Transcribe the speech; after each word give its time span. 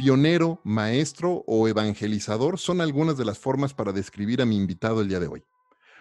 Pionero, 0.00 0.62
maestro 0.64 1.44
o 1.46 1.68
evangelizador 1.68 2.58
son 2.58 2.80
algunas 2.80 3.18
de 3.18 3.26
las 3.26 3.38
formas 3.38 3.74
para 3.74 3.92
describir 3.92 4.40
a 4.40 4.46
mi 4.46 4.56
invitado 4.56 5.02
el 5.02 5.08
día 5.08 5.20
de 5.20 5.26
hoy. 5.26 5.44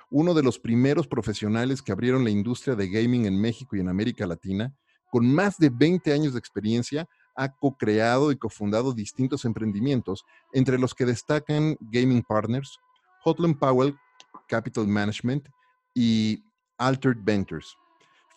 Uno 0.10 0.34
de 0.34 0.42
los 0.42 0.58
primeros 0.58 1.06
profesionales 1.06 1.82
que 1.82 1.92
abrieron 1.92 2.24
la 2.24 2.30
industria 2.30 2.76
de 2.76 2.88
gaming 2.88 3.26
en 3.26 3.42
México 3.42 3.76
y 3.76 3.82
en 3.82 3.90
América 3.90 4.26
Latina, 4.26 4.74
con 5.12 5.30
más 5.30 5.58
de 5.58 5.70
20 5.70 6.14
años 6.14 6.32
de 6.32 6.40
experiencia, 6.40 7.10
ha 7.36 7.54
co-creado 7.54 8.32
y 8.32 8.38
cofundado 8.38 8.94
distintos 8.94 9.44
emprendimientos, 9.44 10.24
entre 10.54 10.80
los 10.80 10.96
que 10.96 11.04
destacan 11.04 11.76
Gaming 11.82 12.24
Partners, 12.24 12.80
Hotland 13.26 13.60
Powell 13.60 13.98
Capital 14.48 14.88
Management 14.88 15.50
y 15.94 16.42
Altered 16.78 17.18
Ventures 17.22 17.76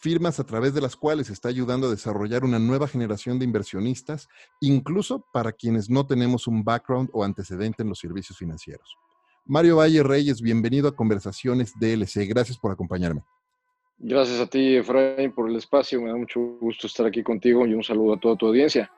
firmas 0.02 0.40
a 0.40 0.44
través 0.44 0.74
de 0.74 0.80
las 0.80 0.96
cuales 0.96 1.30
está 1.30 1.48
ayudando 1.48 1.86
a 1.86 1.90
desarrollar 1.90 2.44
una 2.44 2.58
nueva 2.58 2.88
generación 2.88 3.38
de 3.38 3.44
inversionistas, 3.44 4.28
incluso 4.60 5.24
para 5.32 5.52
quienes 5.52 5.88
no 5.88 6.04
tenemos 6.04 6.48
un 6.48 6.64
background 6.64 7.08
o 7.12 7.22
antecedente 7.22 7.84
en 7.84 7.88
los 7.88 8.00
servicios 8.00 8.36
financieros. 8.36 8.96
Mario 9.44 9.76
Valle 9.76 10.02
Reyes, 10.02 10.42
bienvenido 10.42 10.88
a 10.88 10.96
Conversaciones 10.96 11.72
DLC. 11.78 12.28
Gracias 12.28 12.58
por 12.58 12.72
acompañarme. 12.72 13.22
Gracias 13.96 14.40
a 14.40 14.46
ti, 14.48 14.74
Efraín, 14.74 15.32
por 15.32 15.48
el 15.48 15.54
espacio. 15.54 16.02
Me 16.02 16.08
da 16.08 16.16
mucho 16.16 16.40
gusto 16.60 16.88
estar 16.88 17.06
aquí 17.06 17.22
contigo 17.22 17.64
y 17.64 17.74
un 17.74 17.84
saludo 17.84 18.14
a 18.14 18.20
toda 18.20 18.34
tu 18.34 18.48
audiencia. 18.48 18.90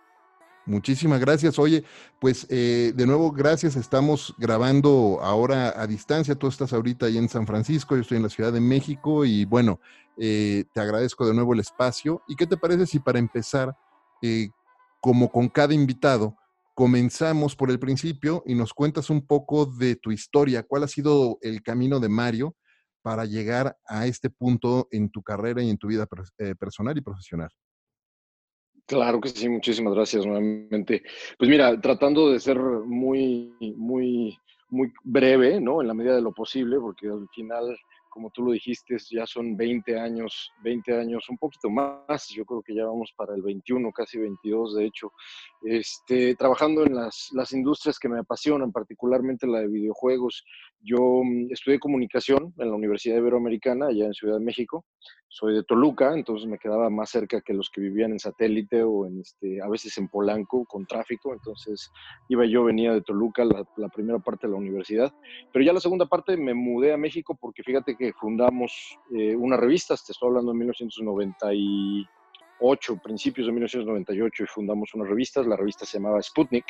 Muchísimas 0.66 1.20
gracias. 1.20 1.58
Oye, 1.58 1.84
pues 2.18 2.46
eh, 2.48 2.92
de 2.94 3.06
nuevo, 3.06 3.30
gracias. 3.32 3.76
Estamos 3.76 4.34
grabando 4.38 5.18
ahora 5.20 5.74
a 5.80 5.86
distancia. 5.86 6.34
Tú 6.34 6.46
estás 6.46 6.72
ahorita 6.72 7.06
ahí 7.06 7.18
en 7.18 7.28
San 7.28 7.46
Francisco, 7.46 7.94
yo 7.94 8.00
estoy 8.00 8.16
en 8.16 8.22
la 8.22 8.30
Ciudad 8.30 8.52
de 8.52 8.60
México 8.60 9.26
y 9.26 9.44
bueno, 9.44 9.78
eh, 10.16 10.64
te 10.72 10.80
agradezco 10.80 11.26
de 11.26 11.34
nuevo 11.34 11.52
el 11.52 11.60
espacio. 11.60 12.22
¿Y 12.26 12.36
qué 12.36 12.46
te 12.46 12.56
parece 12.56 12.86
si 12.86 12.98
para 12.98 13.18
empezar, 13.18 13.76
eh, 14.22 14.48
como 15.02 15.30
con 15.30 15.48
cada 15.50 15.74
invitado, 15.74 16.34
comenzamos 16.74 17.54
por 17.54 17.70
el 17.70 17.78
principio 17.78 18.42
y 18.46 18.54
nos 18.54 18.72
cuentas 18.72 19.10
un 19.10 19.26
poco 19.26 19.66
de 19.66 19.96
tu 19.96 20.12
historia? 20.12 20.62
¿Cuál 20.62 20.84
ha 20.84 20.88
sido 20.88 21.38
el 21.42 21.62
camino 21.62 22.00
de 22.00 22.08
Mario 22.08 22.56
para 23.02 23.26
llegar 23.26 23.76
a 23.86 24.06
este 24.06 24.30
punto 24.30 24.88
en 24.90 25.10
tu 25.10 25.22
carrera 25.22 25.62
y 25.62 25.68
en 25.68 25.76
tu 25.76 25.88
vida 25.88 26.06
personal 26.58 26.96
y 26.96 27.02
profesional? 27.02 27.50
Claro 28.86 29.20
que 29.20 29.30
sí, 29.30 29.48
muchísimas 29.48 29.94
gracias 29.94 30.26
nuevamente. 30.26 31.02
Pues 31.38 31.50
mira, 31.50 31.80
tratando 31.80 32.30
de 32.30 32.40
ser 32.40 32.58
muy, 32.58 33.54
muy, 33.76 34.36
muy 34.68 34.92
breve, 35.02 35.60
¿no? 35.60 35.80
En 35.80 35.88
la 35.88 35.94
medida 35.94 36.16
de 36.16 36.22
lo 36.22 36.32
posible, 36.32 36.78
porque 36.78 37.08
al 37.08 37.26
final 37.34 37.76
como 38.14 38.30
tú 38.30 38.44
lo 38.44 38.52
dijiste, 38.52 38.96
ya 39.10 39.26
son 39.26 39.56
20 39.56 39.98
años, 39.98 40.52
20 40.62 40.96
años, 40.96 41.28
un 41.28 41.36
poquito 41.36 41.68
más, 41.68 42.28
yo 42.28 42.44
creo 42.44 42.62
que 42.62 42.72
ya 42.72 42.84
vamos 42.86 43.12
para 43.16 43.34
el 43.34 43.42
21, 43.42 43.90
casi 43.90 44.18
22 44.18 44.76
de 44.76 44.84
hecho, 44.84 45.10
este, 45.62 46.36
trabajando 46.36 46.86
en 46.86 46.94
las, 46.94 47.30
las 47.32 47.52
industrias 47.52 47.98
que 47.98 48.08
me 48.08 48.20
apasionan, 48.20 48.70
particularmente 48.70 49.48
la 49.48 49.58
de 49.58 49.66
videojuegos. 49.66 50.44
Yo 50.84 51.22
mm, 51.24 51.50
estudié 51.50 51.80
comunicación 51.80 52.54
en 52.58 52.68
la 52.68 52.74
Universidad 52.74 53.16
Iberoamericana, 53.16 53.86
allá 53.86 54.04
en 54.04 54.12
Ciudad 54.12 54.36
de 54.38 54.44
México, 54.44 54.84
soy 55.28 55.54
de 55.54 55.62
Toluca, 55.64 56.12
entonces 56.12 56.46
me 56.46 56.58
quedaba 56.58 56.90
más 56.90 57.08
cerca 57.08 57.40
que 57.40 57.54
los 57.54 57.70
que 57.70 57.80
vivían 57.80 58.12
en 58.12 58.18
satélite 58.18 58.82
o 58.82 59.06
en 59.06 59.20
este, 59.20 59.62
a 59.62 59.68
veces 59.68 59.96
en 59.96 60.08
Polanco 60.08 60.66
con 60.66 60.84
tráfico, 60.86 61.32
entonces 61.32 61.90
iba 62.28 62.44
yo, 62.44 62.64
venía 62.64 62.92
de 62.92 63.00
Toluca 63.00 63.44
la, 63.44 63.64
primera 63.88 64.18
parte 64.18 64.46
de 64.46 64.52
la 64.52 64.58
universidad, 64.58 65.10
pero 65.52 65.64
ya 65.64 65.72
la 65.72 65.80
segunda 65.80 66.04
parte 66.04 66.36
me 66.36 66.52
mudé 66.52 66.92
a 66.92 66.98
México 66.98 67.34
porque 67.40 67.62
fíjate 67.62 67.96
que 67.96 68.12
fundamos 68.12 68.98
eh, 69.16 69.34
una 69.34 69.56
revista, 69.56 69.96
te 69.96 70.12
estoy 70.12 70.28
hablando 70.28 70.52
de 70.52 70.58
1998, 70.58 73.00
principios 73.02 73.46
de 73.46 73.54
1998, 73.54 74.42
y 74.42 74.46
fundamos 74.46 74.92
una 74.94 75.06
revista, 75.06 75.42
la 75.42 75.56
revista 75.56 75.86
se 75.86 75.96
llamaba 75.98 76.20
Sputnik, 76.22 76.66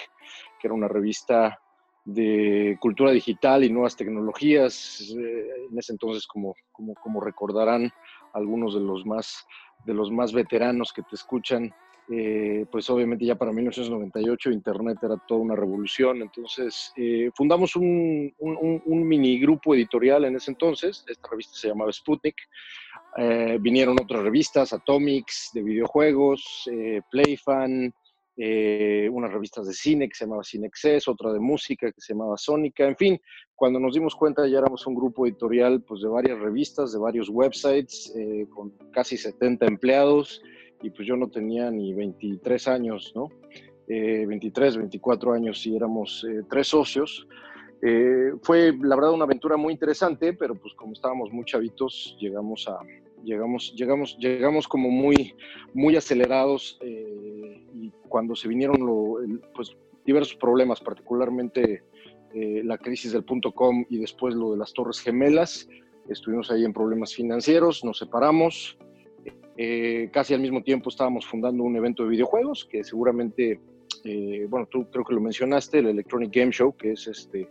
que 0.61 0.69
era 0.69 0.75
una 0.75 0.87
revista 0.87 1.59
de 2.04 2.76
cultura 2.81 3.10
digital 3.12 3.65
y 3.65 3.70
nuevas 3.70 3.97
tecnologías, 3.97 5.00
eh, 5.19 5.47
en 5.70 5.78
ese 5.78 5.92
entonces, 5.92 6.26
como, 6.26 6.54
como, 6.72 7.20
recordarán 7.20 7.91
algunos 8.32 8.75
de 8.75 8.81
los 8.81 9.06
más 9.06 9.47
de 9.87 9.92
los 9.94 10.10
más 10.10 10.32
veteranos 10.32 10.92
que 10.94 11.03
te 11.03 11.15
escuchan, 11.15 11.75
eh, 12.10 12.65
pues 12.70 12.88
obviamente 12.88 13.26
ya 13.26 13.34
para 13.34 13.53
1998 13.53 14.50
Internet 14.50 14.98
era 15.03 15.16
toda 15.28 15.41
una 15.41 15.54
revolución, 15.54 16.22
entonces 16.22 16.92
eh, 16.97 17.31
fundamos 17.34 17.76
un, 17.76 18.32
un, 18.38 19.09
mini 19.09 19.38
grupo 19.38 19.75
editorial 19.75 20.25
en 20.25 20.36
ese 20.36 20.53
entonces, 20.53 21.04
esta 21.06 21.28
revista 21.28 21.54
se 21.54 21.69
llamaba 21.69 21.92
Sputnik, 21.92 22.36
vinieron 23.60 24.00
otras 24.00 24.22
revistas, 24.22 24.72
Atomics, 24.72 25.50
de 25.53 25.62
videojuegos, 25.62 26.69
Playfan, 27.10 27.92
unas 28.37 29.33
revistas 29.33 29.67
de 29.67 29.72
cine 29.72 30.09
que 30.09 30.15
se 30.15 30.25
llamaba 30.25 30.43
Cinexcess, 30.43 31.06
otra 31.09 31.33
de 31.33 31.39
música 31.39 31.93
que 31.93 32.00
se 32.00 32.15
llamaba 32.15 32.37
Sónica, 32.37 32.87
en 32.87 32.97
fin, 32.97 33.21
cuando 33.55 33.78
nos 33.78 33.95
dimos 33.95 34.17
cuenta 34.17 34.47
ya 34.49 34.59
éramos 34.59 34.87
un 34.87 34.95
grupo 34.95 35.27
editorial 35.27 35.83
pues, 35.83 36.03
de 36.03 36.09
varias 36.09 36.39
revistas, 36.41 36.93
de 36.93 36.99
varios 36.99 37.28
websites, 37.28 38.12
con 38.50 38.71
casi 38.93 39.17
70 39.17 39.67
empleados, 39.67 40.43
y 40.83 40.91
pues 40.91 41.09
yo 41.09 41.17
no 41.17 41.31
tenía 41.31 41.71
ni 41.71 41.95
23 41.95 42.69
años, 42.69 43.12
¿no? 43.15 43.31
23, 43.87 44.75
eh, 44.75 44.78
24 44.78 45.33
años 45.33 45.66
y 45.66 45.77
éramos 45.77 46.27
eh, 46.28 46.43
tres 46.49 46.69
socios. 46.69 47.27
Eh, 47.83 48.33
fue 48.43 48.72
la 48.81 48.97
verdad 48.97 49.12
una 49.12 49.25
aventura 49.25 49.56
muy 49.56 49.72
interesante, 49.72 50.33
pero 50.33 50.55
pues 50.55 50.75
como 50.75 50.93
estábamos 50.93 51.31
muy 51.33 51.45
chavitos, 51.45 52.16
llegamos 52.21 52.66
a, 52.69 52.78
llegamos, 53.25 53.75
llegamos, 53.77 54.17
llegamos 54.19 54.69
como 54.69 54.91
muy, 54.91 55.35
muy 55.73 55.97
acelerados 55.97 56.79
y 56.83 57.91
cuando 58.09 58.35
se 58.37 58.49
vinieron 58.49 59.41
pues 59.55 59.77
diversos 60.05 60.37
problemas, 60.37 60.81
particularmente 60.81 61.83
la 62.34 62.79
crisis 62.79 63.13
del 63.13 63.25
punto 63.25 63.53
com 63.53 63.84
y 63.89 63.99
después 63.99 64.34
lo 64.34 64.53
de 64.53 64.59
las 64.59 64.73
torres 64.73 65.01
gemelas, 65.01 65.69
estuvimos 66.09 66.51
ahí 66.51 66.65
en 66.65 66.73
problemas 66.73 67.15
financieros, 67.15 67.84
nos 67.84 67.99
separamos, 67.99 68.77
eh, 69.57 70.11
casi 70.13 70.34
al 70.34 70.41
mismo 70.41 70.63
tiempo 70.63 70.91
estábamos 70.91 71.27
fundando 71.27 71.63
un 71.63 71.77
evento 71.77 72.03
de 72.03 72.11
videojuegos 72.11 72.65
que 72.65 72.83
seguramente, 72.83 73.61
eh, 74.05 74.47
bueno, 74.49 74.67
tú 74.67 74.91
creo 74.91 75.05
que 75.05 75.15
lo 75.15 75.21
mencionaste, 75.21 75.79
el 75.79 75.87
Electronic 75.87 76.34
Game 76.34 76.53
Show, 76.53 76.77
que 76.77 76.93
es 76.93 77.07
este, 77.07 77.49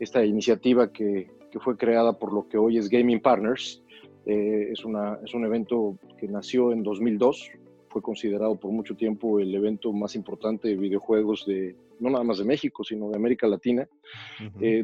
esta 0.00 0.24
iniciativa 0.24 0.90
que, 0.90 1.30
que 1.50 1.60
fue 1.60 1.76
creada 1.76 2.18
por 2.18 2.32
lo 2.32 2.48
que 2.48 2.56
hoy 2.56 2.78
es 2.78 2.88
Gaming 2.88 3.20
Partners. 3.20 3.82
Eh, 4.26 4.68
es, 4.72 4.84
una, 4.84 5.18
es 5.24 5.34
un 5.34 5.44
evento 5.44 5.98
que 6.18 6.28
nació 6.28 6.72
en 6.72 6.82
2002, 6.82 7.50
fue 7.88 8.02
considerado 8.02 8.58
por 8.58 8.70
mucho 8.70 8.94
tiempo 8.94 9.38
el 9.38 9.54
evento 9.54 9.92
más 9.92 10.14
importante 10.14 10.68
de 10.68 10.76
videojuegos 10.76 11.44
de, 11.46 11.76
no 12.00 12.08
nada 12.10 12.24
más 12.24 12.38
de 12.38 12.44
México, 12.44 12.82
sino 12.84 13.10
de 13.10 13.16
América 13.16 13.46
Latina. 13.46 13.86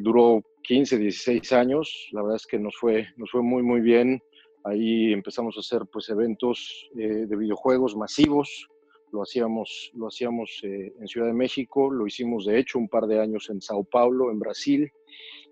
duró 0.01 0.43
15, 0.63 0.99
16 0.99 1.53
años, 1.55 2.09
la 2.13 2.21
verdad 2.21 2.37
es 2.37 2.47
que 2.47 2.59
nos 2.59 2.77
fue, 2.77 3.07
nos 3.17 3.31
fue 3.31 3.43
muy, 3.43 3.63
muy 3.63 3.81
bien. 3.81 4.21
Ahí 4.65 5.13
empezamos 5.15 5.57
a 5.57 5.61
hacer 5.61 5.87
pues 5.91 6.11
eventos 6.11 6.91
eh, 6.99 7.27
de 7.27 7.37
videojuegos 7.37 7.97
masivos. 7.97 8.69
Lo 9.13 9.23
hacíamos, 9.23 9.91
lo 9.95 10.09
hacíamos 10.09 10.61
eh, 10.65 10.93
en 11.01 11.09
Ciudad 11.09 11.29
de 11.29 11.33
México, 11.33 11.91
lo 11.91 12.07
hicimos 12.07 12.45
de 12.45 12.59
hecho 12.59 12.79
un 12.79 12.89
par 12.89 13.07
de 13.07 13.19
años 13.19 13.49
en 13.49 13.63
Sao 13.63 13.83
Paulo, 13.85 14.31
en 14.31 14.39
Brasil. 14.39 14.91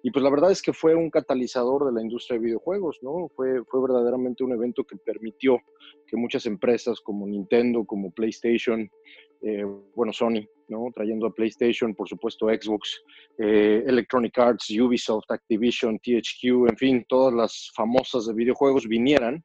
Y 0.06 0.12
pues 0.12 0.22
la 0.22 0.30
verdad 0.30 0.52
es 0.52 0.62
que 0.62 0.72
fue 0.72 0.94
un 0.94 1.10
catalizador 1.10 1.84
de 1.84 1.92
la 1.92 2.00
industria 2.00 2.38
de 2.38 2.44
videojuegos, 2.44 3.00
¿no? 3.02 3.28
Fue, 3.34 3.64
fue 3.64 3.82
verdaderamente 3.82 4.44
un 4.44 4.52
evento 4.52 4.84
que 4.84 4.96
permitió 4.96 5.58
que 6.06 6.16
muchas 6.16 6.46
empresas 6.46 7.00
como 7.00 7.26
Nintendo, 7.26 7.84
como 7.84 8.12
PlayStation, 8.12 8.88
eh, 9.42 9.64
bueno, 9.96 10.12
Sony, 10.12 10.46
¿no? 10.68 10.92
Trayendo 10.94 11.26
a 11.26 11.34
PlayStation, 11.34 11.92
por 11.92 12.08
supuesto 12.08 12.46
Xbox, 12.46 13.02
eh, 13.36 13.82
Electronic 13.84 14.38
Arts, 14.38 14.70
Ubisoft, 14.70 15.28
Activision, 15.28 15.98
THQ, 15.98 16.68
en 16.70 16.76
fin, 16.76 17.04
todas 17.08 17.34
las 17.34 17.72
famosas 17.74 18.26
de 18.26 18.34
videojuegos 18.34 18.86
vinieran 18.86 19.44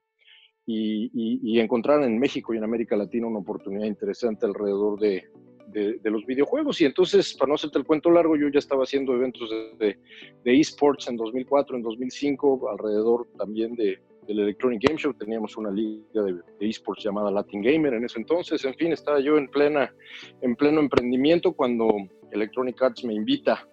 y, 0.68 1.10
y, 1.44 1.60
encontraran 1.60 2.04
en 2.04 2.20
México 2.20 2.54
y 2.54 2.58
en 2.58 2.66
América 2.66 2.96
Latina 2.96 3.26
una 3.26 3.40
oportunidad 3.40 3.88
interesante 3.88 4.46
alrededor 4.46 5.00
de, 5.00 5.24
de, 5.68 6.00
los 6.04 6.26
videojuegos. 6.26 6.82
Y 6.82 6.86
entonces, 6.86 7.34
para 7.34 7.50
no 7.50 7.56
hacerte 7.56 7.80
el 7.80 7.86
cuento 7.86 8.10
largo, 8.10 8.36
yo 8.36 8.50
ya 8.50 8.60
estaba 8.60 8.84
haciendo 8.84 9.14
eventos 9.14 9.50
de, 9.78 9.98
esports 10.44 11.08
en 11.08 11.18
2004, 11.18 11.78
en 11.78 11.84
2005, 11.84 12.70
alrededor 12.70 13.28
también 13.38 13.76
de, 13.76 14.00
del 14.28 14.40
Electronic 14.40 14.82
Game 14.88 15.00
Show, 15.00 15.14
teníamos 15.14 15.58
una 15.58 15.72
liga 15.72 16.24
de, 16.24 16.42
esports 16.60 17.04
llamada 17.04 17.32
Latin 17.32 17.62
Gamer 17.62 17.94
en 17.94 18.06
ese 18.06 18.20
entonces, 18.20 18.64
en 18.66 18.76
fin, 18.76 18.92
estaba 18.92 19.20
yo 19.20 19.38
en, 19.38 19.48
plena, 19.48 19.94
en 20.42 20.56
pleno 20.56 20.80
emprendimiento 20.80 21.54
cuando 21.54 21.94
Electronic 22.32 22.82
Arts 22.82 23.04
me 23.04 23.14
invita, 23.14 23.68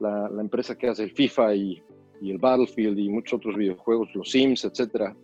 la, 0.00 0.28
la 0.28 0.42
empresa 0.42 0.76
que 0.76 0.88
hace 0.88 1.04
el 1.04 1.10
FIFA 1.10 1.54
y, 1.54 1.82
y, 2.20 2.30
el 2.30 2.38
Battlefield 2.38 2.98
y 2.98 3.08
muchos 3.08 3.34
otros 3.34 3.56
videojuegos, 3.56 4.14
los 4.14 4.30
Sims, 4.30 4.64
etcétera, 4.64 5.16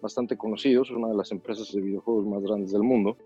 bastante 0.00 0.36
conocidos, 0.36 0.90
una 0.90 1.08
de 1.08 1.16
las 1.16 1.32
empresas 1.32 1.72
de 1.72 1.80
videojuegos 1.80 2.26
más 2.26 2.42
grandes 2.42 2.72
del 2.72 2.82
mundo, 2.82 3.16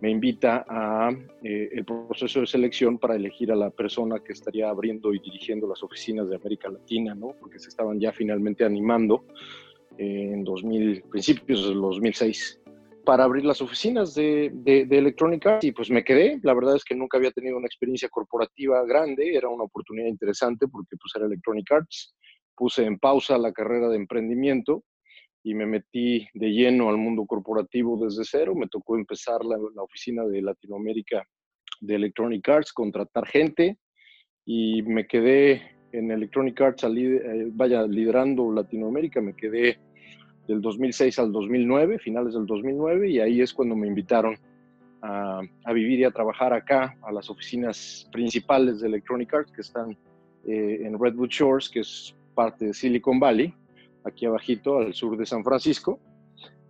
me 0.00 0.10
invita 0.10 0.64
a 0.68 1.10
eh, 1.42 1.68
el 1.72 1.84
proceso 1.84 2.40
de 2.40 2.46
selección 2.46 2.98
para 2.98 3.14
elegir 3.14 3.52
a 3.52 3.56
la 3.56 3.70
persona 3.70 4.18
que 4.18 4.32
estaría 4.32 4.68
abriendo 4.68 5.14
y 5.14 5.20
dirigiendo 5.20 5.68
las 5.68 5.82
oficinas 5.82 6.28
de 6.28 6.36
América 6.36 6.68
Latina, 6.68 7.14
¿no? 7.14 7.34
Porque 7.38 7.58
se 7.58 7.68
estaban 7.68 8.00
ya 8.00 8.12
finalmente 8.12 8.64
animando 8.64 9.26
eh, 9.96 10.30
en 10.32 10.44
2000, 10.44 11.02
principios 11.02 11.68
del 11.68 11.80
2006 11.80 12.60
para 13.04 13.24
abrir 13.24 13.44
las 13.44 13.62
oficinas 13.62 14.14
de, 14.14 14.50
de, 14.52 14.84
de, 14.84 14.98
Electronic 14.98 15.46
Arts 15.46 15.64
y 15.64 15.72
pues 15.72 15.90
me 15.90 16.04
quedé. 16.04 16.38
La 16.42 16.54
verdad 16.54 16.76
es 16.76 16.84
que 16.84 16.94
nunca 16.94 17.16
había 17.16 17.30
tenido 17.30 17.56
una 17.56 17.66
experiencia 17.66 18.08
corporativa 18.08 18.84
grande, 18.84 19.34
era 19.34 19.48
una 19.48 19.64
oportunidad 19.64 20.06
interesante 20.06 20.68
porque 20.68 20.96
pues 20.96 21.12
era 21.16 21.26
Electronic 21.26 21.70
Arts. 21.72 22.14
Puse 22.54 22.84
en 22.84 22.98
pausa 22.98 23.38
la 23.38 23.52
carrera 23.52 23.88
de 23.88 23.96
emprendimiento 23.96 24.84
y 25.42 25.54
me 25.54 25.66
metí 25.66 26.26
de 26.34 26.50
lleno 26.50 26.88
al 26.88 26.98
mundo 26.98 27.24
corporativo 27.26 28.02
desde 28.04 28.24
cero. 28.24 28.54
Me 28.54 28.68
tocó 28.68 28.96
empezar 28.96 29.44
la, 29.44 29.56
oficina 29.82 30.24
de 30.24 30.42
Latinoamérica 30.42 31.24
de 31.80 31.94
Electronic 31.94 32.48
Arts, 32.48 32.72
contratar 32.72 33.26
gente 33.26 33.78
y 34.44 34.82
me 34.82 35.06
quedé 35.06 35.62
en 35.92 36.10
Electronic 36.10 36.60
Arts, 36.60 36.84
eh, 36.84 37.48
vaya, 37.52 37.86
liderando 37.86 38.52
Latinoamérica, 38.52 39.20
me 39.20 39.34
quedé 39.34 39.78
del 40.46 40.60
2006 40.60 41.18
al 41.18 41.32
2009, 41.32 41.98
finales 41.98 42.34
del 42.34 42.46
2009, 42.46 43.10
y 43.10 43.20
ahí 43.20 43.40
es 43.40 43.52
cuando 43.52 43.74
me 43.74 43.86
invitaron 43.86 44.36
a, 45.02 45.40
a, 45.64 45.72
vivir 45.72 46.00
y 46.00 46.04
a 46.04 46.10
trabajar 46.10 46.52
acá, 46.52 46.96
a 47.02 47.12
las 47.12 47.30
oficinas 47.30 48.08
principales 48.12 48.80
de 48.80 48.88
Electronic 48.88 49.32
Arts, 49.34 49.52
que 49.52 49.62
están 49.62 49.96
eh, 50.46 50.80
en 50.84 50.98
Redwood 50.98 51.28
Shores, 51.28 51.68
que 51.68 51.80
es 51.80 52.14
parte 52.34 52.66
de 52.66 52.74
Silicon 52.74 53.20
Valley, 53.20 53.54
aquí 54.04 54.26
abajito, 54.26 54.78
al 54.78 54.94
sur 54.94 55.16
de 55.16 55.26
San 55.26 55.44
Francisco. 55.44 55.98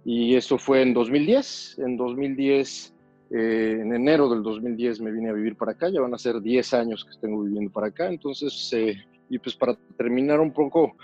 Y 0.05 0.35
eso 0.35 0.59
fue 0.59 0.83
en 0.83 0.95
2010. 0.95 1.79
En 1.79 1.97
2010, 1.97 2.95
eh, 3.31 3.79
en 3.81 3.95
enero 3.95 4.29
del 4.29 4.43
2010 4.43 5.01
me 5.01 5.11
vine 5.11 5.31
a 5.31 5.33
vivir 5.33 5.57
para 5.57 5.73
acá. 5.73 5.89
Ya 5.91 6.01
van 6.01 6.15
a 6.15 6.19
ser 6.19 6.41
10 6.41 6.75
años 6.75 7.05
que 7.05 7.19
tengo 7.21 7.43
viviendo 7.43 7.71
para 7.71 7.89
acá. 7.89 8.09
Entonces, 8.09 8.73
eh, 8.73 8.97
y 9.29 9.39
pues 9.39 9.55
para 9.55 9.77
terminar 9.97 10.41
un 10.41 10.53
poco, 10.53 10.97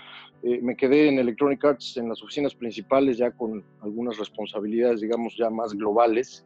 eh, 0.43 0.59
me 0.61 0.75
quedé 0.75 1.09
en 1.09 1.19
Electronic 1.19 1.63
Arts 1.63 1.97
en 1.97 2.09
las 2.09 2.21
oficinas 2.21 2.53
principales 2.53 3.17
ya 3.17 3.31
con 3.31 3.63
algunas 3.81 4.17
responsabilidades, 4.17 5.01
digamos, 5.01 5.35
ya 5.37 5.49
más 5.49 5.73
globales 5.73 6.45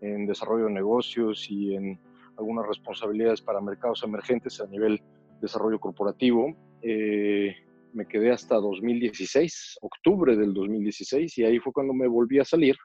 en 0.00 0.26
desarrollo 0.26 0.66
de 0.66 0.72
negocios 0.72 1.50
y 1.50 1.74
en 1.74 1.98
algunas 2.36 2.66
responsabilidades 2.66 3.40
para 3.40 3.60
mercados 3.60 4.02
emergentes 4.04 4.60
a 4.60 4.66
nivel 4.66 5.00
desarrollo 5.40 5.80
corporativo. 5.80 6.54
Eh, 6.82 7.56
me 7.94 8.06
quedé 8.06 8.32
hasta 8.32 8.56
2016, 8.56 9.78
octubre 9.80 10.36
del 10.36 10.52
2016, 10.52 11.38
y 11.38 11.44
ahí 11.44 11.58
fue 11.60 11.72
cuando 11.72 11.94
me 11.94 12.08
volví 12.08 12.38
a 12.38 12.44
salir. 12.44 12.76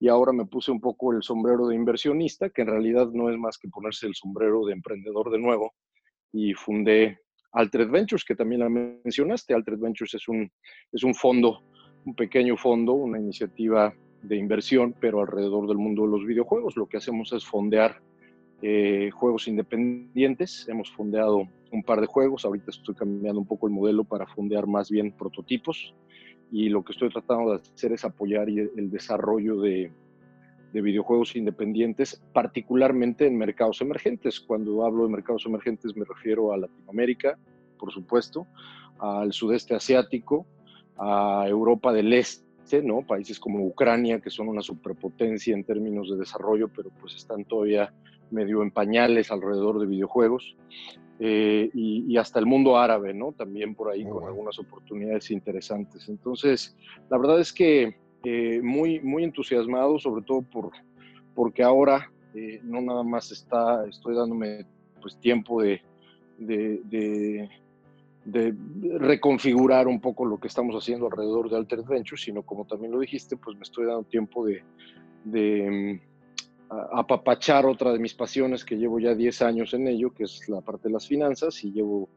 Y 0.00 0.08
ahora 0.08 0.32
me 0.32 0.46
puse 0.46 0.70
un 0.70 0.80
poco 0.80 1.12
el 1.12 1.22
sombrero 1.22 1.66
de 1.68 1.74
inversionista, 1.74 2.50
que 2.50 2.62
en 2.62 2.68
realidad 2.68 3.08
no 3.12 3.30
es 3.30 3.36
más 3.36 3.58
que 3.58 3.68
ponerse 3.68 4.06
el 4.06 4.14
sombrero 4.14 4.64
de 4.64 4.72
emprendedor 4.72 5.30
de 5.30 5.38
nuevo. 5.38 5.74
Y 6.32 6.54
fundé 6.54 7.18
Altered 7.52 7.90
Ventures, 7.90 8.24
que 8.24 8.36
también 8.36 8.60
la 8.60 8.68
mencionaste. 8.68 9.54
Altered 9.54 9.78
Ventures 9.78 10.14
es 10.14 10.28
un, 10.28 10.50
es 10.92 11.02
un 11.02 11.14
fondo, 11.14 11.62
un 12.04 12.14
pequeño 12.14 12.56
fondo, 12.56 12.92
una 12.92 13.18
iniciativa 13.18 13.92
de 14.22 14.36
inversión, 14.36 14.94
pero 15.00 15.20
alrededor 15.20 15.66
del 15.68 15.78
mundo 15.78 16.02
de 16.02 16.10
los 16.10 16.24
videojuegos. 16.24 16.76
Lo 16.76 16.86
que 16.86 16.96
hacemos 16.96 17.32
es 17.32 17.44
fondear 17.44 18.00
eh, 18.62 19.10
juegos 19.12 19.48
independientes. 19.48 20.66
Hemos 20.68 20.90
fondeado 20.90 21.48
un 21.70 21.82
par 21.82 22.00
de 22.00 22.06
juegos. 22.06 22.44
Ahorita 22.44 22.70
estoy 22.70 22.94
cambiando 22.94 23.40
un 23.40 23.46
poco 23.46 23.66
el 23.66 23.72
modelo 23.72 24.04
para 24.04 24.26
fondear 24.26 24.66
más 24.66 24.90
bien 24.90 25.12
prototipos. 25.12 25.94
Y 26.50 26.68
lo 26.68 26.82
que 26.82 26.92
estoy 26.92 27.10
tratando 27.10 27.50
de 27.50 27.56
hacer 27.56 27.92
es 27.92 28.04
apoyar 28.04 28.48
el 28.48 28.90
desarrollo 28.90 29.60
de, 29.60 29.92
de 30.72 30.82
videojuegos 30.82 31.36
independientes, 31.36 32.22
particularmente 32.32 33.26
en 33.26 33.36
mercados 33.36 33.80
emergentes. 33.80 34.40
Cuando 34.40 34.84
hablo 34.84 35.04
de 35.04 35.10
mercados 35.10 35.46
emergentes 35.46 35.96
me 35.96 36.04
refiero 36.04 36.52
a 36.52 36.58
Latinoamérica, 36.58 37.38
por 37.78 37.92
supuesto, 37.92 38.46
al 38.98 39.32
sudeste 39.32 39.74
asiático, 39.74 40.46
a 40.98 41.44
Europa 41.48 41.92
del 41.92 42.12
Este, 42.12 42.82
¿no? 42.82 43.02
Países 43.02 43.38
como 43.40 43.64
Ucrania, 43.64 44.20
que 44.20 44.30
son 44.30 44.48
una 44.48 44.62
superpotencia 44.62 45.54
en 45.54 45.64
términos 45.64 46.10
de 46.10 46.16
desarrollo, 46.16 46.68
pero 46.68 46.90
pues 47.00 47.14
están 47.14 47.44
todavía 47.44 47.92
medio 48.30 48.62
en 48.62 48.70
pañales 48.70 49.30
alrededor 49.30 49.78
de 49.80 49.86
videojuegos, 49.86 50.56
eh, 51.20 51.68
y, 51.74 52.16
hasta 52.16 52.38
el 52.38 52.46
mundo 52.46 52.78
árabe, 52.78 53.12
¿no? 53.12 53.32
También 53.32 53.74
por 53.74 53.90
ahí 53.90 54.04
con 54.04 54.24
algunas 54.24 54.56
oportunidades 54.60 55.32
interesantes. 55.32 56.08
Entonces, 56.08 56.76
la 57.10 57.18
verdad 57.18 57.40
es 57.40 57.52
que 57.52 57.96
eh, 58.22 58.60
muy, 58.62 59.00
muy 59.00 59.24
entusiasmado, 59.24 59.98
sobre 59.98 60.22
todo 60.22 60.42
por, 60.42 60.70
porque 61.34 61.64
ahora 61.64 62.12
eh, 62.34 62.60
no 62.62 62.80
nada 62.80 63.02
más 63.02 63.32
está, 63.32 63.84
estoy 63.88 64.14
dándome 64.14 64.64
pues 65.02 65.18
tiempo 65.18 65.60
de, 65.60 65.82
de, 66.38 66.82
de, 66.84 67.48
de, 68.24 68.54
reconfigurar 68.98 69.88
un 69.88 70.00
poco 70.00 70.24
lo 70.24 70.38
que 70.38 70.46
estamos 70.46 70.76
haciendo 70.76 71.06
alrededor 71.06 71.50
de 71.50 71.56
Alter 71.56 71.82
Ventures, 71.82 72.22
sino 72.22 72.42
como 72.42 72.64
también 72.64 72.92
lo 72.92 73.00
dijiste, 73.00 73.36
pues 73.36 73.56
me 73.56 73.62
estoy 73.62 73.86
dando 73.86 74.04
tiempo 74.04 74.46
de 74.46 74.62
apapachar 76.70 77.66
otra 77.66 77.92
de 77.92 77.98
mis 77.98 78.14
pasiones 78.14 78.64
que 78.64 78.76
llevo 78.76 78.98
ya 78.98 79.14
10 79.14 79.42
años 79.42 79.74
en 79.74 79.88
ello, 79.88 80.12
que 80.12 80.24
es 80.24 80.48
la 80.48 80.60
parte 80.60 80.88
de 80.88 80.94
las 80.94 81.06
finanzas, 81.06 81.62
y 81.64 81.72
llevo 81.72 82.08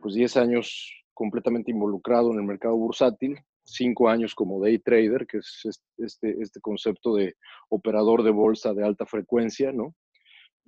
pues 0.00 0.14
10 0.14 0.36
años 0.36 0.92
completamente 1.12 1.70
involucrado 1.70 2.32
en 2.32 2.38
el 2.38 2.44
mercado 2.44 2.76
bursátil, 2.76 3.38
5 3.64 4.08
años 4.08 4.34
como 4.34 4.60
day 4.60 4.78
trader, 4.78 5.26
que 5.26 5.38
es 5.38 5.68
este, 5.98 6.36
este 6.40 6.60
concepto 6.60 7.14
de 7.14 7.36
operador 7.68 8.22
de 8.22 8.30
bolsa 8.30 8.72
de 8.74 8.84
alta 8.84 9.06
frecuencia, 9.06 9.72
¿no? 9.72 9.94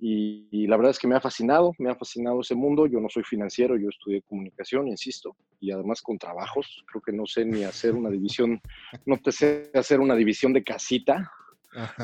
Y, 0.05 0.67
la 0.67 0.75
verdad 0.75 0.91
es 0.91 0.99
que 0.99 1.07
me 1.07 1.15
ha 1.15 1.21
fascinado, 1.21 1.71
me 1.77 1.89
ha 1.89 1.95
fascinado 1.95 2.41
ese 2.41 2.55
mundo. 2.55 2.87
Yo 2.87 2.99
no 2.99 3.07
soy 3.07 3.23
financiero, 3.23 3.77
yo 3.77 3.87
estudié 3.87 4.21
comunicación, 4.23 4.89
insisto, 4.89 5.37
y 5.61 5.71
además 5.71 6.01
con 6.01 6.17
trabajos. 6.17 6.83
Creo 6.87 7.01
que 7.01 7.13
no 7.13 7.25
sé 7.25 7.45
ni 7.45 7.63
hacer 7.63 7.95
una 7.95 8.09
división, 8.09 8.59
no 9.05 9.17
te 9.17 9.31
sé 9.31 9.71
hacer 9.73 10.01
una 10.01 10.15
división 10.15 10.51
de 10.51 10.61
casita, 10.61 11.31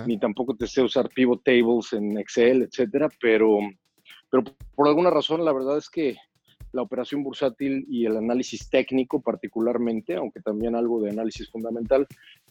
ni 0.06 0.20
tampoco 0.20 0.56
te 0.56 0.68
sé 0.68 0.82
usar 0.82 1.10
pivot 1.10 1.44
tables 1.44 1.94
en 1.94 2.18
Excel, 2.18 2.64
etcétera, 2.64 3.10
pero, 3.22 3.60
pero 4.30 4.44
por 4.76 4.88
alguna 4.88 5.10
razón 5.10 5.44
la 5.44 5.54
verdad 5.54 5.78
es 5.78 5.90
que 5.90 6.16
la 6.72 6.82
operación 6.82 7.24
bursátil 7.24 7.86
y 7.90 8.06
el 8.06 8.18
análisis 8.18 8.70
técnico 8.70 9.22
particularmente, 9.22 10.16
aunque 10.16 10.40
también 10.40 10.76
algo 10.76 11.02
de 11.02 11.10
análisis 11.10 11.50
fundamental, 11.50 12.06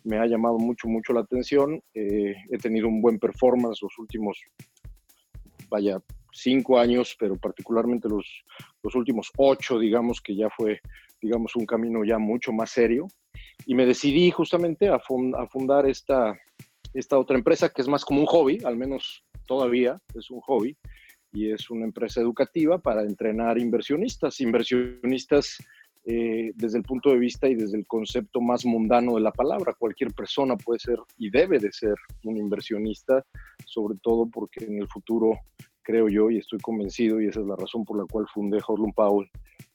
me 0.05 0.19
ha 0.19 0.27
llamado 0.27 0.59
mucho, 0.59 0.89
mucho 0.89 1.13
la 1.13 1.21
atención. 1.21 1.81
Eh, 1.95 2.35
he 2.51 2.59
tenido 2.59 2.89
un 2.89 3.01
buen 3.01 3.19
performance 3.19 3.81
los 3.83 3.97
últimos, 3.99 4.41
vaya, 5.69 6.01
cinco 6.33 6.79
años, 6.79 7.17
pero 7.19 7.37
particularmente 7.37 8.09
los, 8.09 8.27
los 8.83 8.95
últimos 8.95 9.31
ocho, 9.37 9.79
digamos 9.79 10.21
que 10.21 10.35
ya 10.35 10.49
fue, 10.51 10.81
digamos, 11.21 11.55
un 11.57 11.67
camino 11.67 12.05
ya 12.05 12.19
mucho 12.19 12.53
más 12.53 12.71
serio. 12.71 13.07
Y 13.67 13.75
me 13.75 13.87
decidí 13.87 14.31
justamente 14.31 14.89
a, 14.89 14.97
a 14.97 15.47
fundar 15.47 15.89
esta, 15.89 16.37
esta 16.95 17.19
otra 17.19 17.37
empresa 17.37 17.69
que 17.71 17.83
es 17.83 17.89
más 17.89 18.05
como 18.05 18.21
un 18.21 18.27
hobby, 18.27 18.59
al 18.65 18.77
menos 18.77 19.25
todavía 19.47 20.01
es 20.15 20.31
un 20.31 20.41
hobby, 20.41 20.77
y 21.33 21.51
es 21.51 21.71
una 21.71 21.85
empresa 21.85 22.21
educativa 22.21 22.79
para 22.79 23.03
entrenar 23.03 23.59
inversionistas, 23.59 24.41
inversionistas 24.41 25.59
eh, 26.05 26.53
desde 26.55 26.79
el 26.79 26.85
punto 26.85 27.11
de 27.11 27.19
vista 27.19 27.49
y 27.49 27.55
desde 27.55 27.77
el 27.77 27.87
concepto 27.87 28.41
más 28.41 28.65
mundano 28.65 29.17
de 29.17 29.21
la 29.21 29.33
palabra. 29.33 29.77
Cualquier 29.79 30.13
persona 30.15 30.57
puede 30.57 30.79
ser 30.79 30.99
y 31.19 31.31
debe 31.31 31.59
de 31.59 31.71
ser 31.71 31.97
un 32.25 32.39
inversionista, 32.39 33.25
sobre 33.67 33.99
todo 34.03 34.27
porque 34.27 34.65
en 34.65 34.79
el 34.81 34.89
futuro, 34.89 35.33
creo 35.83 36.09
yo, 36.09 36.31
y 36.31 36.39
estoy 36.39 36.61
convencido, 36.61 37.21
y 37.21 37.29
esa 37.29 37.41
es 37.41 37.47
la 37.47 37.57
razón 37.57 37.85
por 37.85 37.99
la 37.99 38.07
cual 38.07 38.27
fundé 38.33 38.59
Horlum 38.67 38.93
Powell, 38.93 39.29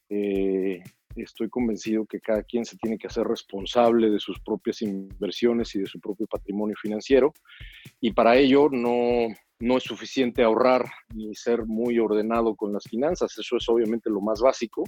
eh, 0.08 0.82
estoy 1.22 1.48
convencido 1.48 2.06
que 2.06 2.20
cada 2.20 2.42
quien 2.42 2.64
se 2.64 2.76
tiene 2.76 2.98
que 2.98 3.06
hacer 3.06 3.26
responsable 3.26 4.10
de 4.10 4.18
sus 4.18 4.40
propias 4.40 4.82
inversiones 4.82 5.74
y 5.74 5.80
de 5.80 5.86
su 5.86 6.00
propio 6.00 6.26
patrimonio 6.26 6.76
financiero. 6.80 7.32
Y 8.00 8.12
para 8.12 8.36
ello 8.36 8.68
no, 8.70 9.28
no 9.60 9.76
es 9.76 9.84
suficiente 9.84 10.42
ahorrar 10.42 10.84
ni 11.14 11.34
ser 11.34 11.64
muy 11.64 11.98
ordenado 11.98 12.54
con 12.54 12.72
las 12.72 12.84
finanzas. 12.84 13.36
Eso 13.38 13.56
es 13.56 13.68
obviamente 13.68 14.10
lo 14.10 14.20
más 14.20 14.40
básico, 14.40 14.84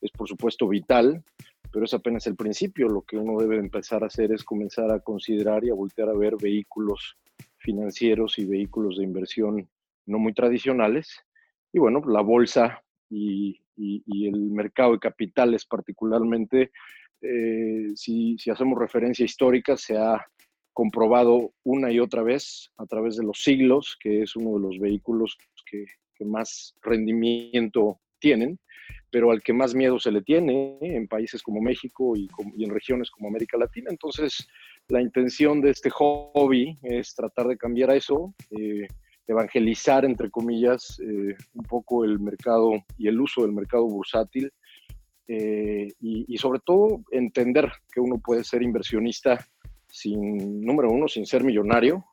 es 0.00 0.10
por 0.10 0.28
supuesto 0.28 0.68
vital, 0.68 1.22
pero 1.70 1.84
es 1.84 1.94
apenas 1.94 2.26
el 2.26 2.36
principio. 2.36 2.88
Lo 2.88 3.02
que 3.02 3.16
uno 3.16 3.38
debe 3.38 3.56
empezar 3.58 4.02
a 4.02 4.06
hacer 4.06 4.32
es 4.32 4.44
comenzar 4.44 4.90
a 4.90 5.00
considerar 5.00 5.64
y 5.64 5.70
a 5.70 5.74
voltear 5.74 6.08
a 6.08 6.16
ver 6.16 6.36
vehículos 6.40 7.16
financieros 7.58 8.38
y 8.38 8.46
vehículos 8.46 8.96
de 8.96 9.04
inversión 9.04 9.68
no 10.06 10.18
muy 10.18 10.32
tradicionales. 10.32 11.20
Y 11.72 11.78
bueno, 11.78 12.00
la 12.06 12.22
bolsa 12.22 12.82
y, 13.10 13.60
y, 13.78 14.26
el 14.26 14.50
mercado 14.50 14.92
de 14.92 14.98
capitales 14.98 15.64
particularmente 15.64 16.72
eh, 17.20 17.92
si, 17.94 18.36
hacemos 18.50 18.78
referencia 18.78 19.24
histórica, 19.24 19.76
se 19.76 19.96
ha 19.96 20.24
comprobado 20.72 21.52
una 21.64 21.90
y 21.90 21.98
otra 21.98 22.22
vez 22.22 22.70
a 22.76 22.86
través 22.86 23.16
de 23.16 23.24
los 23.24 23.42
siglos 23.42 23.96
que 24.00 24.22
es 24.22 24.36
uno 24.36 24.54
de 24.54 24.60
los 24.60 24.78
vehículos 24.78 25.36
que, 25.70 25.84
más 26.24 26.74
rendimiento 26.82 28.00
tienen, 28.18 28.58
pero 29.08 29.30
al 29.30 29.40
que 29.40 29.52
más 29.52 29.72
miedo 29.72 30.00
se 30.00 30.10
le 30.10 30.20
tiene 30.20 30.76
en 30.80 31.06
países 31.06 31.44
como 31.44 31.60
México 31.60 32.16
y, 32.16 32.28
en 32.58 32.70
regiones 32.70 33.08
como 33.08 33.28
América 33.28 33.56
Latina. 33.56 33.88
Entonces, 33.88 34.48
la 34.88 35.00
intención 35.00 35.60
de 35.60 35.70
este 35.70 35.90
hobby 35.90 36.76
es 36.82 37.14
tratar 37.14 37.46
de 37.46 37.56
cambiar 37.56 37.90
a 37.90 37.94
eso, 37.94 38.34
eh, 38.50 38.88
evangelizar, 39.28 40.04
entre 40.04 40.30
comillas, 40.30 40.98
eh, 41.00 41.36
un 41.54 41.64
poco 41.68 42.04
el 42.04 42.18
mercado 42.18 42.72
y 42.96 43.08
el 43.08 43.20
uso 43.20 43.42
del 43.42 43.52
mercado 43.52 43.84
bursátil 43.86 44.50
eh, 45.28 45.92
y, 46.00 46.38
sobre 46.38 46.60
todo 46.60 47.02
entender 47.10 47.70
que 47.92 48.00
uno 48.00 48.18
puede 48.18 48.42
ser 48.42 48.62
inversionista 48.62 49.46
sin, 49.86 50.62
número 50.62 50.90
uno, 50.90 51.06
sin 51.06 51.26
ser 51.26 51.44
millonario, 51.44 52.06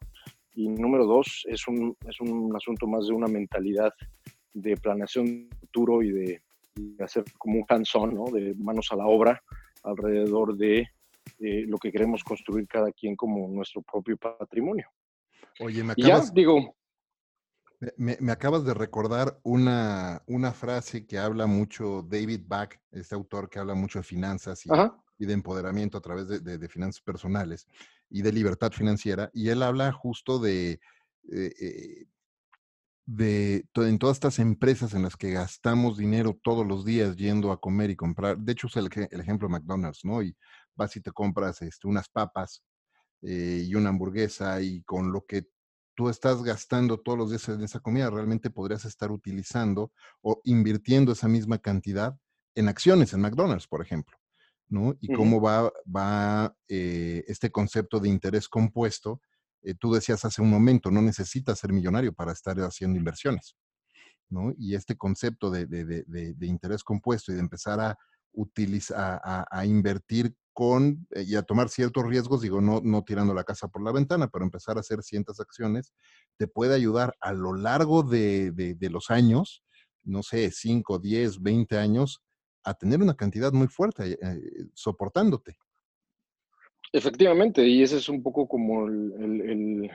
y 0.54 0.68
número 0.68 1.06
dos, 1.06 1.46
es 1.50 1.66
un, 1.68 1.96
es 2.08 2.20
un 2.20 2.54
asunto 2.56 2.88
más 2.88 3.08
de 3.08 3.14
una 3.14 3.28
mentalidad 3.28 3.94
de 4.54 4.76
planeación 4.76 5.50
futuro 5.60 6.02
y 6.02 6.12
de, 6.12 6.42
hacer 7.00 7.24
como 7.38 7.60
un 7.60 7.66
hands-on, 7.70 8.14
¿no? 8.14 8.26
de 8.26 8.54
manos 8.56 8.90
a 8.92 8.98
la 8.98 9.06
obra 9.06 9.42
alrededor 9.84 10.58
de 10.58 10.80
eh, 11.40 11.66
lo 11.68 11.78
que 11.78 11.92
queremos 11.92 12.22
construir 12.22 12.68
cada 12.68 12.92
quien 12.92 13.16
como 13.16 13.48
nuestro 13.48 13.82
propio 13.82 14.18
patrimonio. 14.18 14.90
Oye, 15.62 15.84
me 15.84 15.94
acabas, 15.94 16.34
digo, 16.34 16.76
me, 17.98 18.32
acabas 18.32 18.64
de 18.66 18.74
recordar 18.74 19.40
una, 19.44 20.22
una, 20.28 20.52
frase 20.52 21.06
que 21.06 21.18
habla 21.18 21.46
mucho 21.46 22.02
David 22.08 22.42
Back, 22.46 22.82
este 22.92 23.16
autor 23.16 23.50
que 23.50 23.60
habla 23.60 23.74
mucho 23.74 24.00
de 24.00 24.04
finanzas 24.04 24.66
y, 24.66 24.70
y 25.18 25.26
de 25.26 25.34
empoderamiento 25.34 25.98
a 25.98 26.02
través 26.02 26.28
de, 26.28 26.40
de, 26.40 26.70
finanzas 26.70 27.02
personales 27.02 27.68
y 28.10 28.22
de 28.22 28.32
libertad 28.32 28.72
financiera. 28.72 29.30
Y 29.34 29.50
él 29.50 29.64
habla 29.64 29.92
justo 29.92 30.40
de, 30.40 30.80
eh, 31.32 31.54
eh, 31.60 32.06
de, 33.06 33.66
en 33.76 34.00
todas 34.00 34.18
estas 34.18 34.40
empresas 34.40 34.94
en 34.94 35.04
las 35.04 35.16
que 35.16 35.32
gastamos 35.32 35.98
dinero 35.98 36.38
todos 36.44 36.66
los 36.66 36.86
días 36.86 37.16
yendo 37.16 37.52
a 37.52 37.60
comer 37.60 37.90
y 37.90 37.96
comprar. 37.96 38.38
De 38.38 38.52
hecho, 38.52 38.68
es 38.68 38.76
el, 38.78 38.90
el 39.12 39.20
ejemplo 39.20 39.48
de 39.48 39.54
McDonald's, 39.54 40.04
¿no? 40.04 40.22
Y 40.22 40.36
vas 40.76 40.96
y 40.96 41.02
te 41.02 41.12
compras 41.12 41.62
este, 41.62 41.88
unas 41.88 42.10
papas 42.10 42.64
eh, 43.22 43.64
y 43.66 43.76
una 43.76 43.90
hamburguesa 43.90 44.62
y 44.62 44.84
con 44.84 45.12
lo 45.12 45.26
que 45.26 45.48
tú 45.96 46.10
estás 46.10 46.44
gastando 46.44 47.00
todos 47.00 47.18
los 47.18 47.30
días 47.30 47.48
en 47.50 47.62
esa 47.62 47.80
comida, 47.80 48.10
realmente 48.10 48.50
podrías 48.50 48.86
estar 48.86 49.12
utilizando 49.12 49.92
o 50.22 50.42
invirtiendo 50.44 51.14
esa 51.14 51.28
misma 51.28 51.58
cantidad 51.58 52.16
en 52.54 52.68
acciones 52.68 53.14
en 53.14 53.22
McDonald's, 53.22 53.68
por 53.68 53.82
ejemplo, 53.82 54.18
¿no? 54.68 54.96
Y 55.00 55.14
cómo 55.14 55.42
va, 55.42 55.72
va 55.94 56.56
eh, 56.68 57.24
este 57.28 57.50
concepto 57.50 58.00
de 58.00 58.10
interés 58.10 58.48
compuesto. 58.48 59.22
Eh, 59.62 59.74
tú 59.74 59.94
decías 59.94 60.24
hace 60.26 60.42
un 60.42 60.50
momento, 60.50 60.92
no 60.92 61.02
necesitas 61.02 61.60
ser 61.60 61.74
millonario 61.74 62.14
para 62.14 62.34
estar 62.34 62.58
haciendo 62.60 62.98
inversiones, 62.98 63.56
¿no? 64.30 64.54
Y 64.58 64.76
este 64.76 64.96
concepto 64.96 65.50
de, 65.50 65.66
de 65.66 66.48
interés 66.48 66.84
compuesto 66.84 67.32
y 67.32 67.36
de 67.36 67.42
empezar 67.42 67.80
a 67.80 67.98
utilizar, 68.36 69.22
a, 69.24 69.66
invertir 69.66 70.36
con 70.54 71.08
eh, 71.12 71.24
y 71.28 71.36
a 71.36 71.44
tomar 71.44 71.70
ciertos 71.70 72.06
riesgos, 72.06 72.42
digo, 72.42 72.62
no, 72.62 72.82
no 72.84 73.04
tirando 73.04 73.34
la 73.34 73.44
casa 73.44 73.68
por 73.68 73.84
la 73.84 73.92
ventana, 73.92 74.28
pero 74.28 74.46
empezar 74.46 74.78
a 74.78 74.82
hacer 74.82 75.02
ciertas 75.04 75.40
acciones, 75.40 75.94
te 76.38 76.48
puede 76.48 76.76
ayudar 76.76 77.16
a 77.20 77.34
lo 77.34 77.54
largo 77.56 78.04
de, 78.04 78.52
de, 78.52 78.90
los 78.90 79.10
años, 79.12 79.64
no 80.04 80.24
sé, 80.24 80.52
5, 80.52 81.00
10, 81.00 81.42
20 81.42 81.78
años, 81.78 82.22
a 82.64 82.74
tener 82.74 83.02
una 83.02 83.16
cantidad 83.16 83.52
muy 83.52 83.68
fuerte 83.68 84.18
eh, 84.22 84.68
soportándote. 84.74 85.58
Efectivamente, 86.94 87.68
y 87.68 87.84
ese 87.84 87.98
es 87.98 88.08
un 88.08 88.24
poco 88.24 88.48
como 88.48 88.88
el, 88.88 89.92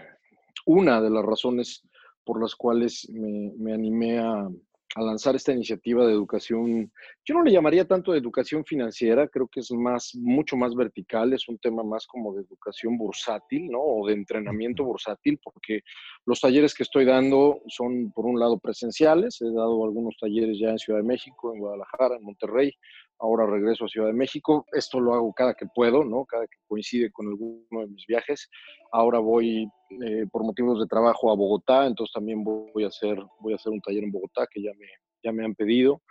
una 0.66 1.00
de 1.00 1.10
las 1.10 1.24
razones 1.24 1.82
por 2.24 2.40
las 2.40 2.54
cuales 2.54 3.08
me, 3.10 3.52
me 3.56 3.72
animé 3.72 4.18
a, 4.18 4.48
a 4.96 5.02
lanzar 5.02 5.36
esta 5.36 5.52
iniciativa 5.52 6.04
de 6.04 6.12
educación, 6.12 6.92
yo 7.24 7.34
no 7.34 7.44
le 7.44 7.52
llamaría 7.52 7.86
tanto 7.86 8.12
de 8.12 8.18
educación 8.18 8.64
financiera, 8.64 9.28
creo 9.28 9.46
que 9.46 9.60
es 9.60 9.70
más, 9.70 10.14
mucho 10.14 10.56
más 10.56 10.74
vertical, 10.74 11.32
es 11.32 11.48
un 11.48 11.58
tema 11.58 11.84
más 11.84 12.06
como 12.06 12.34
de 12.34 12.42
educación 12.42 12.98
bursátil, 12.98 13.68
¿no? 13.70 13.80
O 13.80 14.06
de 14.08 14.14
entrenamiento 14.14 14.84
bursátil, 14.84 15.38
porque 15.42 15.82
los 16.26 16.40
talleres 16.40 16.74
que 16.74 16.82
estoy 16.82 17.04
dando 17.04 17.62
son, 17.68 18.10
por 18.12 18.26
un 18.26 18.40
lado, 18.40 18.58
presenciales, 18.58 19.40
he 19.40 19.52
dado 19.52 19.84
algunos 19.84 20.16
talleres 20.18 20.58
ya 20.58 20.70
en 20.70 20.78
Ciudad 20.78 20.98
de 20.98 21.06
México, 21.06 21.54
en 21.54 21.60
Guadalajara, 21.60 22.16
en 22.16 22.24
Monterrey, 22.24 22.74
ahora 23.20 23.46
regreso 23.46 23.84
a 23.84 23.88
Ciudad 23.88 24.08
de 24.08 24.14
México, 24.14 24.66
esto 24.72 25.00
lo 25.00 25.14
hago 25.14 25.32
cada 25.32 25.54
que 25.54 25.66
puedo, 25.74 26.04
¿no? 26.04 26.24
Cada 26.24 26.46
que 26.46 26.56
coincide 26.66 27.10
con 27.12 27.28
alguno 27.28 27.80
de 27.80 27.86
mis 27.88 28.06
viajes, 28.06 28.48
ahora 28.92 29.18
voy 29.18 29.68
eh, 30.02 30.26
por 30.30 30.44
motivos 30.44 30.80
de 30.80 30.86
trabajo 30.86 31.30
a 31.30 31.36
Bogotá, 31.36 31.86
entonces 31.86 32.12
también 32.12 32.42
voy 32.42 32.84
a 32.84 32.88
hacer, 32.88 33.18
voy 33.40 33.52
a 33.52 33.56
hacer 33.56 33.72
un 33.72 33.80
taller 33.80 34.04
en 34.04 34.12
Bogotá 34.12 34.46
que 34.50 34.62
ya 34.62 34.72
me, 34.78 34.86
ya 35.22 35.32
me 35.32 35.44
han 35.44 35.54
pedido. 35.54 36.02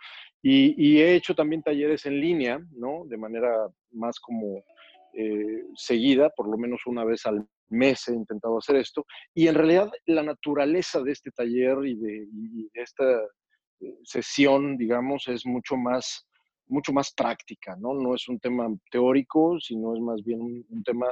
Y, 0.41 0.99
he 0.99 1.15
hecho 1.15 1.35
también 1.35 1.61
talleres 1.61 2.05
en 2.05 2.21
línea, 2.21 2.59
¿no? 2.71 3.03
De 3.05 3.17
manera 3.17 3.67
más 3.91 4.19
como 4.19 4.63
eh, 5.13 5.63
seguida, 5.75 6.29
por 6.29 6.49
lo 6.49 6.57
menos 6.57 6.81
una 6.85 7.03
vez 7.03 7.25
al 7.25 7.45
mes 7.69 8.07
he 8.07 8.13
intentado 8.13 8.57
hacer 8.57 8.77
esto. 8.77 9.05
Y 9.33 9.47
en 9.47 9.55
realidad 9.55 9.91
la 10.05 10.23
naturaleza 10.23 11.01
de 11.01 11.11
este 11.11 11.31
taller 11.31 11.77
y 11.85 11.95
de, 11.95 12.27
esta 12.73 13.03
eh, 13.81 13.97
sesión, 14.03 14.77
digamos, 14.77 15.27
es 15.27 15.45
mucho 15.45 15.75
más, 15.75 16.25
mucho 16.69 16.93
más 16.93 17.13
práctica, 17.13 17.75
¿no? 17.75 17.93
No 17.93 18.15
es 18.15 18.27
un 18.29 18.39
tema 18.39 18.67
teórico, 18.91 19.59
sino 19.59 19.93
es 19.95 20.01
más 20.01 20.23
bien 20.23 20.41
un, 20.41 20.83
tema, 20.83 21.07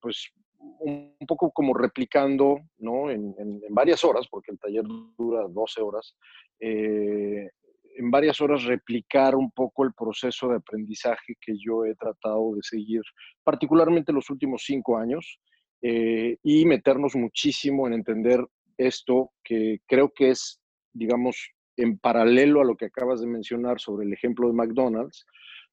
pues, 0.00 0.32
un, 0.80 1.14
poco 1.26 1.50
como 1.50 1.74
replicando, 1.74 2.58
¿no? 2.78 3.10
En, 3.10 3.34
varias 3.70 4.04
horas, 4.04 4.26
porque 4.30 4.52
el 4.52 4.58
taller 4.58 4.84
dura 5.16 5.46
12 5.48 5.80
horas, 5.80 6.16
eh, 6.60 7.48
en 7.96 8.10
varias 8.10 8.40
horas 8.40 8.64
replicar 8.64 9.34
un 9.34 9.50
poco 9.50 9.84
el 9.84 9.92
proceso 9.92 10.48
de 10.48 10.56
aprendizaje 10.56 11.34
que 11.40 11.54
yo 11.58 11.84
he 11.84 11.94
tratado 11.94 12.54
de 12.54 12.62
seguir, 12.62 13.02
particularmente 13.44 14.12
los 14.12 14.30
últimos 14.30 14.62
cinco 14.64 14.96
años, 14.96 15.38
eh, 15.82 16.36
y 16.42 16.64
meternos 16.64 17.16
muchísimo 17.16 17.86
en 17.86 17.94
entender 17.94 18.46
esto 18.78 19.32
que 19.42 19.80
creo 19.86 20.12
que 20.14 20.30
es, 20.30 20.60
digamos, 20.92 21.52
en 21.76 21.98
paralelo 21.98 22.60
a 22.60 22.64
lo 22.64 22.76
que 22.76 22.86
acabas 22.86 23.20
de 23.20 23.26
mencionar 23.26 23.80
sobre 23.80 24.06
el 24.06 24.12
ejemplo 24.12 24.48
de 24.48 24.54
McDonald's, 24.54 25.26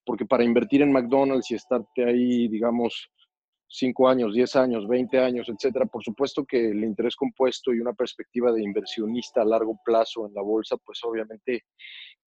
porque 0.06 0.26
para 0.26 0.44
invertir 0.44 0.82
en 0.82 0.92
McDonald's 0.92 1.52
y 1.52 1.56
estarte 1.56 2.06
ahí, 2.06 2.48
digamos, 2.48 3.12
5 3.70 4.10
años, 4.10 4.34
10 4.34 4.56
años, 4.56 4.88
20 4.88 5.20
años, 5.20 5.48
etcétera, 5.48 5.86
por 5.86 6.04
supuesto 6.04 6.44
que 6.46 6.70
el 6.70 6.84
interés 6.84 7.16
compuesto 7.16 7.74
y 7.74 7.80
una 7.80 7.94
perspectiva 7.94 8.52
de 8.52 8.64
inversionista 8.64 9.42
a 9.42 9.46
largo 9.46 9.80
plazo 9.86 10.28
en 10.28 10.34
la 10.34 10.42
bolsa, 10.42 10.76
pues 10.78 11.00
obviamente 11.04 11.66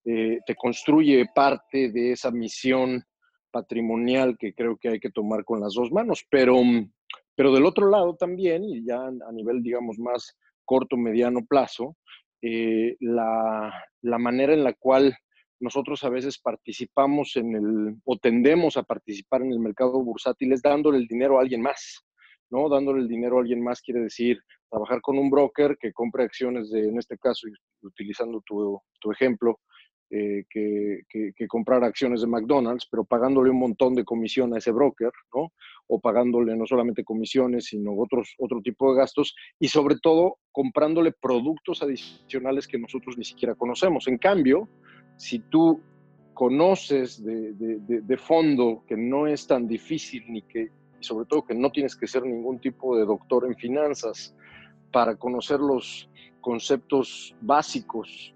eh, 0.05 0.39
te 0.47 0.55
construye 0.55 1.27
parte 1.35 1.91
de 1.91 2.13
esa 2.13 2.31
misión 2.31 3.03
patrimonial 3.51 4.37
que 4.39 4.55
creo 4.55 4.77
que 4.77 4.89
hay 4.89 5.01
que 5.01 5.11
tomar 5.11 5.45
con 5.45 5.61
las 5.61 5.75
dos 5.75 5.91
manos. 5.91 6.25
Pero, 6.31 6.61
pero 7.35 7.53
del 7.53 7.67
otro 7.67 7.91
lado 7.91 8.15
también, 8.15 8.65
y 8.65 8.85
ya 8.85 9.01
a 9.05 9.33
nivel, 9.33 9.63
digamos, 9.63 9.99
más 9.99 10.37
corto, 10.65 10.97
mediano 10.97 11.45
plazo, 11.45 11.97
eh, 12.43 12.97
la, 13.01 13.73
la 14.03 14.19
manera 14.19 14.53
en 14.53 14.65
la 14.65 14.75
cual 14.75 15.17
nosotros 15.61 16.03
a 16.03 16.11
veces 16.11 16.39
participamos 16.39 17.37
en 17.37 17.55
el, 17.55 17.97
o 18.05 18.19
tendemos 18.19 18.77
a 18.77 18.83
participar 18.83 19.43
en 19.43 19.53
el 19.53 19.61
mercado 19.61 20.03
bursátil 20.03 20.53
es 20.53 20.61
dándole 20.61 20.99
el 20.99 21.07
dinero 21.07 21.39
a 21.39 21.43
alguien 21.43 21.63
más, 21.63 22.03
¿no? 22.51 22.69
Dándole 22.69 23.01
el 23.01 23.09
dinero 23.09 23.39
a 23.39 23.41
alguien 23.43 23.63
más 23.63 23.81
quiere 23.81 24.01
decir 24.01 24.41
trabajar 24.69 25.01
con 25.01 25.19
un 25.19 25.31
broker 25.31 25.77
que 25.79 25.93
compre 25.93 26.25
acciones 26.25 26.71
de, 26.71 26.89
en 26.89 26.99
este 26.99 27.17
caso, 27.17 27.47
utilizando 27.83 28.43
tu, 28.45 28.81
tu 28.99 29.13
ejemplo, 29.13 29.61
eh, 30.15 30.45
que, 30.51 31.01
que, 31.09 31.47
comprar 31.47 31.83
acciones 31.85 32.21
de 32.21 32.27
McDonald's, 32.27 32.87
pero 32.91 33.03
pagándole 33.03 33.49
un 33.49 33.59
montón 33.59 33.95
de 33.95 34.05
comisión 34.05 34.53
a 34.53 34.59
ese 34.59 34.71
broker, 34.71 35.11
¿no? 35.35 35.53
O 35.89 36.01
pagándole 36.01 36.57
no 36.57 36.67
solamente 36.67 37.05
comisiones, 37.05 37.67
sino 37.67 37.93
otros, 37.97 38.35
otro 38.39 38.61
tipo 38.63 38.91
de 38.91 38.99
gastos 38.99 39.35
y 39.59 39.69
sobre 39.69 39.97
todo 39.97 40.39
comprándole 40.51 41.13
productos 41.13 41.83
adicionales 41.83 42.67
que 42.67 42.79
nosotros 42.79 43.19
ni 43.19 43.25
siquiera 43.25 43.55
conocemos. 43.55 44.09
En 44.09 44.19
cambio, 44.19 44.69
si 45.17 45.39
tú 45.39 45.81
conoces 46.35 47.23
de, 47.23 48.17
fondo 48.17 48.85
que 48.87 48.97
no 48.97 49.27
es 49.27 49.47
tan 49.47 49.67
difícil 49.67 50.25
ni 50.29 50.43
que, 50.43 50.71
y 51.01 51.05
sobre 51.05 51.27
todo 51.27 51.45
que 51.45 51.55
no 51.55 51.71
tienes 51.71 51.95
que 51.97 52.07
ser 52.07 52.25
ningún 52.25 52.59
tipo 52.61 52.97
de 52.97 53.05
doctor 53.05 53.47
en 53.47 53.55
finanzas 53.57 54.35
para 54.93 55.17
conocer 55.17 55.61
los 55.61 56.09
conceptos 56.41 57.37
básicos 57.41 58.35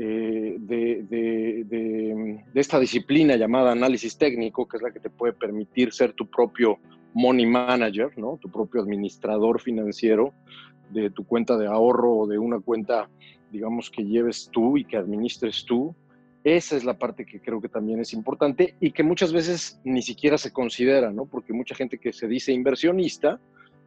eh, 0.00 0.56
de, 0.60 2.44
esta 2.54 2.78
disciplina 2.78 3.34
llamada 3.34 3.72
análisis 3.72 4.16
técnico, 4.16 4.68
que 4.68 4.76
es 4.76 4.82
la 4.82 4.92
que 4.92 5.00
te 5.00 5.10
puede 5.10 5.32
permitir 5.32 5.92
ser 5.92 6.12
tu 6.12 6.30
propio 6.30 6.78
money 7.14 7.46
manager, 7.46 8.16
¿no? 8.16 8.38
tu 8.40 8.48
propio 8.48 8.80
administrador 8.80 9.60
financiero 9.60 10.32
de 10.90 11.10
tu 11.10 11.24
cuenta 11.24 11.56
de 11.56 11.66
ahorro 11.66 12.16
o 12.16 12.26
de 12.28 12.38
una 12.38 12.60
cuenta, 12.60 13.10
digamos, 13.50 13.90
que 13.90 14.04
lleves 14.04 14.48
tú 14.52 14.78
y 14.78 14.84
que 14.84 14.96
administres 14.96 15.64
tú, 15.66 15.94
Esa 16.44 16.76
es 16.76 16.84
la 16.84 16.96
parte 16.96 17.26
que 17.26 17.40
creo 17.40 17.60
que 17.60 17.68
también 17.68 17.98
es 18.00 18.12
importante 18.12 18.76
y 18.80 18.92
que 18.92 19.02
muchas 19.02 19.32
veces 19.32 19.80
ni 19.84 20.02
siquiera 20.02 20.38
se 20.38 20.52
considera, 20.52 21.10
¿no? 21.10 21.26
Porque 21.26 21.52
mucha 21.52 21.74
gente 21.74 21.98
que 21.98 22.12
se 22.12 22.28
dice 22.28 22.52
inversionista, 22.52 23.40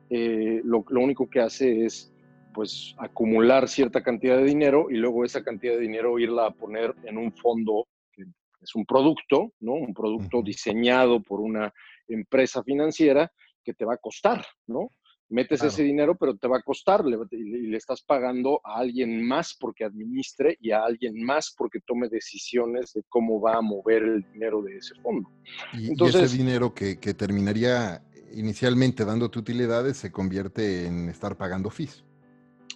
eh, 0.09 0.59
lo, 0.65 0.83
lo, 0.89 0.99
único 0.99 1.29
que 1.29 1.39
hace 1.39 1.85
es 1.85 2.10
pues 2.53 2.95
acumular 2.97 3.67
cierta 3.67 4.03
cantidad 4.03 4.37
de 4.37 4.45
dinero 4.45 4.87
y 4.89 4.95
luego 4.95 5.25
esa 5.25 5.43
cantidad 5.43 5.73
de 5.73 5.81
dinero 5.81 6.19
irla 6.19 6.47
a 6.47 6.51
poner 6.51 6.93
en 7.03 7.17
un 7.17 7.31
fondo 7.31 7.87
que 8.11 8.23
es 8.61 8.75
un 8.75 8.85
producto, 8.85 9.53
¿no? 9.59 9.73
Un 9.73 9.93
producto 9.93 10.41
diseñado 10.41 11.21
por 11.21 11.39
una 11.39 11.73
empresa 12.07 12.63
financiera 12.63 13.31
que 13.63 13.73
te 13.73 13.85
va 13.85 13.95
a 13.95 13.97
costar, 13.97 14.45
¿no? 14.67 14.91
Metes 15.29 15.63
ese 15.63 15.83
dinero, 15.83 16.17
pero 16.17 16.35
te 16.35 16.49
va 16.49 16.57
a 16.57 16.61
costar 16.61 17.05
y 17.31 17.67
le 17.67 17.77
estás 17.77 18.01
pagando 18.01 18.59
a 18.65 18.79
alguien 18.79 19.25
más 19.25 19.55
porque 19.57 19.85
administre 19.85 20.57
y 20.59 20.71
a 20.71 20.83
alguien 20.83 21.23
más 21.23 21.55
porque 21.57 21.79
tome 21.79 22.09
decisiones 22.09 22.91
de 22.91 23.03
cómo 23.07 23.39
va 23.39 23.55
a 23.55 23.61
mover 23.61 24.03
el 24.03 24.25
dinero 24.33 24.61
de 24.61 24.75
ese 24.75 24.93
fondo. 24.95 25.31
Y, 25.71 25.87
Entonces, 25.87 26.23
ese 26.23 26.37
dinero 26.37 26.73
que, 26.73 26.99
que 26.99 27.13
terminaría 27.13 28.03
inicialmente 28.33 29.05
dándote 29.05 29.39
utilidades 29.39 29.95
se 29.95 30.11
convierte 30.11 30.85
en 30.85 31.07
estar 31.07 31.37
pagando 31.37 31.69
fees 31.69 32.03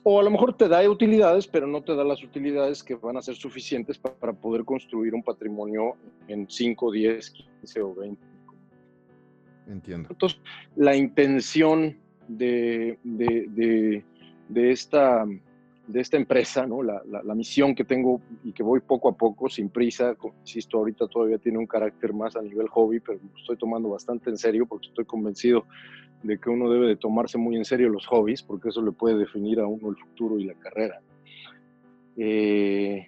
o 0.07 0.19
a 0.19 0.23
lo 0.23 0.29
mejor 0.29 0.55
te 0.55 0.67
da 0.67 0.87
utilidades, 0.87 1.47
pero 1.47 1.65
no 1.65 1.81
te 1.81 1.95
da 1.95 2.03
las 2.03 2.23
utilidades 2.23 2.83
que 2.83 2.93
van 2.93 3.17
a 3.17 3.23
ser 3.23 3.35
suficientes 3.35 3.97
para, 3.97 4.33
poder 4.33 4.63
construir 4.63 5.15
un 5.15 5.23
patrimonio 5.23 5.95
en 6.27 6.47
5, 6.47 6.91
10, 6.91 7.31
15 7.31 7.81
o 7.81 7.95
20. 7.95 8.21
Entiendo. 9.67 10.09
Entonces, 10.11 10.39
la 10.75 10.95
intención 10.95 11.97
de, 12.27 12.99
de, 13.03 14.03
de, 14.47 14.71
esta, 14.71 15.25
de 15.87 16.01
esta 16.01 16.17
empresa. 16.17 16.67
La, 16.67 17.35
misión 17.35 17.75
que 17.75 17.83
tengo 17.83 18.21
y 18.43 18.53
que 18.53 18.63
voy 18.63 18.79
poco 18.79 19.09
a 19.09 19.15
poco, 19.15 19.49
sin 19.49 19.69
prisa, 19.69 20.15
insisto, 20.41 20.77
ahorita 20.77 21.07
todavía 21.07 21.37
tiene 21.37 21.57
un 21.57 21.67
carácter 21.67 22.13
más 22.13 22.35
a 22.35 22.41
nivel 22.41 22.67
hobby, 22.69 22.99
pero 22.99 23.19
estoy 23.37 23.57
tomando 23.57 23.89
bastante 23.89 24.29
en 24.29 24.37
serio 24.37 24.65
porque 24.65 24.87
estoy 24.87 25.05
convencido 25.05 25.65
de 26.23 26.39
que 26.39 26.49
uno 26.49 26.69
debe 26.69 26.87
de 26.87 26.95
tomarse 26.95 27.37
muy 27.37 27.55
en 27.55 27.65
serio 27.65 27.89
los 27.89 28.07
hobbies, 28.07 28.41
porque 28.41 28.69
eso 28.69 28.81
le 28.81 28.91
puede 28.91 29.17
definir 29.17 29.59
a 29.59 29.67
uno 29.67 29.89
el 29.89 29.97
futuro 29.97 30.39
y 30.39 30.45
la 30.45 30.55
carrera. 30.55 31.01
Eh, 32.17 33.07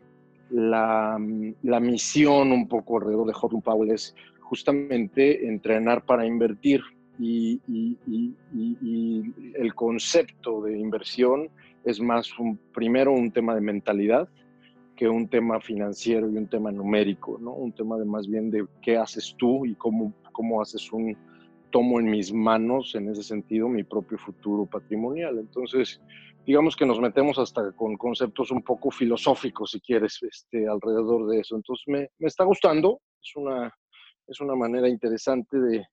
la, 0.50 1.17
misión 1.19 2.51
un 2.51 2.67
poco 2.67 2.98
alrededor 2.98 3.27
de 3.27 3.34
Horton 3.39 3.62
Powell 3.62 3.91
es 3.91 4.15
justamente 4.41 5.48
entrenar 5.48 6.05
para 6.05 6.25
invertir 6.25 6.81
y, 7.19 7.60
el 9.55 9.74
concepto 9.74 10.62
de 10.62 10.77
inversión 10.77 11.50
es 11.89 12.00
más 12.00 12.38
un, 12.38 12.58
primero 12.74 13.12
un 13.12 13.32
tema 13.32 13.56
de 13.56 13.62
mentalidad 13.62 14.27
que 14.96 15.08
un 15.08 15.27
tema 15.27 15.60
financiero 15.62 16.29
y 16.29 16.38
un 16.38 16.48
tema 16.48 16.72
numérico, 16.72 17.38
¿no? 17.39 17.53
Un 17.53 17.72
tema 17.72 17.98
de 17.98 18.06
más 18.06 18.27
bien 18.27 18.50
de 18.50 18.65
qué 18.82 18.98
haces 18.98 19.36
tú 19.38 19.65
y 19.65 19.75
cómo, 19.75 20.12
cómo 20.32 20.60
haces 20.62 20.91
un, 20.91 21.15
tomo 21.70 22.00
en 22.00 22.10
mis 22.10 22.34
manos, 22.34 22.96
en 22.96 23.10
ese 23.10 23.24
sentido, 23.24 23.67
mi 23.67 23.84
propio 23.84 24.17
futuro 24.17 24.65
patrimonial. 24.65 25.38
Entonces, 25.38 26.01
digamos 26.46 26.75
que 26.75 26.86
nos 26.86 27.00
metemos 27.00 27.38
hasta 27.39 27.72
con 27.74 27.98
conceptos 27.98 28.51
un 28.51 28.63
poco 28.63 28.91
filosóficos, 28.91 29.72
si 29.72 29.82
quieres, 29.82 30.20
este, 30.24 30.67
alrededor 30.67 31.27
de 31.27 31.39
eso. 31.39 31.56
Entonces, 31.56 31.84
me, 31.88 32.10
me 32.20 32.27
está 32.27 32.44
gustando, 32.44 33.01
es 33.22 33.36
una, 33.36 33.74
es 34.27 34.39
una 34.39 34.56
manera 34.56 34.88
interesante 34.88 35.60
de, 35.60 35.86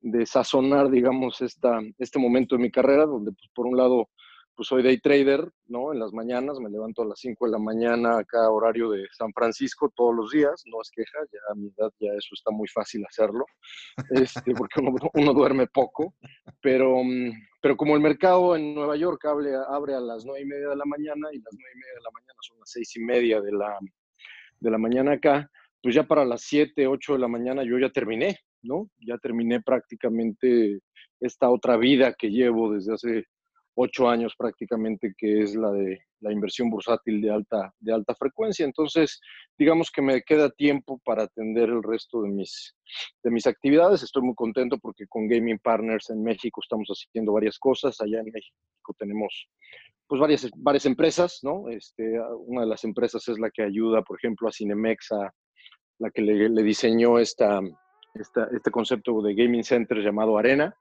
de 0.00 0.26
sazonar, 0.26 0.90
digamos, 0.90 1.40
esta, 1.40 1.80
este 1.98 2.18
momento 2.18 2.56
de 2.56 2.62
mi 2.62 2.70
carrera, 2.70 3.06
donde, 3.06 3.32
pues, 3.32 3.48
por 3.54 3.66
un 3.66 3.76
lado, 3.76 4.08
pues 4.60 4.68
soy 4.68 4.82
day 4.82 4.98
trader, 4.98 5.50
¿no? 5.68 5.90
En 5.90 5.98
las 5.98 6.12
mañanas, 6.12 6.60
me 6.60 6.68
levanto 6.68 7.00
a 7.00 7.06
las 7.06 7.18
5 7.20 7.46
de 7.46 7.52
la 7.52 7.58
mañana 7.58 8.18
acá 8.18 8.50
horario 8.50 8.90
de 8.90 9.06
San 9.10 9.32
Francisco 9.32 9.90
todos 9.96 10.14
los 10.14 10.32
días, 10.32 10.64
no 10.66 10.82
es 10.82 10.90
queja, 10.90 11.18
ya 11.32 11.38
a 11.50 11.54
mi 11.54 11.68
edad 11.68 11.90
ya 11.98 12.10
eso 12.10 12.34
está 12.34 12.50
muy 12.50 12.68
fácil 12.68 13.02
hacerlo, 13.08 13.46
este, 14.10 14.52
porque 14.52 14.82
uno, 14.82 14.92
duerme 15.32 15.66
poco, 15.66 16.14
pero, 16.60 17.02
mm, 17.02 17.32
pero 17.62 17.74
como 17.74 17.94
el 17.94 18.02
mercado 18.02 18.54
en 18.54 18.74
Nueva 18.74 18.96
York 18.96 19.24
abre, 19.24 19.54
abre 19.66 19.94
a 19.94 20.00
las 20.00 20.26
9 20.26 20.42
y 20.42 20.44
media 20.44 20.68
de 20.68 20.76
la 20.76 20.84
mañana 20.84 21.28
y 21.32 21.38
las 21.38 21.54
9 21.54 21.70
y 21.74 21.78
media 21.78 21.94
de 21.94 22.02
la 22.02 22.10
mañana 22.12 22.38
son 22.42 22.58
las 22.60 22.70
6 22.70 22.96
y 22.96 23.00
media 23.00 23.40
de 23.40 23.52
la, 23.52 23.78
de 24.60 24.70
la 24.70 24.76
mañana 24.76 25.12
acá, 25.12 25.50
pues 25.82 25.94
ya 25.94 26.02
para 26.02 26.26
las 26.26 26.42
7, 26.42 26.86
8 26.86 27.14
de 27.14 27.18
la 27.18 27.28
mañana 27.28 27.64
yo 27.64 27.78
ya 27.78 27.88
terminé, 27.88 28.40
¿no? 28.60 28.90
Ya 28.98 29.16
terminé 29.16 29.62
prácticamente 29.62 30.80
esta 31.18 31.48
otra 31.48 31.78
vida 31.78 32.12
que 32.12 32.28
llevo 32.28 32.74
desde 32.74 32.92
hace 32.92 33.24
ocho 33.74 34.08
años 34.08 34.34
prácticamente, 34.36 35.14
que 35.16 35.42
es 35.42 35.54
la 35.54 35.70
de 35.70 36.00
la 36.20 36.32
inversión 36.32 36.70
bursátil 36.70 37.20
de 37.20 37.30
alta, 37.30 37.72
de 37.80 37.92
alta 37.92 38.14
frecuencia. 38.14 38.64
Entonces, 38.64 39.20
digamos 39.58 39.90
que 39.90 40.02
me 40.02 40.22
queda 40.22 40.50
tiempo 40.50 41.00
para 41.04 41.24
atender 41.24 41.68
el 41.70 41.82
resto 41.82 42.22
de 42.22 42.28
mis, 42.28 42.74
de 43.22 43.30
mis 43.30 43.46
actividades. 43.46 44.02
Estoy 44.02 44.22
muy 44.22 44.34
contento 44.34 44.78
porque 44.78 45.06
con 45.06 45.28
Gaming 45.28 45.58
Partners 45.58 46.10
en 46.10 46.22
México 46.22 46.60
estamos 46.62 46.88
haciendo 46.88 47.32
varias 47.32 47.58
cosas. 47.58 48.00
Allá 48.00 48.20
en 48.20 48.30
México 48.32 48.94
tenemos 48.98 49.48
pues 50.06 50.20
varias, 50.20 50.50
varias 50.56 50.86
empresas, 50.86 51.38
¿no? 51.42 51.68
Este, 51.68 52.20
una 52.46 52.62
de 52.62 52.66
las 52.66 52.82
empresas 52.84 53.26
es 53.28 53.38
la 53.38 53.50
que 53.50 53.62
ayuda, 53.62 54.02
por 54.02 54.18
ejemplo, 54.18 54.48
a 54.48 54.52
Cinemex, 54.52 55.12
a 55.12 55.32
la 56.00 56.10
que 56.10 56.20
le, 56.20 56.62
diseñó 56.64 57.18
esta, 57.18 57.60
esta, 58.14 58.48
este 58.52 58.70
concepto 58.72 59.22
de 59.22 59.34
gaming 59.34 59.62
center 59.62 59.98
llamado 59.98 60.36
Arena. 60.36 60.74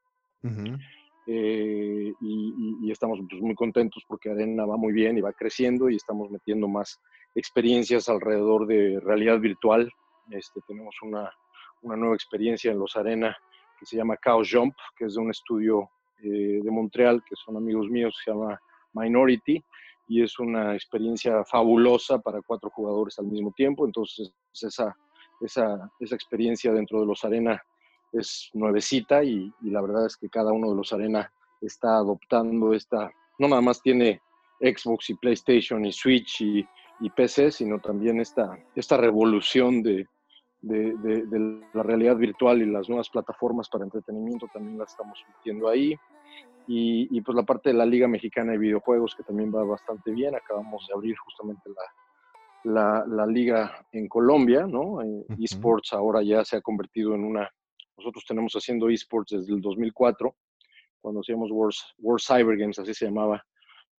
Eh, 1.32 2.12
y, 2.22 2.92
estamos 2.92 3.20
pues, 3.30 3.40
muy 3.40 3.54
contentos 3.54 4.04
porque 4.08 4.32
Arena 4.32 4.66
va 4.66 4.78
muy 4.78 4.92
bien 4.92 5.16
y 5.16 5.22
va 5.22 5.32
creciendo 5.32 5.88
y 5.88 5.96
estamos 5.96 6.32
metiendo 6.32 6.68
más 6.68 7.00
experiencias 7.36 8.10
alrededor 8.10 8.66
de 8.66 9.00
realidad 9.00 9.40
virtual. 9.40 9.92
Este, 10.32 10.60
tenemos 10.68 10.96
una, 11.04 11.32
una 11.84 11.96
nueva 11.96 12.16
experiencia 12.16 12.72
en 12.72 12.80
los 12.80 12.96
Arena 12.96 13.38
que 13.80 13.86
se 13.86 13.96
llama 13.96 14.18
Chaos 14.18 14.50
Jump, 14.52 14.74
que 14.98 15.06
es 15.06 15.14
de 15.14 15.22
un 15.22 15.30
estudio 15.30 15.92
eh, 16.24 16.62
de 16.64 16.72
Montreal, 16.72 17.24
que 17.24 17.36
son 17.36 17.58
amigos 17.58 17.88
míos, 17.90 18.20
se 18.26 18.32
llama 18.32 18.60
Minority, 18.94 19.64
y 20.08 20.24
es 20.24 20.40
una 20.40 20.74
experiencia 20.74 21.46
fabulosa 21.46 22.18
para 22.18 22.42
cuatro 22.42 22.72
jugadores 22.72 23.20
al 23.20 23.28
mismo 23.28 23.54
tiempo. 23.56 23.86
Entonces, 23.86 24.34
esa, 24.52 24.98
esa, 25.42 25.92
esa 26.00 26.16
experiencia 26.16 26.74
dentro 26.74 27.00
de 27.00 27.06
los 27.06 27.24
Arena 27.24 27.62
es 28.12 28.50
nuevecita 28.54 29.24
y, 29.24 29.54
la 29.62 29.82
verdad 29.82 30.06
es 30.06 30.18
que 30.18 30.30
cada 30.30 30.52
uno 30.52 30.70
de 30.70 30.76
los 30.76 30.94
Arena 30.94 31.32
está 31.62 31.98
adoptando 31.98 32.74
esta, 32.74 33.12
no 33.38 33.48
nada 33.48 33.62
más 33.62 33.82
tiene 33.82 34.22
Xbox 34.60 35.10
y 35.10 35.16
PlayStation 35.16 35.86
y 35.86 35.92
Switch 35.92 36.42
y, 36.42 36.66
PC, 37.16 37.52
sino 37.52 37.80
también 37.80 38.20
esta, 38.20 38.60
esta 38.76 38.98
revolución 38.98 39.82
de, 39.82 40.06
de, 40.62 41.62
la 41.74 41.82
realidad 41.82 42.18
virtual 42.18 42.62
y 42.62 42.66
las 42.66 42.90
nuevas 42.90 43.10
plataformas 43.10 43.70
para 43.70 43.86
entretenimiento 43.86 44.48
también 44.54 44.78
la 44.78 44.84
estamos 44.84 45.24
metiendo 45.36 45.70
ahí. 45.70 45.96
Y, 46.68 47.22
pues 47.22 47.36
la 47.36 47.44
parte 47.44 47.70
de 47.70 47.76
la 47.76 47.86
Liga 47.86 48.08
Mexicana 48.08 48.52
de 48.52 48.58
Videojuegos 48.58 49.16
que 49.16 49.24
también 49.24 49.54
va 49.54 49.64
bastante 49.64 50.12
bien. 50.12 50.36
Acabamos 50.36 50.86
de 50.88 50.94
abrir 50.94 51.16
justamente 51.18 51.70
la, 52.64 52.74
la, 52.74 53.06
la 53.08 53.26
liga 53.26 53.86
en 53.92 54.08
Colombia, 54.08 54.68
¿no? 54.68 55.02
Eh, 55.02 55.26
esports 55.40 55.94
ahora 55.94 56.22
ya 56.22 56.44
se 56.44 56.58
ha 56.58 56.62
convertido 56.62 57.16
en 57.16 57.24
una 57.24 57.50
nosotros 58.00 58.24
tenemos 58.26 58.54
haciendo 58.54 58.90
esports 58.90 59.32
desde 59.32 59.54
el 59.54 59.62
2004, 59.62 60.34
cuando 61.02 61.22
hacíamos 61.22 61.52
World, 61.52 61.76
World 62.00 62.22
Cyber 62.26 62.58
Games, 62.58 62.80
así 62.80 62.94
se 62.94 63.06
llamaba, 63.06 63.44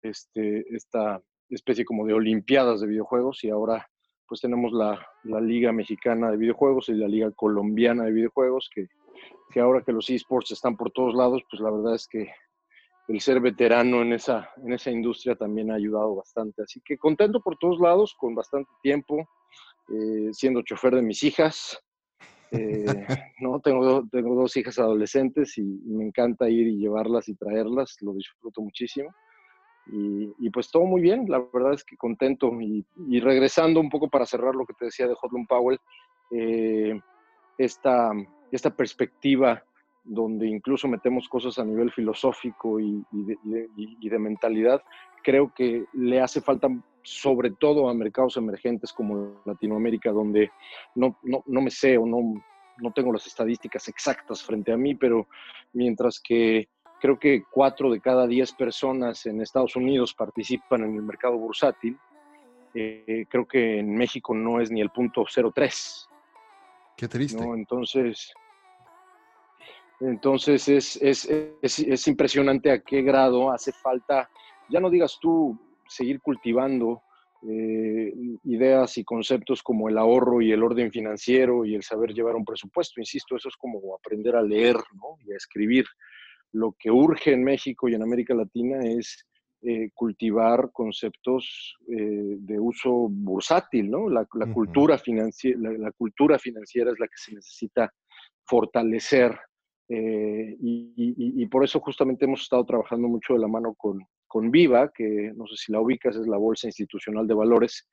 este, 0.02 0.64
esta 0.74 1.22
especie 1.50 1.84
como 1.84 2.06
de 2.06 2.14
olimpiadas 2.14 2.80
de 2.80 2.86
videojuegos 2.86 3.44
y 3.44 3.50
ahora 3.50 3.86
pues 4.26 4.40
tenemos 4.40 4.72
la, 4.72 5.04
la, 5.24 5.40
Liga 5.40 5.72
Mexicana 5.72 6.30
de 6.30 6.36
Videojuegos 6.36 6.88
y 6.88 6.94
la 6.94 7.08
Liga 7.08 7.32
Colombiana 7.32 8.04
de 8.04 8.12
Videojuegos, 8.12 8.70
que, 8.72 8.86
que 9.52 9.60
ahora 9.60 9.82
que 9.82 9.92
los 9.92 10.08
esports 10.08 10.52
están 10.52 10.76
por 10.76 10.92
todos 10.92 11.14
lados, 11.14 11.42
pues 11.50 11.60
la 11.60 11.70
verdad 11.70 11.96
es 11.96 12.06
que 12.06 12.32
el 13.08 13.20
ser 13.20 13.40
veterano 13.40 14.02
en 14.02 14.12
esa, 14.12 14.48
en 14.64 14.72
esa 14.72 14.92
industria 14.92 15.34
también 15.34 15.72
ha 15.72 15.74
ayudado 15.74 16.14
bastante. 16.14 16.62
Así 16.62 16.80
que 16.84 16.96
contento 16.96 17.40
por 17.40 17.56
todos 17.58 17.80
lados, 17.80 18.14
con 18.16 18.36
bastante 18.36 18.70
tiempo, 18.82 19.28
eh, 19.88 20.28
siendo 20.30 20.62
chofer 20.62 20.94
de 20.94 21.02
mis 21.02 21.24
hijas, 21.24 21.82
eh, 22.50 23.06
no, 23.40 23.60
tengo, 23.60 24.06
tengo 24.10 24.34
dos 24.34 24.56
hijas 24.56 24.78
adolescentes 24.78 25.56
y 25.58 25.62
me 25.62 26.04
encanta 26.04 26.48
ir 26.48 26.66
y 26.66 26.78
llevarlas 26.78 27.28
y 27.28 27.34
traerlas, 27.34 27.96
lo 28.00 28.12
disfruto 28.12 28.62
muchísimo. 28.62 29.10
Y, 29.92 30.50
pues 30.50 30.70
todo 30.70 30.84
muy 30.84 31.00
bien, 31.00 31.24
la 31.28 31.44
verdad 31.52 31.74
es 31.74 31.84
que 31.84 31.96
contento. 31.96 32.52
Y, 32.60 32.84
regresando 33.20 33.80
un 33.80 33.90
poco 33.90 34.08
para 34.08 34.26
cerrar 34.26 34.54
lo 34.54 34.64
que 34.64 34.74
te 34.74 34.84
decía 34.84 35.08
de 35.08 35.14
Hotline 35.14 35.46
Powell, 35.46 35.80
eh, 36.30 37.00
esta, 37.58 38.12
esta 38.52 38.70
perspectiva 38.70 39.64
donde 40.04 40.46
incluso 40.46 40.88
metemos 40.88 41.28
cosas 41.28 41.58
a 41.58 41.64
nivel 41.64 41.90
filosófico 41.92 42.80
y, 42.80 43.04
y, 43.12 44.08
de, 44.08 44.18
mentalidad, 44.18 44.82
creo 45.22 45.52
que 45.54 45.84
le 45.92 46.20
hace 46.20 46.40
falta 46.40 46.68
sobre 47.02 47.50
todo 47.50 47.88
a 47.88 47.94
mercados 47.94 48.36
emergentes 48.36 48.92
como 48.92 49.40
Latinoamérica, 49.44 50.10
donde 50.10 50.50
no, 50.94 51.18
no, 51.22 51.42
no 51.46 51.60
me 51.60 51.70
sé 51.70 51.96
o 51.98 52.06
no, 52.06 52.42
no 52.78 52.92
tengo 52.92 53.12
las 53.12 53.26
estadísticas 53.26 53.88
exactas 53.88 54.42
frente 54.42 54.72
a 54.72 54.76
mí, 54.76 54.94
pero 54.94 55.28
mientras 55.72 56.20
que 56.20 56.68
creo 57.00 57.18
que 57.18 57.42
cuatro 57.50 57.90
de 57.90 58.00
cada 58.00 58.26
diez 58.26 58.52
personas 58.52 59.26
en 59.26 59.40
Estados 59.40 59.76
Unidos 59.76 60.14
participan 60.14 60.84
en 60.84 60.94
el 60.96 61.02
mercado 61.02 61.36
bursátil, 61.38 61.98
eh, 62.74 63.26
creo 63.28 63.46
que 63.46 63.78
en 63.78 63.94
México 63.94 64.34
no 64.34 64.60
es 64.60 64.70
ni 64.70 64.80
el 64.80 64.90
punto 64.90 65.24
03. 65.24 66.08
Qué 66.96 67.08
triste. 67.08 67.42
Entonces, 67.42 68.32
entonces 70.00 70.68
es, 70.68 70.96
es, 70.96 71.28
es, 71.62 71.78
es, 71.78 72.08
impresionante 72.08 72.70
a 72.70 72.80
qué 72.80 73.02
grado 73.02 73.52
hace 73.52 73.72
falta, 73.72 74.28
ya 74.68 74.80
no 74.80 74.90
digas 74.90 75.18
tú, 75.20 75.58
seguir 75.86 76.20
cultivando 76.20 77.02
eh, 77.42 78.12
ideas 78.44 78.98
y 78.98 79.04
conceptos 79.04 79.62
como 79.62 79.88
el 79.88 79.98
ahorro 79.98 80.40
y 80.40 80.52
el 80.52 80.62
orden 80.62 80.90
financiero 80.90 81.64
y 81.64 81.74
el 81.74 81.82
saber 81.82 82.12
llevar 82.12 82.36
un 82.36 82.44
presupuesto. 82.44 83.00
Insisto, 83.00 83.36
eso 83.36 83.48
es 83.48 83.56
como 83.56 83.94
aprender 83.94 84.36
a 84.36 84.42
leer 84.42 84.76
¿no? 84.94 85.16
y 85.26 85.32
a 85.32 85.36
escribir. 85.36 85.86
Lo 86.52 86.74
que 86.78 86.90
urge 86.90 87.32
en 87.32 87.44
México 87.44 87.88
y 87.88 87.94
en 87.94 88.02
América 88.02 88.34
Latina 88.34 88.80
es 88.82 89.26
eh, 89.62 89.90
cultivar 89.94 90.70
conceptos 90.72 91.76
eh, 91.88 92.36
de 92.38 92.58
uso 92.58 93.08
bursátil, 93.10 93.90
¿no? 93.90 94.08
La, 94.08 94.24
cultura 94.24 94.96
financiera, 94.96 95.58
la, 95.78 95.92
cultura 95.92 96.38
financiera 96.38 96.90
es 96.90 96.98
la 96.98 97.06
que 97.06 97.16
se 97.16 97.34
necesita 97.34 97.92
fortalecer 98.46 99.38
eh, 99.92 100.57
y, 100.61 101.46
por 101.46 101.64
eso 101.64 101.81
justamente 101.81 102.24
hemos 102.24 102.42
estado 102.42 102.64
trabajando 102.64 103.09
mucho 103.09 103.35
de 103.35 103.40
la 103.40 103.48
mano 103.48 103.74
con, 103.74 103.98
con 104.29 104.53
Viva, 104.53 104.92
que 104.94 105.33
no 105.35 105.48
sé 105.48 105.57
si 105.57 105.72
la 105.72 105.81
ubicas, 105.81 106.14
es 106.14 106.29
la 106.29 106.37
Bolsa 106.37 106.68
Institucional 106.68 107.26
de 107.26 107.35
Valores, 107.35 107.88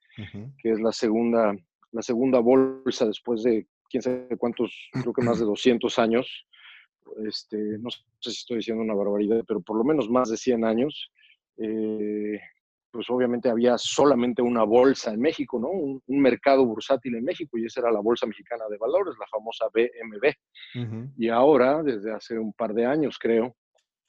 que 0.62 0.72
es 0.72 0.80
la 0.80 0.92
segunda, 0.92 1.56
la 1.92 2.02
segunda 2.04 2.40
bolsa 2.40 3.08
después 3.08 3.42
de 3.42 3.66
quién 3.90 4.04
sabe 4.04 4.38
cuántos, 4.38 4.72
creo 4.92 5.12
que 5.12 5.24
más 5.24 5.40
de 5.40 5.46
200 5.46 5.98
años. 5.98 6.46
Este, 7.26 7.58
no 7.80 7.90
sé 7.90 8.00
si 8.22 8.30
estoy 8.30 8.58
diciendo 8.58 8.84
una 8.84 8.94
barbaridad, 8.94 9.44
pero 9.48 9.62
por 9.62 9.78
lo 9.78 9.84
menos 9.84 10.08
más 10.08 10.30
de 10.30 10.38
100 10.38 10.66
años, 10.66 11.12
eh, 11.58 12.40
pues 12.92 13.10
obviamente 13.10 13.50
había 13.50 13.78
solamente 13.78 14.42
una 14.42 14.64
bolsa 14.64 15.14
en 15.14 15.20
México, 15.20 15.60
¿no? 15.60 15.70
Un, 15.70 16.02
mercado 16.08 16.66
bursátil 16.66 17.16
en 17.16 17.24
México 17.24 17.58
y 17.58 17.66
esa 17.66 17.82
era 17.82 17.92
la 17.92 18.00
Bolsa 18.00 18.26
Mexicana 18.26 18.66
de 18.70 18.78
Valores, 18.78 19.16
la 19.20 19.28
famosa 19.28 19.66
BMB. 19.74 21.14
Y 21.18 21.30
ahora, 21.30 21.84
desde 21.84 22.12
hace 22.12 22.38
un 22.38 22.54
par 22.54 22.74
de 22.74 22.86
años, 22.86 23.18
creo, 23.20 23.56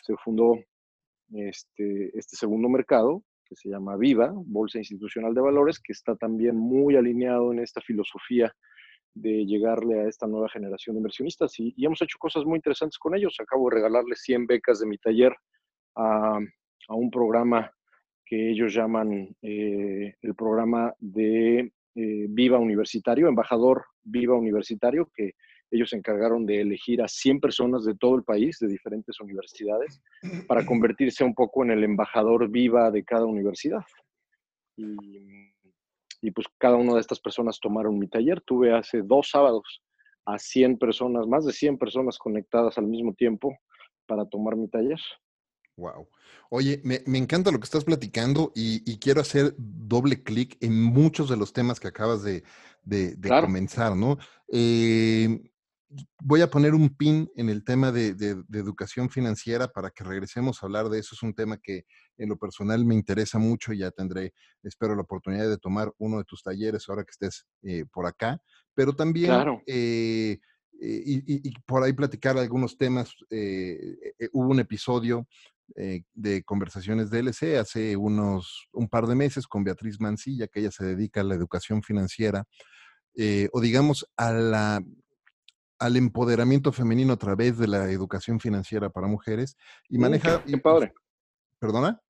se 0.02 0.16
fundó 0.16 0.56
este, 1.32 2.18
este 2.18 2.36
segundo 2.36 2.68
mercado 2.68 3.22
que 3.44 3.56
se 3.56 3.68
llama 3.68 3.96
Viva, 3.96 4.30
Bolsa 4.34 4.78
Institucional 4.78 5.34
de 5.34 5.40
Valores, 5.40 5.80
que 5.80 5.92
está 5.92 6.16
también 6.16 6.56
muy 6.56 6.96
alineado 6.96 7.52
en 7.52 7.60
esta 7.60 7.80
filosofía 7.80 8.52
de 9.14 9.46
llegarle 9.46 10.00
a 10.00 10.08
esta 10.08 10.26
nueva 10.26 10.48
generación 10.48 10.94
de 10.94 11.00
inversionistas 11.00 11.58
y, 11.58 11.72
y 11.76 11.86
hemos 11.86 12.00
hecho 12.02 12.18
cosas 12.18 12.44
muy 12.44 12.56
interesantes 12.56 12.98
con 12.98 13.14
ellos. 13.14 13.36
Acabo 13.40 13.68
de 13.68 13.76
regalarles 13.76 14.20
100 14.22 14.46
becas 14.46 14.80
de 14.80 14.86
mi 14.86 14.98
taller 14.98 15.34
a 15.96 16.38
a 16.88 16.94
un 16.94 17.10
programa 17.10 17.70
que 18.28 18.50
ellos 18.50 18.74
llaman 18.74 19.34
eh, 19.42 20.14
el 20.20 20.34
programa 20.34 20.92
de 20.98 21.72
eh, 21.94 22.26
Viva 22.28 22.58
Universitario, 22.58 23.26
embajador 23.26 23.86
Viva 24.02 24.36
Universitario, 24.36 25.10
que 25.14 25.32
ellos 25.70 25.90
se 25.90 25.96
encargaron 25.96 26.46
de 26.46 26.60
elegir 26.60 27.02
a 27.02 27.08
100 27.08 27.40
personas 27.40 27.84
de 27.84 27.94
todo 27.94 28.16
el 28.16 28.24
país, 28.24 28.58
de 28.58 28.68
diferentes 28.68 29.20
universidades, 29.20 30.00
para 30.46 30.64
convertirse 30.64 31.24
un 31.24 31.34
poco 31.34 31.62
en 31.62 31.70
el 31.70 31.84
embajador 31.84 32.48
viva 32.48 32.90
de 32.90 33.04
cada 33.04 33.26
universidad. 33.26 33.84
Y, 34.76 35.52
y 36.22 36.30
pues 36.30 36.46
cada 36.56 36.76
una 36.76 36.94
de 36.94 37.00
estas 37.00 37.20
personas 37.20 37.60
tomaron 37.60 37.98
mi 37.98 38.08
taller. 38.08 38.40
Tuve 38.40 38.72
hace 38.72 39.02
dos 39.02 39.28
sábados 39.30 39.82
a 40.24 40.38
100 40.38 40.78
personas, 40.78 41.26
más 41.26 41.44
de 41.44 41.52
100 41.52 41.78
personas 41.78 42.18
conectadas 42.18 42.78
al 42.78 42.86
mismo 42.86 43.12
tiempo 43.14 43.54
para 44.06 44.24
tomar 44.26 44.56
mi 44.56 44.68
taller. 44.68 45.00
Wow. 45.78 46.08
Oye, 46.50 46.80
me, 46.82 47.18
encanta 47.18 47.52
lo 47.52 47.60
que 47.60 47.64
estás 47.64 47.84
platicando 47.84 48.50
y, 48.54 48.98
quiero 48.98 49.20
hacer 49.20 49.54
doble 49.56 50.24
clic 50.24 50.56
en 50.60 50.82
muchos 50.82 51.28
de 51.30 51.36
los 51.36 51.52
temas 51.52 51.78
que 51.78 51.88
acabas 51.88 52.22
de, 52.24 52.42
comenzar, 53.40 53.94
¿no? 53.94 54.18
Eh, 54.52 55.40
voy 56.20 56.40
a 56.40 56.50
poner 56.50 56.74
un 56.74 56.96
pin 56.96 57.30
en 57.36 57.48
el 57.48 57.62
tema 57.64 57.92
de, 57.92 58.08
educación 58.52 59.08
financiera 59.08 59.68
para 59.68 59.90
que 59.90 60.02
regresemos 60.02 60.60
a 60.60 60.66
hablar 60.66 60.88
de 60.88 60.98
eso. 60.98 61.14
Es 61.14 61.22
un 61.22 61.32
tema 61.32 61.58
que 61.58 61.84
en 62.16 62.28
lo 62.28 62.36
personal 62.36 62.84
me 62.84 62.96
interesa 62.96 63.38
mucho 63.38 63.72
y 63.72 63.78
ya 63.78 63.92
tendré, 63.92 64.32
espero, 64.64 64.96
la 64.96 65.02
oportunidad 65.02 65.48
de 65.48 65.58
tomar 65.58 65.92
uno 65.98 66.18
de 66.18 66.24
tus 66.24 66.42
talleres 66.42 66.88
ahora 66.88 67.04
que 67.04 67.12
estés 67.12 67.46
eh, 67.62 67.84
por 67.92 68.04
acá. 68.04 68.42
Pero 68.74 68.96
también 68.96 69.32
eh, 69.66 70.40
y, 70.80 71.52
por 71.66 71.84
ahí 71.84 71.92
platicar 71.92 72.36
algunos 72.36 72.76
temas. 72.76 73.14
hubo 74.32 74.48
un 74.48 74.60
episodio 74.60 75.26
eh, 75.76 76.02
de 76.14 76.42
conversaciones 76.44 77.10
DLC 77.10 77.56
hace 77.58 77.96
unos 77.96 78.68
un 78.72 78.88
par 78.88 79.06
de 79.06 79.14
meses 79.14 79.46
con 79.46 79.64
Beatriz 79.64 80.00
Mancilla, 80.00 80.46
que 80.48 80.60
ella 80.60 80.70
se 80.70 80.84
dedica 80.84 81.20
a 81.20 81.24
la 81.24 81.34
educación 81.34 81.82
financiera, 81.82 82.44
eh, 83.16 83.48
o 83.52 83.60
digamos 83.60 84.06
a 84.16 84.32
la, 84.32 84.80
al 85.78 85.96
empoderamiento 85.96 86.72
femenino 86.72 87.12
a 87.12 87.18
través 87.18 87.58
de 87.58 87.68
la 87.68 87.90
educación 87.90 88.40
financiera 88.40 88.90
para 88.90 89.06
mujeres 89.06 89.56
y 89.88 89.98
mm, 89.98 90.00
maneja... 90.00 90.44
qué, 90.44 90.58
padre. 90.58 90.92
¿Perdona? 91.58 92.00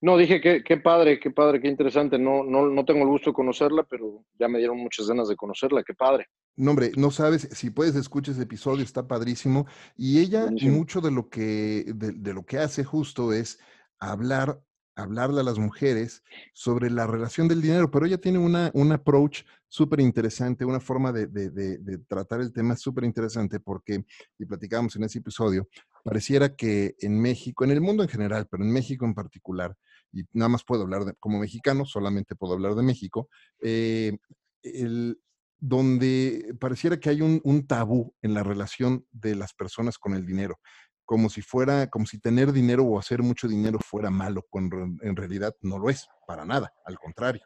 No, 0.00 0.16
dije 0.16 0.40
que 0.40 0.62
qué 0.62 0.76
padre, 0.76 1.18
qué 1.18 1.30
padre, 1.30 1.60
qué 1.60 1.68
interesante. 1.68 2.18
No, 2.18 2.44
no, 2.44 2.68
no 2.68 2.84
tengo 2.84 3.02
el 3.02 3.08
gusto 3.08 3.30
de 3.30 3.34
conocerla, 3.34 3.82
pero 3.84 4.24
ya 4.38 4.48
me 4.48 4.58
dieron 4.58 4.78
muchas 4.78 5.08
ganas 5.08 5.28
de 5.28 5.36
conocerla. 5.36 5.82
Qué 5.82 5.94
padre. 5.94 6.28
No, 6.56 6.72
hombre, 6.72 6.92
no 6.96 7.10
sabes, 7.10 7.48
si 7.52 7.70
puedes 7.70 7.96
escuchar 7.96 8.34
ese 8.34 8.42
episodio, 8.42 8.84
está 8.84 9.06
padrísimo. 9.06 9.66
Y 9.96 10.18
ella, 10.18 10.50
mucho 10.62 11.00
de 11.00 11.10
lo 11.10 11.28
que, 11.30 11.92
de, 11.94 12.34
lo 12.34 12.44
que 12.44 12.58
hace 12.58 12.84
justo 12.84 13.32
es 13.32 13.58
hablar, 13.98 14.62
hablarle 14.94 15.40
a 15.40 15.44
las 15.44 15.58
mujeres 15.58 16.22
sobre 16.52 16.90
la 16.90 17.06
relación 17.06 17.48
del 17.48 17.62
dinero, 17.62 17.90
pero 17.90 18.04
ella 18.04 18.18
tiene 18.18 18.38
una, 18.38 18.70
un 18.74 18.92
approach 18.92 19.44
súper 19.66 20.00
interesante, 20.00 20.66
una 20.66 20.80
forma 20.80 21.10
de, 21.10 21.26
de, 21.26 21.98
tratar 22.06 22.42
el 22.42 22.52
tema 22.52 22.76
súper 22.76 23.04
interesante, 23.04 23.58
porque, 23.58 24.04
y 24.38 24.44
platicábamos 24.44 24.94
en 24.96 25.04
ese 25.04 25.20
episodio, 25.20 25.66
pareciera 26.04 26.54
que 26.54 26.94
en 26.98 27.18
México, 27.18 27.64
en 27.64 27.70
el 27.70 27.80
mundo 27.80 28.02
en 28.02 28.10
general, 28.10 28.46
pero 28.50 28.62
en 28.62 28.70
México 28.70 29.06
en 29.06 29.14
particular, 29.14 29.74
y 30.12 30.24
nada 30.34 30.50
más 30.50 30.64
puedo 30.64 30.82
hablar 30.82 31.06
de, 31.06 31.14
como 31.14 31.38
mexicano, 31.38 31.86
solamente 31.86 32.36
puedo 32.36 32.52
hablar 32.52 32.74
de 32.74 32.82
México, 32.82 33.30
eh, 33.62 34.18
el, 34.62 35.18
donde 35.62 36.56
pareciera 36.58 36.98
que 36.98 37.08
hay 37.08 37.22
un, 37.22 37.66
tabú 37.68 38.12
en 38.20 38.34
la 38.34 38.42
relación 38.42 39.06
de 39.12 39.36
las 39.36 39.54
personas 39.54 39.96
con 39.96 40.12
el 40.12 40.26
dinero, 40.26 40.58
como 41.04 41.30
si 41.30 41.40
fuera, 41.40 41.88
como 41.88 42.04
si 42.04 42.18
tener 42.18 42.50
dinero 42.52 42.84
o 42.84 42.98
hacer 42.98 43.22
mucho 43.22 43.46
dinero 43.46 43.78
fuera 43.78 44.10
malo, 44.10 44.44
cuando 44.50 44.78
en 44.78 45.16
realidad 45.16 45.54
no 45.60 45.78
lo 45.78 45.88
es, 45.88 46.08
para 46.26 46.44
nada, 46.44 46.74
al 46.84 46.98
contrario. 46.98 47.42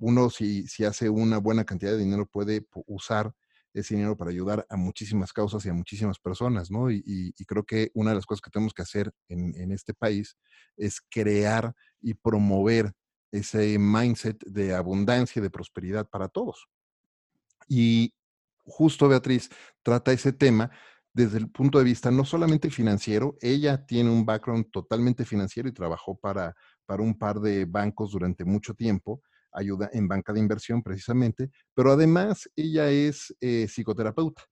Uno 0.00 0.28
si, 0.28 0.66
si 0.66 0.84
hace 0.84 1.08
una 1.08 1.38
buena 1.38 1.64
cantidad 1.64 1.92
de 1.92 1.98
dinero 1.98 2.26
puede 2.26 2.66
usar 2.88 3.32
ese 3.72 3.94
dinero 3.94 4.16
para 4.16 4.32
ayudar 4.32 4.66
a 4.68 4.76
muchísimas 4.76 5.32
causas 5.32 5.64
y 5.64 5.68
a 5.68 5.72
muchísimas 5.72 6.18
personas, 6.18 6.68
¿no? 6.68 6.90
Y, 6.90 7.32
creo 7.46 7.64
que 7.64 7.92
una 7.94 8.10
de 8.10 8.16
las 8.16 8.26
cosas 8.26 8.42
que 8.42 8.50
tenemos 8.50 8.74
que 8.74 8.82
hacer 8.82 9.12
en, 9.28 9.54
en 9.54 9.70
este 9.70 9.94
país 9.94 10.36
es 10.76 11.00
crear 11.00 11.72
y 12.00 12.14
promover 12.14 12.92
ese 13.30 13.78
mindset 13.78 14.44
de 14.46 14.74
abundancia 14.74 15.38
y 15.38 15.42
de 15.44 15.50
prosperidad 15.50 16.08
para 16.08 16.26
todos. 16.26 16.66
Y 17.66 18.14
justo 18.64 19.08
Beatriz 19.08 19.50
trata 19.82 20.12
ese 20.12 20.32
tema 20.32 20.70
desde 21.16 21.38
el 21.38 21.50
punto 21.50 21.78
de 21.78 21.84
vista 21.84 22.10
no 22.10 22.26
solamente 22.26 22.68
financiero, 22.68 23.38
ella 23.40 23.86
tiene 23.86 24.10
un 24.10 24.26
background 24.26 24.70
totalmente 24.70 25.24
financiero 25.24 25.66
y 25.66 25.72
trabajó 25.72 26.14
para, 26.14 26.54
para 26.84 27.02
un 27.02 27.18
par 27.18 27.40
de 27.40 27.64
bancos 27.64 28.12
durante 28.12 28.44
mucho 28.44 28.74
tiempo, 28.74 29.22
ayuda 29.50 29.88
en 29.94 30.08
banca 30.08 30.34
de 30.34 30.40
inversión 30.40 30.82
precisamente, 30.82 31.50
pero 31.72 31.92
además 31.92 32.50
ella 32.54 32.90
es 32.90 33.34
eh, 33.40 33.66
psicoterapeuta, 33.66 34.42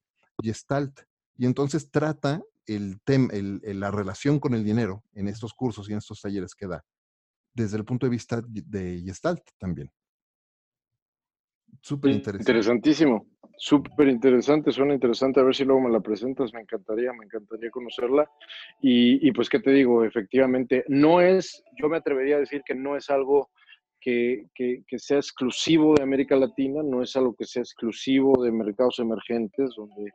gestalt, 0.43 1.01
y 1.37 1.45
entonces 1.45 1.91
trata 1.91 2.41
el 2.65 2.99
tema, 3.05 3.35
la 3.35 3.91
relación 3.91 4.41
con 4.41 4.55
el 4.55 4.65
dinero 4.65 5.05
en 5.13 5.29
estos 5.29 5.53
cursos 5.53 5.91
y 5.91 5.93
en 5.93 5.99
estos 5.99 6.23
talleres 6.23 6.55
que 6.55 6.67
da, 6.67 6.83
desde 7.53 7.77
el 7.77 7.85
punto 7.85 8.07
de 8.07 8.11
vista 8.11 8.43
de 8.47 9.03
gestalt 9.05 9.43
también. 9.59 9.93
Súper 11.81 12.13
interesante. 12.13 12.51
Interesantísimo, 12.51 13.27
súper 13.57 14.09
interesante, 14.09 14.73
suena 14.73 14.95
interesante, 14.95 15.41
a 15.41 15.43
ver 15.43 15.55
si 15.55 15.65
luego 15.65 15.83
me 15.83 15.91
la 15.91 16.01
presentas, 16.01 16.53
me 16.53 16.61
encantaría, 16.61 17.13
me 17.13 17.25
encantaría 17.25 17.71
conocerla. 17.71 18.29
Y, 18.81 19.31
pues, 19.33 19.49
¿qué 19.49 19.61
te 19.61 19.71
digo? 19.71 20.05
Efectivamente, 20.05 20.85
no 20.89 21.21
es, 21.21 21.63
yo 21.81 21.89
me 21.89 21.97
atrevería 21.97 22.37
a 22.37 22.41
decir 22.41 22.63
que 22.65 22.75
no 22.75 22.97
es 22.97 23.11
algo 23.11 23.51
que, 24.05 24.83
que, 24.87 24.99
sea 24.99 25.17
exclusivo 25.17 25.95
de 25.95 26.03
América 26.03 26.37
Latina, 26.37 26.83
no 26.83 27.03
es 27.03 27.17
algo 27.17 27.35
que 27.35 27.47
sea 27.47 27.63
exclusivo 27.63 28.43
de 28.43 28.53
mercados 28.53 28.99
emergentes, 28.99 29.71
donde 29.77 30.13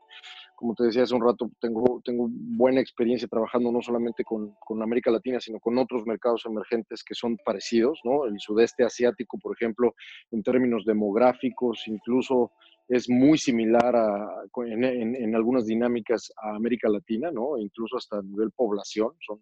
como 0.56 0.76
te 0.76 0.84
decía 0.84 1.04
hace 1.04 1.16
un 1.16 1.26
rato, 1.26 1.50
tengo, 1.62 2.02
tengo 2.04 2.28
buena 2.30 2.82
experiencia 2.82 3.30
trabajando 3.30 3.72
no 3.72 3.82
solamente 3.82 4.26
con, 4.26 4.54
con, 4.60 4.84
América 4.84 5.10
Latina, 5.10 5.40
sino 5.40 5.58
con 5.60 5.78
otros 5.78 6.06
mercados 6.06 6.46
emergentes 6.46 7.02
que 7.02 7.16
son 7.16 7.38
parecidos, 7.38 8.02
¿no? 8.04 8.26
El 8.26 8.38
sudeste 8.40 8.84
asiático, 8.84 9.40
por 9.40 9.56
ejemplo, 9.56 9.96
en 10.32 10.44
términos 10.44 10.84
demográficos, 10.86 11.84
incluso 11.88 12.52
es 12.90 13.10
muy 13.10 13.38
similar 13.38 13.96
a, 13.96 14.44
en, 14.66 14.84
en, 14.84 15.36
algunas 15.36 15.66
dinámicas 15.66 16.32
a 16.44 16.56
América 16.56 16.90
Latina, 16.90 17.32
¿no? 17.32 17.58
Incluso 17.58 17.96
hasta 17.96 18.18
a 18.18 18.22
nivel 18.22 18.52
población, 18.52 19.14
son 19.26 19.40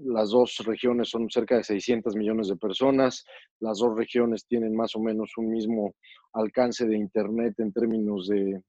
las 0.00 0.30
dos 0.30 0.58
regiones 0.64 1.08
son 1.10 1.30
cerca 1.30 1.56
de 1.56 1.64
600 1.64 2.16
millones 2.16 2.48
de 2.48 2.56
personas, 2.56 3.24
las 3.60 3.78
dos 3.78 3.96
regiones 3.96 4.46
tienen 4.46 4.74
más 4.74 4.94
o 4.94 5.00
menos 5.00 5.32
un 5.36 5.50
mismo 5.50 5.94
alcance 6.32 6.86
de 6.86 6.96
Internet 6.96 7.54
en 7.58 7.72
términos 7.72 8.28
de, 8.28 8.62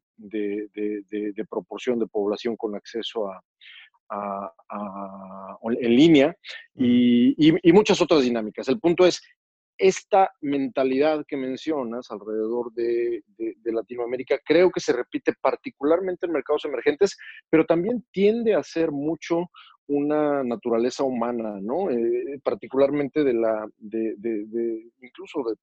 proporción 1.49 1.99
de 1.99 2.07
población 2.07 2.55
con 2.55 2.75
acceso 2.75 3.29
a, 3.29 3.41
en 5.63 5.95
línea 5.95 6.35
y, 6.75 7.71
muchas 7.73 8.01
otras 8.01 8.21
dinámicas. 8.21 8.67
El 8.69 8.79
punto 8.79 9.05
es, 9.05 9.21
esta 9.77 10.31
mentalidad 10.41 11.25
que 11.27 11.37
mencionas 11.37 12.09
alrededor 12.09 12.73
de, 12.73 13.23
Latinoamérica 13.63 14.39
creo 14.43 14.71
que 14.71 14.79
se 14.79 14.93
repite 14.93 15.33
particularmente 15.39 16.25
en 16.25 16.31
mercados 16.31 16.65
emergentes, 16.65 17.17
pero 17.49 17.65
también 17.65 18.03
tiende 18.11 18.55
a 18.55 18.63
ser 18.63 18.91
mucho 18.91 19.51
una 19.87 20.43
naturaleza 20.43 21.03
humana, 21.03 21.59
¿no? 21.61 21.91
Eh, 21.91 22.39
particularmente 22.43 23.23
de 23.23 23.33
la, 23.33 23.67
de, 23.77 24.89
incluso 25.01 25.43
de 25.43 25.55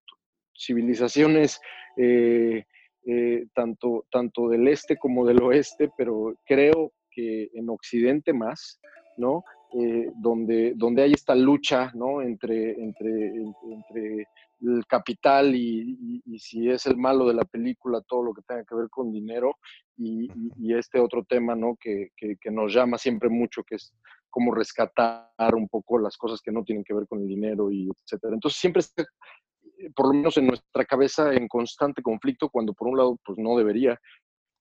civilizaciones 0.57 1.61
eh, 1.97 2.65
eh, 3.07 3.47
tanto, 3.53 4.07
tanto 4.11 4.49
del 4.49 4.69
este 4.69 4.97
como 4.97 5.27
del 5.27 5.43
oeste, 5.43 5.91
pero 5.97 6.35
creo 6.47 6.93
que 7.11 7.51
en 7.53 7.69
Occidente 7.69 8.33
más, 8.33 8.81
¿no? 9.17 9.45
Eh, 9.77 10.13
donde, 10.15 10.73
donde 10.77 11.03
hay 11.03 11.15
esta 11.15 11.35
lucha 11.35 11.91
¿no? 11.95 12.23
entre, 12.23 12.81
entre, 12.81 13.35
entre 13.73 14.29
el 14.61 14.87
capital 14.87 15.53
y, 15.53 16.23
si 16.39 16.71
es 16.71 16.87
el 16.87 16.97
malo 16.97 17.27
de 17.27 17.35
la 17.35 17.45
película, 17.45 18.01
todo 18.03 18.23
lo 18.23 18.33
que 18.33 18.43
tenga 18.43 18.65
que 18.65 18.77
ver 18.77 18.89
con 18.89 19.11
dinero, 19.11 19.57
y, 19.97 20.29
este 20.73 21.01
otro 21.01 21.25
tema 21.25 21.57
¿no? 21.57 21.77
Que, 21.81 22.11
que, 22.17 22.51
nos 22.53 22.73
llama 22.73 22.99
siempre 22.99 23.29
mucho, 23.29 23.65
que 23.65 23.75
es 23.75 23.93
cómo 24.31 24.55
rescatar 24.55 25.55
un 25.57 25.69
poco 25.69 25.99
las 25.99 26.17
cosas 26.17 26.41
que 26.41 26.53
no 26.53 26.63
tienen 26.63 26.85
que 26.85 26.95
ver 26.95 27.09
con 27.09 27.23
el 27.23 27.27
dinero, 27.27 27.73
y 27.73 27.89
etcétera. 27.89 28.35
Entonces 28.35 28.61
siempre 28.61 28.81
está, 28.81 29.03
eh, 29.03 29.91
por 29.95 30.07
lo 30.07 30.15
menos 30.15 30.37
en 30.37 30.47
nuestra 30.47 30.85
cabeza, 30.85 31.33
en 31.35 31.49
constante 31.49 32.01
conflicto, 32.01 32.49
cuando 32.49 32.75
por 32.75 32.89
un 32.89 32.97
lado, 32.97 33.19
pues 33.25 33.39
no 33.39 33.57
debería, 33.57 34.01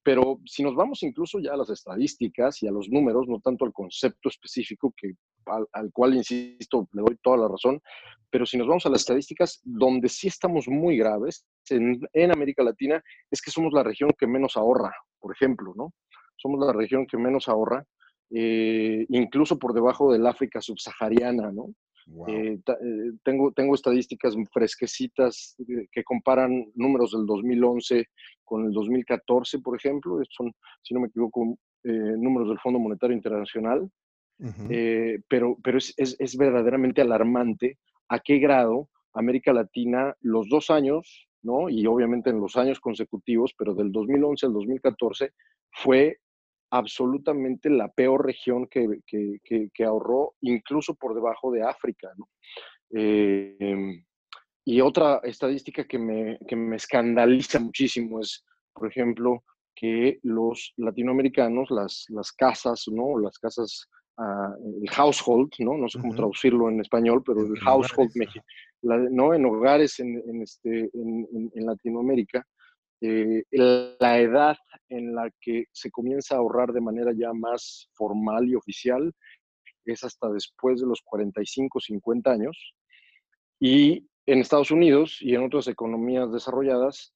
pero 0.04 0.42
si 0.46 0.64
nos 0.64 0.76
vamos 0.76 1.02
incluso 1.04 1.40
ya 1.40 1.54
a 1.54 1.58
las 1.58 1.70
estadísticas 1.70 2.62
y 2.62 2.68
a 2.68 2.72
los 2.72 2.90
números, 2.90 3.28
no 3.28 3.40
tanto 3.40 3.64
al 3.64 3.72
concepto 3.72 4.28
específico, 4.28 4.94
que, 4.96 5.14
al, 5.46 5.92
cual, 5.94 6.16
insisto, 6.16 6.90
le 6.92 7.02
doy 7.02 7.18
toda 7.24 7.38
la 7.38 7.48
razón, 7.48 7.82
pero 8.30 8.46
si 8.46 8.58
nos 8.58 8.68
vamos 8.68 8.86
a 8.86 8.90
las 8.90 9.02
estadísticas, 9.02 9.62
donde 9.64 10.10
sí 10.10 10.28
estamos 10.28 10.68
muy 10.68 10.98
graves 10.98 11.46
en, 11.70 12.32
América 12.32 12.64
Latina 12.64 13.02
es 13.32 13.42
que 13.42 13.52
somos 13.52 13.72
la 13.74 13.84
región 13.84 14.12
que 14.18 14.28
menos 14.28 14.58
ahorra, 14.58 14.94
por 15.20 15.34
ejemplo, 15.34 15.74
¿no? 15.76 15.94
Somos 16.36 16.66
la 16.66 16.74
región 16.74 17.08
que 17.08 17.18
menos 17.18 17.48
ahorra, 17.48 17.86
eh, 18.32 19.06
incluso 19.10 19.58
por 19.58 19.74
debajo 19.74 20.12
del 20.12 20.28
África 20.28 20.60
subsahariana, 20.62 21.52
¿no? 21.52 21.74
Eh, 22.28 22.60
eh, 22.66 23.12
tengo, 23.24 23.52
tengo 23.52 23.76
estadísticas 23.76 24.36
fresquecitas 24.52 25.56
que 25.92 26.04
comparan 26.04 26.72
números 26.76 27.12
del 27.12 27.26
2011 27.26 28.06
con 28.44 28.66
el 28.66 28.72
2014, 28.72 29.60
por 29.60 29.76
ejemplo. 29.76 30.20
Son, 30.30 30.52
si 30.82 30.94
no 30.94 31.02
me 31.02 31.08
equivoco, 31.08 31.58
eh, 31.84 31.90
números 32.18 32.50
del 32.50 32.60
Fondo 32.60 32.80
Monetario 32.80 33.16
Internacional. 33.16 33.90
pero 35.30 35.58
pero 35.64 35.78
es, 35.78 35.94
es, 35.98 36.16
es, 36.20 36.36
verdaderamente 36.36 37.02
alarmante 37.02 37.78
a 38.10 38.20
qué 38.20 38.40
grado 38.40 38.90
América 39.14 39.54
Latina, 39.54 40.16
los 40.22 40.50
dos 40.50 40.70
años, 40.70 41.28
¿no? 41.42 41.70
y 41.70 41.86
obviamente 41.86 42.30
en 42.30 42.40
los 42.40 42.56
años 42.56 42.80
consecutivos, 42.80 43.54
pero 43.58 43.74
del 43.76 43.92
2011 43.92 44.46
al 44.46 44.54
2014, 44.54 45.32
fue 45.72 46.18
absolutamente 46.74 47.70
la 47.70 47.88
peor 47.88 48.26
región 48.26 48.68
que, 48.68 49.00
que, 49.06 49.86
ahorró, 49.86 50.34
incluso 50.42 50.96
por 50.96 51.14
debajo 51.14 51.52
de 51.52 51.62
África. 51.62 52.10
Em, 52.90 54.04
y 54.66 54.82
otra 54.82 55.20
estadística 55.24 55.84
que 55.86 56.00
me, 56.00 56.40
que 56.48 56.56
me 56.56 56.78
escandaliza 56.78 57.60
muchísimo 57.60 58.20
es, 58.20 58.44
por 58.74 58.88
ejemplo, 58.88 59.44
que 59.76 60.20
los 60.24 60.74
latinoamericanos, 60.78 61.70
las, 61.70 62.06
las 62.10 62.32
casas, 62.32 62.86
¿no? 62.88 63.20
Las 63.20 63.38
casas, 63.38 63.88
uh, 64.18 64.82
el 64.82 64.90
household, 64.90 65.52
¿no? 65.60 65.78
No 65.78 65.88
sé 65.90 66.00
cómo 66.00 66.16
traducirlo 66.16 66.70
en 66.70 66.82
español, 66.82 67.22
pero 67.24 67.42
el, 67.42 67.60
household, 67.60 68.12
¿no? 68.82 69.36
En 69.36 69.46
hogares 69.46 70.00
en, 70.00 70.24
en 70.28 70.42
este, 70.42 70.90
en, 70.92 71.52
en 71.54 71.66
Latinoamérica, 71.68 72.44
eh, 73.06 73.44
la 73.52 74.20
edad 74.20 74.56
en 74.88 75.14
la 75.14 75.30
que 75.42 75.66
se 75.74 75.92
comienza 75.92 76.36
a 76.36 76.38
ahorrar 76.38 76.72
de 76.72 76.80
manera 76.80 77.12
ya 77.14 77.34
más 77.34 77.90
formal 77.92 78.48
y 78.48 78.56
oficial 78.56 79.14
es 79.84 80.06
hasta 80.06 80.30
después 80.30 80.80
de 80.80 80.88
los 80.88 81.02
45, 81.02 81.82
50 81.82 82.32
años. 82.32 82.74
Y 83.60 84.08
en 84.26 84.40
Estados 84.40 84.72
Unidos 84.72 85.18
y 85.20 85.36
en 85.36 85.44
otras 85.44 85.68
economías 85.68 86.32
desarrolladas, 86.32 87.14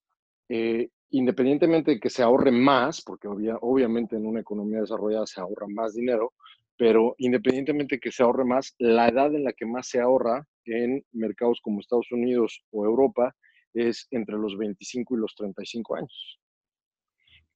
eh, 0.49 0.89
independientemente 1.11 1.91
de 1.91 1.99
que 2.01 2.09
se 2.09 2.21
ahorre 2.21 2.51
más, 2.51 3.01
porque 3.01 3.29
obviamente 3.29 4.17
en 4.17 4.25
una 4.25 4.41
economía 4.41 4.81
desarrollada 4.81 5.25
se 5.25 5.39
ahorra 5.39 5.67
más 5.69 5.93
dinero, 5.93 6.33
pero 6.77 7.15
independientemente 7.17 7.95
de 7.95 7.99
que 8.01 8.11
se 8.11 8.23
ahorre 8.23 8.43
más, 8.43 8.75
la 8.77 9.07
edad 9.07 9.33
en 9.33 9.45
la 9.45 9.53
que 9.53 9.65
más 9.65 9.87
se 9.87 10.01
ahorra 10.01 10.45
en 10.65 11.01
mercados 11.13 11.61
como 11.61 11.79
Estados 11.79 12.11
Unidos 12.11 12.61
o 12.71 12.83
Europa 12.83 13.33
es 13.77 14.07
entre 14.11 14.37
los 14.37 14.57
25 14.57 15.15
y 15.15 15.19
los 15.19 15.35
35 15.35 15.95
años. 15.95 16.39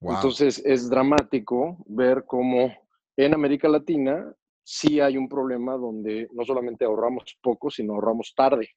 Entonces 0.01 0.61
es 0.65 0.89
dramático 0.89 1.83
ver 1.87 2.23
cómo 2.25 2.73
en 3.17 3.33
América 3.33 3.67
Latina 3.67 4.33
sí 4.63 4.99
hay 4.99 5.17
un 5.17 5.29
problema 5.29 5.77
donde 5.77 6.27
no 6.33 6.43
solamente 6.45 6.85
ahorramos 6.85 7.37
poco, 7.41 7.69
sino 7.69 7.93
ahorramos 7.93 8.33
tarde. 8.35 8.69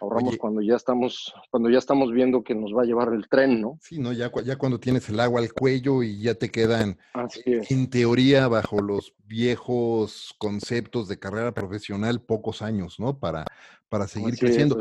Ahorramos 0.00 0.36
cuando 0.36 0.60
ya 0.60 0.76
estamos, 0.76 1.32
cuando 1.50 1.70
ya 1.70 1.78
estamos 1.78 2.12
viendo 2.12 2.44
que 2.44 2.54
nos 2.54 2.72
va 2.72 2.82
a 2.82 2.84
llevar 2.84 3.14
el 3.14 3.28
tren, 3.28 3.62
¿no? 3.62 3.78
Sí, 3.80 3.98
no, 3.98 4.12
ya, 4.12 4.30
ya 4.44 4.56
cuando 4.56 4.78
tienes 4.78 5.08
el 5.08 5.18
agua 5.18 5.40
al 5.40 5.52
cuello 5.54 6.02
y 6.02 6.20
ya 6.20 6.34
te 6.34 6.50
quedan, 6.50 6.98
en 7.46 7.88
teoría, 7.88 8.46
bajo 8.46 8.82
los 8.82 9.14
viejos 9.24 10.34
conceptos 10.36 11.08
de 11.08 11.18
carrera 11.18 11.52
profesional, 11.52 12.20
pocos 12.20 12.60
años, 12.60 13.00
¿no? 13.00 13.18
Para, 13.18 13.46
para 13.88 14.08
seguir 14.08 14.36
creciendo. 14.38 14.80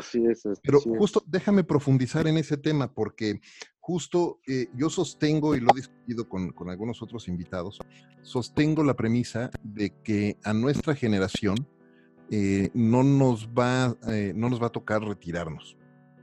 Pero 0.63 0.79
justo 0.81 1.23
déjame 1.25 1.63
profundizar 1.63 2.27
en 2.27 2.37
ese 2.37 2.57
tema, 2.57 2.93
porque 2.93 3.39
justo 3.79 4.39
eh, 4.47 4.67
yo 4.75 4.89
sostengo, 4.89 5.55
y 5.55 5.59
lo 5.59 5.67
he 5.73 5.77
discutido 5.77 6.27
con, 6.27 6.51
con 6.51 6.69
algunos 6.69 7.01
otros 7.01 7.27
invitados, 7.27 7.79
sostengo 8.21 8.83
la 8.83 8.95
premisa 8.95 9.51
de 9.63 9.93
que 10.03 10.37
a 10.43 10.53
nuestra 10.53 10.95
generación, 10.95 11.67
eh, 12.31 12.71
no, 12.73 13.03
nos 13.03 13.49
va, 13.49 13.95
eh, 14.07 14.33
no 14.35 14.49
nos 14.49 14.61
va 14.61 14.67
a 14.67 14.71
tocar 14.71 15.03
retirarnos, 15.03 15.77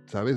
¿sabes? 0.07 0.37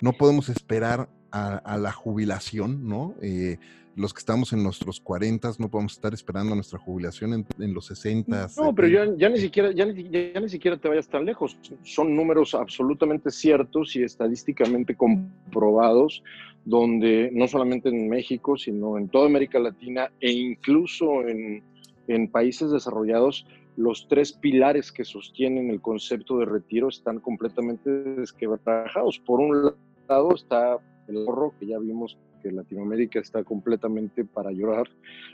no 0.00 0.12
podemos 0.12 0.50
esperar 0.50 1.08
a, 1.32 1.76
la 1.76 1.92
jubilación, 1.92 2.88
¿no? 2.88 3.14
Eh, 3.20 3.58
los 3.96 4.12
que 4.12 4.18
estamos 4.18 4.52
en 4.52 4.62
nuestros 4.62 5.00
40 5.00 5.52
no 5.58 5.70
podemos 5.70 5.94
estar 5.94 6.12
esperando 6.12 6.54
nuestra 6.54 6.78
jubilación 6.78 7.46
en, 7.58 7.74
los 7.74 7.86
60. 7.86 8.48
No, 8.58 8.74
pero 8.74 9.16
ya, 9.16 9.28
ni 9.28 9.38
siquiera, 9.38 9.72
ya, 9.72 9.86
ni, 9.86 10.48
siquiera 10.48 10.76
te 10.76 10.88
vayas 10.88 11.08
tan 11.08 11.24
lejos. 11.24 11.58
Son 11.82 12.14
números 12.14 12.54
absolutamente 12.54 13.30
ciertos 13.30 13.96
y 13.96 14.02
estadísticamente 14.02 14.94
comprobados, 14.94 16.22
donde 16.64 17.30
no 17.32 17.48
solamente 17.48 17.88
en 17.88 18.08
México, 18.08 18.58
sino 18.58 18.98
en 18.98 19.08
toda 19.08 19.26
América 19.26 19.58
Latina 19.58 20.12
e 20.20 20.30
incluso 20.30 21.26
en, 21.26 21.62
en 22.06 22.30
países 22.30 22.70
desarrollados, 22.70 23.46
los 23.76 24.08
tres 24.08 24.32
pilares 24.32 24.92
que 24.92 25.04
sostienen 25.04 25.70
el 25.70 25.80
concepto 25.80 26.38
de 26.38 26.44
retiro 26.44 26.88
están 26.88 27.20
completamente 27.20 27.90
desquebrajados. 27.90 29.18
Por 29.20 29.40
un 29.40 29.74
lado 30.06 30.34
está 30.34 30.78
el 31.08 31.16
ahorro, 31.18 31.54
que 31.58 31.66
ya 31.66 31.78
vimos 31.78 32.18
Latinoamérica 32.52 33.20
está 33.20 33.44
completamente 33.44 34.24
para 34.24 34.50
llorar, 34.50 34.88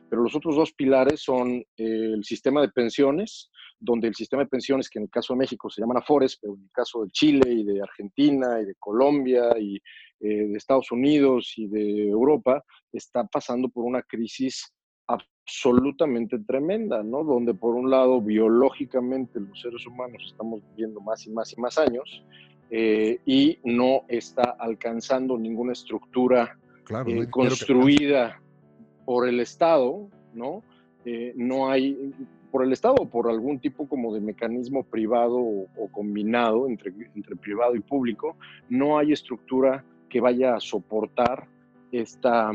pero 0.08 0.22
los 0.22 0.34
otros 0.34 0.56
dos 0.56 0.72
pilares 0.72 1.20
son 1.20 1.50
eh, 1.52 1.64
el 1.76 2.24
sistema 2.24 2.60
de 2.60 2.68
pensiones, 2.68 3.50
donde 3.78 4.08
el 4.08 4.14
sistema 4.14 4.44
de 4.44 4.48
pensiones, 4.48 4.88
que 4.88 4.98
en 4.98 5.04
el 5.04 5.10
caso 5.10 5.32
de 5.32 5.40
México 5.40 5.68
se 5.68 5.80
llaman 5.80 5.98
Afores, 5.98 6.38
pero 6.40 6.54
en 6.54 6.62
el 6.62 6.70
caso 6.70 7.04
de 7.04 7.10
Chile 7.10 7.52
y 7.52 7.64
de 7.64 7.82
Argentina 7.82 8.60
y 8.60 8.66
de 8.66 8.74
Colombia 8.76 9.58
y 9.58 9.76
eh, 9.76 10.48
de 10.48 10.56
Estados 10.56 10.92
Unidos 10.92 11.52
y 11.56 11.66
de 11.66 12.08
Europa, 12.08 12.64
está 12.92 13.24
pasando 13.24 13.68
por 13.68 13.84
una 13.84 14.02
crisis 14.02 14.72
absolutamente 15.08 16.38
tremenda, 16.38 17.02
¿no? 17.02 17.24
Donde 17.24 17.54
por 17.54 17.74
un 17.74 17.90
lado 17.90 18.20
biológicamente 18.20 19.40
los 19.40 19.60
seres 19.60 19.84
humanos 19.86 20.22
estamos 20.26 20.62
viviendo 20.70 21.00
más 21.00 21.26
y 21.26 21.30
más 21.30 21.52
y 21.52 21.60
más 21.60 21.78
años 21.78 22.24
eh, 22.70 23.18
y 23.26 23.58
no 23.64 24.04
está 24.08 24.56
alcanzando 24.58 25.36
ninguna 25.36 25.72
estructura 25.72 26.58
eh, 27.06 27.30
construida 27.30 28.40
por 29.04 29.28
el 29.28 29.40
Estado, 29.40 30.08
¿no? 30.34 30.62
Eh, 31.04 31.32
no 31.36 31.68
hay, 31.68 32.12
por 32.50 32.64
el 32.64 32.72
Estado 32.72 32.94
o 33.00 33.08
por 33.08 33.28
algún 33.28 33.58
tipo 33.58 33.88
como 33.88 34.14
de 34.14 34.20
mecanismo 34.20 34.84
privado 34.84 35.36
o, 35.36 35.66
o 35.76 35.88
combinado 35.90 36.68
entre, 36.68 36.92
entre 37.14 37.36
privado 37.36 37.74
y 37.74 37.80
público, 37.80 38.36
no 38.68 38.98
hay 38.98 39.12
estructura 39.12 39.84
que 40.08 40.20
vaya 40.20 40.54
a 40.54 40.60
soportar 40.60 41.48
esta 41.90 42.52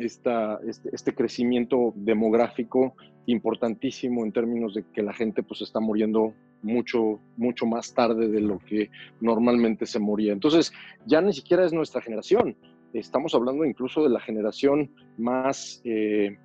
esta, 0.00 0.58
este, 0.66 0.88
este, 0.92 1.14
crecimiento 1.14 1.92
demográfico 1.94 2.94
importantísimo 3.26 4.24
en 4.24 4.32
términos 4.32 4.74
de 4.74 4.84
que 4.92 5.02
la 5.02 5.12
gente 5.12 5.42
pues 5.42 5.60
está 5.60 5.78
muriendo 5.78 6.32
mucho, 6.62 7.20
mucho 7.36 7.66
más 7.66 7.92
tarde 7.92 8.28
de 8.28 8.40
lo 8.40 8.58
que 8.58 8.90
normalmente 9.20 9.86
se 9.86 9.98
moría. 9.98 10.32
Entonces, 10.32 10.72
ya 11.06 11.20
ni 11.20 11.32
siquiera 11.32 11.64
es 11.64 11.72
nuestra 11.72 12.00
generación. 12.00 12.56
Estamos 12.92 13.34
hablando 13.34 13.64
incluso 13.64 14.02
de 14.02 14.10
la 14.10 14.20
generación 14.20 14.90
más, 15.16 15.80
eh, 15.84 16.36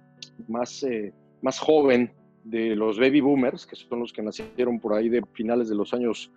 más, 0.47 0.83
eh, 0.83 1.13
más 1.41 1.59
joven 1.59 2.11
de 2.43 2.75
los 2.75 2.99
baby 2.99 3.21
boomers, 3.21 3.65
que 3.65 3.75
son 3.75 3.99
los 3.99 4.13
que 4.13 4.21
nacieron 4.21 4.79
por 4.79 4.93
ahí 4.93 5.09
de 5.09 5.23
finales 5.33 5.69
de 5.69 5.75
los 5.75 5.93
años 5.93 6.31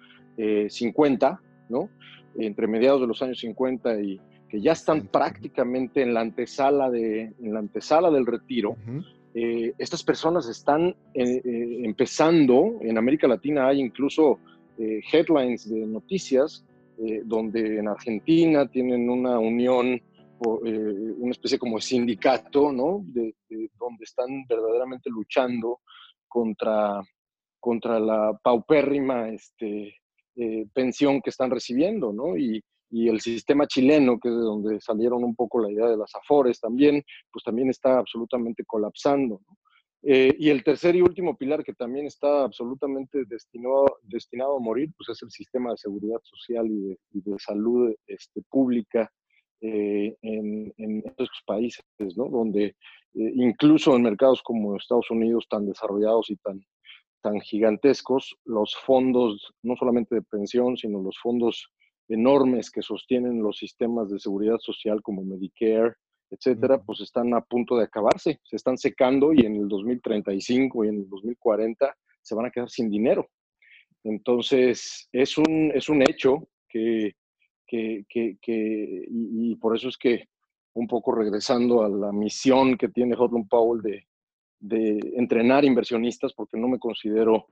50, 0.68 1.40
eh, 1.42 1.46
¿no? 1.68 1.90
Entre 2.38 2.66
mediados 2.66 3.00
de 3.00 3.06
los 3.08 3.20
años 3.22 3.40
50 3.40 4.00
y, 4.00 4.20
que 4.48 4.60
ya 4.60 4.72
están 4.72 5.06
prácticamente 5.08 6.02
en 6.02 6.14
la 6.14 6.20
antesala, 6.20 6.90
de, 6.90 7.32
en 7.40 7.52
la 7.52 7.60
antesala 7.60 8.10
del 8.10 8.26
retiro. 8.26 8.76
Eh, 9.34 9.74
estas 9.78 10.02
personas 10.02 10.48
están 10.48 10.88
eh, 11.14 11.42
eh, 11.44 11.80
empezando, 11.84 12.78
en 12.80 12.96
América 12.96 13.28
Latina 13.28 13.68
hay 13.68 13.80
incluso 13.80 14.38
headlines 14.78 15.68
de 15.68 15.86
noticias 15.86 16.64
donde 17.24 17.78
en 17.78 17.88
Argentina 17.88 18.68
tienen 18.68 19.08
una 19.08 19.38
unión, 19.38 20.00
una 20.40 21.30
especie 21.30 21.58
como 21.58 21.76
de 21.76 21.82
sindicato, 21.82 22.72
¿no? 22.72 23.04
De, 23.04 23.34
donde 23.78 24.04
están 24.04 24.44
verdaderamente 24.48 25.10
luchando 25.10 25.80
contra, 26.26 27.00
contra 27.60 28.00
la 28.00 28.38
paupérrima 28.42 29.28
este, 29.28 29.94
pensión 30.72 31.20
que 31.20 31.30
están 31.30 31.50
recibiendo, 31.50 32.12
¿no? 32.12 32.36
Y, 32.36 32.62
y 32.90 33.08
el 33.08 33.20
sistema 33.20 33.66
chileno, 33.66 34.18
que 34.18 34.28
es 34.28 34.34
de 34.34 34.40
donde 34.40 34.80
salieron 34.80 35.22
un 35.22 35.34
poco 35.34 35.60
la 35.60 35.70
idea 35.70 35.86
de 35.86 35.96
las 35.96 36.14
afores 36.14 36.58
también, 36.58 37.02
pues 37.30 37.44
también 37.44 37.68
está 37.68 37.98
absolutamente 37.98 38.64
colapsando. 38.64 39.40
Eh, 40.02 40.34
y 40.38 40.50
el 40.50 40.62
tercer 40.62 40.94
y 40.94 41.02
último 41.02 41.36
pilar 41.36 41.64
que 41.64 41.74
también 41.74 42.06
está 42.06 42.44
absolutamente 42.44 43.24
destinado, 43.26 43.98
destinado 44.02 44.56
a 44.56 44.60
morir, 44.60 44.90
pues 44.96 45.08
es 45.08 45.22
el 45.22 45.30
sistema 45.30 45.72
de 45.72 45.78
seguridad 45.78 46.20
social 46.22 46.66
y 46.70 46.96
de, 47.10 47.38
salud 47.38 47.92
este, 48.06 48.42
pública 48.48 49.10
eh, 49.60 50.16
en, 50.22 50.72
en, 50.76 51.02
estos 51.04 51.42
países, 51.44 51.84
¿no? 52.16 52.28
donde 52.28 52.66
eh, 52.66 52.74
incluso 53.14 53.96
en 53.96 54.02
mercados 54.02 54.40
como 54.42 54.76
Estados 54.76 55.10
Unidos 55.10 55.46
tan 55.50 55.66
desarrollados 55.66 56.30
y 56.30 56.36
tan, 56.36 56.60
tan 57.20 57.40
gigantescos, 57.40 58.36
los 58.44 58.76
fondos, 58.76 59.52
no 59.62 59.74
solamente 59.74 60.14
de 60.14 60.22
pensión, 60.22 60.76
sino 60.76 61.02
los 61.02 61.18
fondos 61.20 61.72
enormes 62.08 62.70
que 62.70 62.82
sostienen 62.82 63.42
los 63.42 63.58
sistemas 63.58 64.10
de 64.10 64.20
seguridad 64.20 64.58
social 64.60 65.02
como 65.02 65.24
Medicare, 65.24 65.94
etcétera, 66.30 66.82
pues 66.82 67.00
están 67.00 67.34
a 67.34 67.40
punto 67.40 67.76
de 67.76 67.84
acabarse, 67.84 68.40
se 68.44 68.56
están 68.56 68.76
secando 68.76 69.32
y 69.32 69.40
en 69.40 69.56
el 69.56 69.68
2035 69.68 70.84
y 70.84 70.88
en 70.88 70.96
el 70.96 71.08
2040 71.08 71.96
se 72.20 72.34
van 72.34 72.46
a 72.46 72.50
quedar 72.50 72.68
sin 72.68 72.90
dinero. 72.90 73.28
Entonces, 74.04 75.08
es 75.12 75.38
un, 75.38 75.72
es 75.74 75.88
un 75.88 76.02
hecho 76.02 76.48
que, 76.68 77.14
que, 77.66 78.04
que, 78.08 78.36
y, 79.10 79.56
por 79.56 79.76
eso 79.76 79.88
es 79.88 79.96
que 79.96 80.28
un 80.74 80.86
poco 80.86 81.12
regresando 81.12 81.82
a 81.82 81.88
la 81.88 82.12
misión 82.12 82.76
que 82.76 82.88
tiene 82.88 83.16
Hotland 83.16 83.48
Powell 83.48 83.82
de, 83.82 84.06
de 84.60 84.98
entrenar 85.16 85.64
inversionistas, 85.64 86.32
porque 86.34 86.56
no 86.56 86.68
me 86.68 86.78
considero 86.78 87.46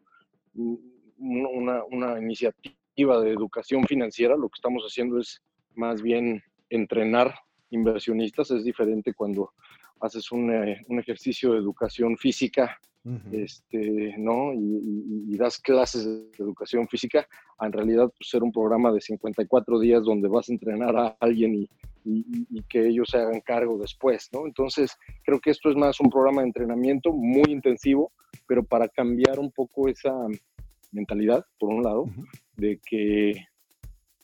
una, 1.19 1.85
una 1.85 2.19
iniciativa 2.21 3.21
de 3.21 3.31
educación 3.31 3.85
financiera, 3.85 4.37
lo 4.37 4.49
que 4.49 4.57
estamos 4.57 4.85
haciendo 4.85 5.19
es 5.19 5.43
más 5.75 6.01
bien 6.01 6.43
entrenar 6.71 7.35
inversionistas. 7.71 8.51
Es 8.51 8.65
diferente 8.65 9.15
cuando 9.15 9.53
haces 10.01 10.31
un, 10.33 10.53
eh, 10.53 10.83
un 10.89 10.99
ejercicio 10.99 11.53
de 11.53 11.59
educación 11.59 12.17
física 12.17 12.79
este, 13.31 14.15
¿no? 14.19 14.53
Y, 14.53 15.37
das 15.37 15.59
clases 15.59 16.07
de 16.07 16.31
educación 16.39 16.89
física, 16.89 17.29
en 17.61 17.71
realidad 17.71 18.11
pues, 18.17 18.31
ser 18.31 18.43
un 18.43 18.51
programa 18.51 18.91
de 18.91 19.01
54 19.01 19.79
días 19.79 20.03
donde 20.03 20.29
vas 20.29 20.49
a 20.49 20.53
entrenar 20.53 20.97
a 20.97 21.17
alguien 21.21 21.55
y, 21.55 21.69
y, 22.05 22.63
que 22.63 22.89
ellos 22.89 23.11
se 23.11 23.19
hagan 23.19 23.41
cargo 23.43 23.79
después, 23.79 24.29
¿no? 24.33 24.47
Entonces, 24.47 24.97
creo 25.25 25.39
que 25.39 25.51
esto 25.51 25.71
es 25.71 25.77
más 25.77 26.01
un 26.01 26.11
programa 26.11 26.41
de 26.41 26.49
entrenamiento 26.49 27.13
muy 27.13 27.53
intensivo, 27.53 28.13
pero 28.47 28.65
para 28.65 28.89
cambiar 28.89 29.39
un 29.39 29.53
poco 29.53 29.89
esa, 29.89 30.13
mentalidad, 30.91 31.45
por 31.59 31.69
un 31.69 31.83
lado, 31.83 32.07
de 32.57 32.81
que 32.85 33.35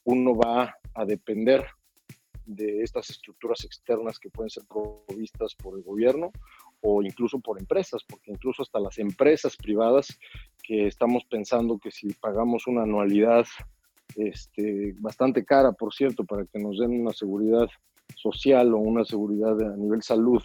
uno 0.05 0.35
va 0.35 0.75
a 0.95 1.05
depender 1.05 1.65
de 2.55 2.83
estas 2.83 3.11
estructuras 3.11 3.65
externas 3.65 4.19
que 4.19 4.31
pueden 4.31 4.51
ser 4.51 4.65
provistas 4.69 5.55
por 5.55 5.77
el 5.77 5.85
gobierno 5.85 6.31
o 6.81 7.03
incluso 7.03 7.39
por 7.41 7.59
empresas, 7.59 8.03
porque 8.09 8.31
incluso 8.33 8.63
hasta 8.63 8.81
las 8.81 8.99
empresas 8.99 9.57
privadas 9.57 10.19
que 10.63 10.87
estamos 10.87 11.25
pensando 11.31 11.79
que 11.79 11.91
si 11.91 12.13
pagamos 12.15 12.67
una 12.67 12.83
anualidad 12.83 13.47
este, 14.17 14.95
bastante 14.99 15.45
cara, 15.45 15.73
por 15.73 15.95
cierto, 15.95 16.25
para 16.25 16.45
que 16.45 16.59
nos 16.59 16.79
den 16.79 17.01
una 17.01 17.13
seguridad 17.13 17.69
social 18.17 18.75
o 18.75 18.79
una 18.79 19.05
seguridad 19.05 19.61
a 19.63 19.77
nivel 19.77 20.03
salud 20.03 20.43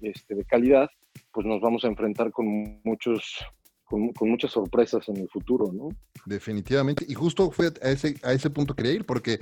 este, 0.00 0.34
de 0.34 0.44
calidad, 0.44 0.88
pues 1.32 1.46
nos 1.46 1.60
vamos 1.60 1.84
a 1.84 1.88
enfrentar 1.88 2.30
con 2.30 2.80
muchos 2.84 3.44
con, 3.88 4.12
muchas 4.20 4.52
sorpresas 4.52 5.08
en 5.08 5.16
el 5.16 5.28
futuro, 5.28 5.72
¿no? 5.72 5.88
Definitivamente. 6.26 7.06
Y 7.08 7.14
justo 7.14 7.50
fue 7.50 7.68
a 7.82 7.90
ese, 7.90 8.16
a 8.22 8.32
ese 8.32 8.50
punto 8.50 8.74
quería 8.74 8.92
ir, 8.92 9.06
porque 9.06 9.40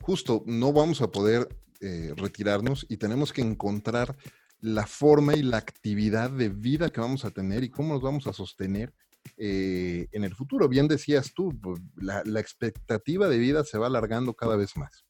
justo 0.00 0.42
no 0.46 0.72
vamos 0.72 1.02
a 1.02 1.10
poder 1.10 1.48
eh, 1.80 2.12
retirarnos 2.16 2.86
y 2.88 2.96
tenemos 2.96 3.32
que 3.32 3.42
encontrar 3.42 4.16
la 4.60 4.86
forma 4.86 5.36
y 5.36 5.42
la 5.42 5.58
actividad 5.58 6.30
de 6.30 6.48
vida 6.48 6.90
que 6.90 7.00
vamos 7.00 7.24
a 7.24 7.30
tener 7.30 7.62
y 7.62 7.70
cómo 7.70 7.94
nos 7.94 8.02
vamos 8.02 8.26
a 8.26 8.32
sostener 8.32 8.92
eh, 9.36 10.08
en 10.12 10.24
el 10.24 10.34
futuro. 10.34 10.68
Bien 10.68 10.88
decías 10.88 11.32
tú, 11.34 11.56
pues, 11.60 11.80
la, 11.96 12.40
expectativa 12.40 13.28
de 13.28 13.38
vida 13.38 13.62
se 13.64 13.78
va 13.78 13.86
alargando 13.86 14.34
cada 14.34 14.56
vez 14.56 14.76
más. 14.76 15.04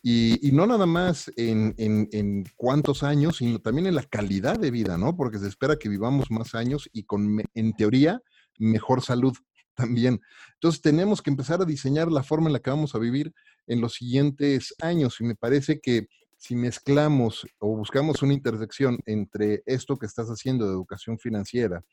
Y, 0.00 0.50
no 0.52 0.66
nada 0.66 0.86
más 0.86 1.30
en, 1.36 1.74
en, 1.76 2.44
cuántos 2.56 3.02
años, 3.02 3.38
sino 3.38 3.58
también 3.58 3.88
en 3.88 3.96
la 3.96 4.04
calidad 4.04 4.58
de 4.58 4.70
vida, 4.70 4.96
¿no? 4.96 5.16
Porque 5.16 5.38
se 5.38 5.48
espera 5.48 5.76
que 5.76 5.88
vivamos 5.88 6.30
más 6.30 6.54
años 6.54 6.88
y 6.92 7.02
con, 7.02 7.42
en 7.54 7.72
teoría, 7.74 8.22
mejor 8.58 9.02
salud 9.02 9.36
también. 9.74 10.20
Entonces 10.54 10.80
tenemos 10.80 11.20
que 11.20 11.30
empezar 11.30 11.60
a 11.60 11.64
diseñar 11.64 12.10
la 12.10 12.22
forma 12.22 12.46
en 12.46 12.52
la 12.52 12.60
que 12.60 12.70
vamos 12.70 12.94
a 12.94 12.98
vivir 12.98 13.34
en 13.68 13.80
los 13.80 13.94
siguientes 13.94 14.74
años. 14.80 15.20
Y 15.20 15.24
me 15.24 15.36
parece 15.36 15.80
que 15.80 16.08
si 16.36 16.56
mezclamos 16.56 17.46
o 17.58 17.76
buscamos 17.76 18.22
una 18.22 18.34
intersección 18.34 18.98
entre 19.06 19.62
esto 19.66 19.96
que 19.96 20.06
estás 20.06 20.28
haciendo 20.28 20.66
de 20.66 20.72
educación 20.72 21.18
financiera, 21.18 21.84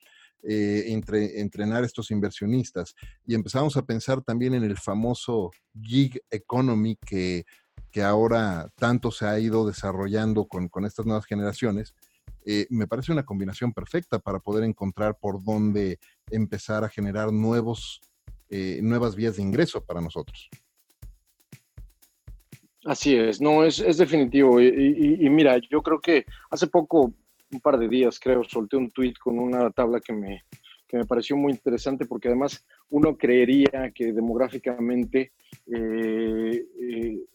eh, 0.43 0.85
entre 0.87 1.39
entrenar 1.39 1.83
estos 1.83 2.11
inversionistas 2.11 2.93
y 3.25 3.33
empezamos 3.33 3.77
a 3.77 3.85
pensar 3.85 4.21
también 4.21 4.53
en 4.53 4.63
el 4.63 4.77
famoso 4.77 5.51
gig 5.81 6.21
economy 6.29 6.97
que 6.97 7.45
que 7.95 8.03
ahora 8.03 8.69
tanto 8.75 9.09
se 9.09 9.25
ha 9.25 9.39
ido 9.39 9.65
desarrollando 9.65 10.49
con, 10.49 10.69
estas 10.85 11.05
nuevas 11.05 11.25
generaciones, 11.25 11.95
eh, 12.45 12.67
me 12.69 12.87
parece 12.87 13.13
una 13.13 13.23
combinación 13.23 13.71
perfecta 13.71 14.19
para 14.19 14.39
poder 14.39 14.65
encontrar 14.65 15.17
por 15.17 15.41
dónde 15.41 15.99
empezar 16.29 16.83
a 16.83 16.89
generar 16.89 17.31
nuevos, 17.31 18.01
eh, 18.49 18.81
nuevas 18.83 19.15
vías 19.15 19.37
de 19.37 19.43
ingreso 19.43 19.81
para 19.85 20.01
nosotros. 20.01 20.49
Así 22.85 23.15
es, 23.15 23.41
no, 23.41 23.63
es, 23.63 23.79
definitivo. 23.97 24.61
Y, 24.61 25.27
mira, 25.31 25.57
yo 25.71 25.81
creo 25.81 25.99
que 25.99 26.23
hace 26.51 26.67
poco, 26.67 27.11
un 27.51 27.59
par 27.59 27.79
de 27.79 27.89
días 27.89 28.19
creo, 28.19 28.43
solté 28.43 28.77
un 28.77 28.91
tweet 28.91 29.15
con 29.19 29.39
una 29.39 29.71
tabla 29.71 29.99
que 29.99 30.13
me, 30.13 30.43
que 30.87 30.97
me 30.97 31.05
pareció 31.05 31.35
muy 31.35 31.51
interesante 31.51 32.05
porque 32.05 32.27
además 32.27 32.63
uno 32.89 33.17
creería 33.17 33.91
que 33.93 34.13
demográficamente 34.13 35.31
eh, 35.65 36.63
eh, 36.79 37.25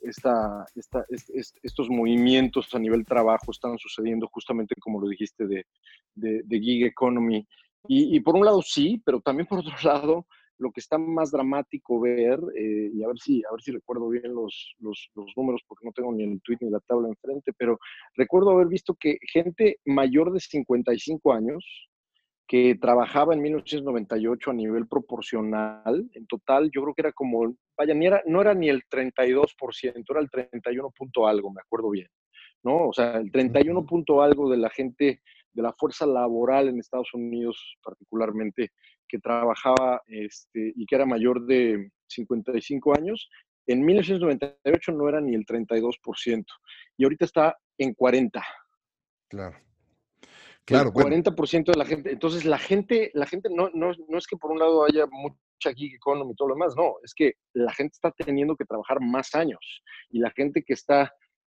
estos 1.63 1.91
movimientos 1.91 2.73
a 2.73 2.79
nivel 2.79 3.05
trabajo 3.05 3.51
están 3.51 3.77
sucediendo 3.77 4.29
justamente 4.29 4.77
como 4.77 5.01
lo 5.01 5.09
dijiste 5.09 5.49
de, 5.49 5.67
de, 6.15 6.61
gig 6.61 6.85
economy. 6.85 7.45
Y, 7.89 8.21
por 8.21 8.37
un 8.37 8.45
lado 8.45 8.63
sí, 8.63 9.03
pero 9.05 9.21
también 9.21 9.49
por 9.49 9.59
otro 9.59 9.75
lado 9.83 10.27
lo 10.61 10.71
que 10.71 10.81
está 10.81 10.99
más 10.99 11.31
dramático 11.31 12.01
ver, 12.01 12.39
eh, 12.57 12.91
y 12.93 13.03
a 13.03 13.09
ver 13.09 13.19
si, 13.19 13.43
a 13.45 13.53
ver 13.53 13.63
si 13.63 13.73
recuerdo 13.73 14.09
bien 14.09 14.35
los, 14.35 14.77
los, 14.79 15.11
los, 15.15 15.33
números, 15.37 15.63
porque 15.67 15.87
no 15.87 15.93
tengo 15.93 16.13
ni 16.13 16.25
el 16.25 16.41
tweet 16.43 16.59
ni 16.61 16.71
la 16.71 16.81
tabla 16.81 17.09
enfrente, 17.09 17.53
pero 17.57 17.79
recuerdo 18.15 18.51
haber 18.51 18.69
visto 18.69 18.95
que 18.95 19.19
gente 19.33 19.79
mayor 19.85 20.33
de 20.33 20.41
55 20.41 21.33
años, 21.33 21.65
que 22.51 22.75
trabajaba 22.75 23.33
en 23.33 23.43
1998 23.43 24.51
a 24.51 24.55
nivel 24.55 24.89
proporcional. 24.89 26.11
En 26.15 26.27
total, 26.27 26.69
yo 26.75 26.83
creo 26.83 26.95
que 26.95 27.03
era 27.03 27.13
como, 27.13 27.55
vaya, 27.79 27.95
ni 27.95 28.07
era, 28.07 28.25
no 28.27 28.41
era 28.41 28.55
ni 28.55 28.69
el 28.69 28.83
32%, 28.91 30.05
era 30.11 30.21
el 30.21 30.29
31 30.29 30.91
punto 30.91 31.29
algo, 31.29 31.53
me 31.53 31.61
acuerdo 31.61 31.91
bien, 31.91 32.09
¿no? 32.65 32.89
O 32.89 32.93
sea, 32.93 33.19
el 33.19 33.31
31 33.31 33.87
punto 33.87 34.21
algo 34.21 34.51
de 34.51 34.57
la 34.57 34.69
gente, 34.69 35.23
de 35.53 35.63
la 35.63 35.73
fuerza 35.73 36.07
laboral 36.07 36.69
en 36.69 36.79
Estados 36.79 37.13
Unidos 37.15 37.79
particularmente, 37.83 38.71
que 39.09 39.19
trabajaba 39.19 40.03
este, 40.07 40.73
y 40.77 40.87
que 40.87 40.95
era 40.95 41.07
mayor 41.07 41.45
de 41.47 41.91
55 42.09 42.97
años, 42.97 43.29
en 43.67 43.85
1998 43.85 44.93
no 44.93 45.09
era 45.09 45.21
ni 45.21 45.35
el 45.35 45.45
32%, 45.45 46.45
y 46.97 47.05
ahorita 47.05 47.25
está 47.25 47.57
en 47.79 47.95
40%. 47.95 48.43
Claro. 49.29 49.57
Claro, 50.65 50.91
el 50.91 50.95
40% 50.95 51.73
de 51.73 51.79
la 51.79 51.85
gente, 51.85 52.13
entonces 52.13 52.45
la 52.45 52.59
gente, 52.59 53.11
la 53.15 53.27
gente 53.27 53.49
no, 53.51 53.71
no, 53.75 53.93
no 54.09 54.19
es 54.19 54.27
que 54.27 54.37
por 54.37 54.53
un 54.53 54.59
lado 54.59 54.85
haya 54.85 55.07
mucha 55.07 55.75
gig 55.75 55.95
economy 55.95 56.33
y 56.33 56.35
todo 56.37 56.49
lo 56.49 56.55
demás, 56.55 56.75
no, 56.77 56.95
es 57.03 57.13
que 57.13 57.35
la 57.55 57.73
gente 57.73 57.93
está 57.95 58.13
teniendo 58.13 58.55
que 58.55 58.65
trabajar 58.65 59.01
más 59.01 59.35
años 59.35 59.83
y 60.11 60.21
la 60.21 60.31
gente 60.31 60.63
que 60.63 60.75
está 60.75 61.13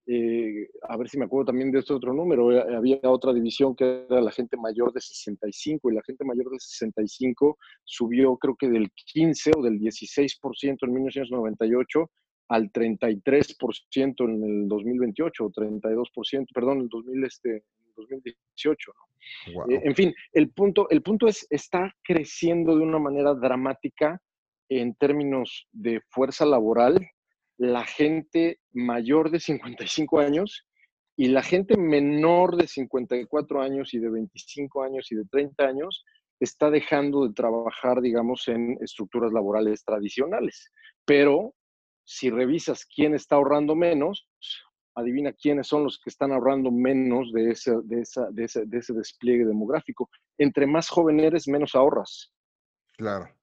eh, 0.07 0.69
a 0.83 0.97
ver 0.97 1.09
si 1.09 1.19
me 1.19 1.25
acuerdo 1.25 1.47
también 1.47 1.71
de 1.71 1.79
este 1.79 1.95
otro 1.95 2.13
número, 2.13 2.53
eh, 2.53 2.77
había 2.77 2.99
otra 3.05 3.33
división 3.33 3.75
que 3.75 4.05
era 4.09 4.21
la 4.21 4.31
gente 4.31 4.57
mayor 4.57 4.93
de 4.93 5.01
65 5.01 5.91
y 5.91 5.95
la 5.95 6.03
gente 6.03 6.25
mayor 6.25 6.51
de 6.51 6.59
65 6.59 7.59
subió 7.85 8.37
creo 8.37 8.55
que 8.57 8.69
del 8.69 8.91
15 8.93 9.53
o 9.57 9.63
del 9.63 9.81
16% 9.81 10.79
en 10.83 10.93
1998 10.93 12.11
al 12.49 12.71
33% 12.71 14.25
en 14.29 14.45
el 14.45 14.69
2028 14.69 15.45
o 15.45 15.51
32%, 15.51 16.47
perdón, 16.53 16.77
en 16.77 16.83
el 16.83 16.89
2000, 16.89 17.25
este, 17.25 17.65
2018. 17.97 18.93
Eh, 19.71 19.81
en 19.85 19.95
fin, 19.95 20.15
el 20.33 20.51
punto, 20.51 20.89
el 20.91 21.03
punto 21.03 21.27
es, 21.27 21.47
está 21.51 21.95
creciendo 22.03 22.77
de 22.77 22.83
una 22.83 22.99
manera 22.99 23.35
dramática 23.35 24.21
en 24.69 24.95
términos 24.95 25.67
de 25.73 26.01
fuerza 26.11 26.45
laboral 26.45 26.99
la 27.59 27.85
gente 27.85 28.61
mayor 28.73 29.31
de 29.31 29.41
55 29.41 30.21
años 30.21 30.67
y 31.17 31.29
la 31.29 31.43
gente 31.43 31.77
menor 31.77 32.57
de 32.57 32.67
54 32.67 33.63
años 33.63 33.95
y 33.95 33.99
de 33.99 34.11
25 34.11 34.83
años 34.83 35.11
y 35.13 35.17
de 35.17 35.25
30 35.27 35.65
años 35.65 36.05
está 36.41 36.71
dejando 36.71 37.27
de 37.27 37.35
trabajar, 37.35 38.01
digamos, 38.01 38.49
en 38.49 38.77
estructuras 38.81 39.33
laborales 39.33 39.85
tradicionales. 39.85 40.71
Pero 41.05 41.55
si 42.05 42.31
revisas 42.31 42.85
quién 42.85 43.15
está 43.15 43.37
ahorrando 43.37 43.75
menos, 43.75 44.27
adivina 44.97 45.33
quiénes 45.33 45.69
son 45.69 45.85
los 45.85 45.99
que 45.99 46.11
están 46.11 46.33
ahorrando 46.33 46.71
menos 46.71 47.33
de 47.33 47.51
ese, 47.51 47.73
de, 47.85 48.05
de 48.33 48.45
ese, 48.45 48.67
de 48.67 48.79
ese 48.79 48.93
despliegue 48.93 49.45
demográfico. 49.45 50.11
Entre 50.39 50.67
más 50.67 50.89
joven 50.89 51.21
eres, 51.21 51.49
menos 51.49 51.75
ahorras. 51.75 52.33
Claro. 52.97 53.34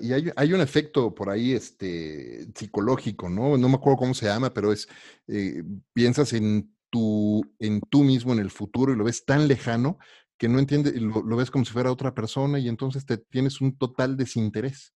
Y 0.00 0.12
hay, 0.12 0.52
un 0.52 0.60
efecto 0.60 1.14
por 1.14 1.30
ahí 1.30 1.52
este, 1.52 2.46
psicológico, 2.54 3.28
¿no? 3.28 3.56
No 3.56 3.68
me 3.68 3.76
acuerdo 3.76 3.98
cómo 3.98 4.14
se 4.14 4.26
llama, 4.26 4.52
pero 4.52 4.72
es, 4.72 4.86
eh, 5.28 5.62
piensas 5.94 6.32
en 6.34 6.74
tu, 6.90 7.42
en 7.58 7.80
tú 7.80 8.04
mismo, 8.04 8.32
en 8.32 8.38
el 8.38 8.50
futuro, 8.50 8.92
y 8.92 8.96
lo 8.96 9.04
ves 9.04 9.24
tan 9.24 9.48
lejano 9.48 9.98
que 10.38 10.48
no 10.48 10.58
entiendes, 10.58 11.00
lo, 11.00 11.22
lo 11.22 11.36
ves 11.36 11.50
como 11.50 11.64
si 11.64 11.72
fuera 11.72 11.90
otra 11.90 12.14
persona 12.14 12.58
y 12.58 12.68
entonces 12.68 13.04
te 13.04 13.18
tienes 13.18 13.60
un 13.60 13.76
total 13.76 14.16
desinterés 14.16 14.94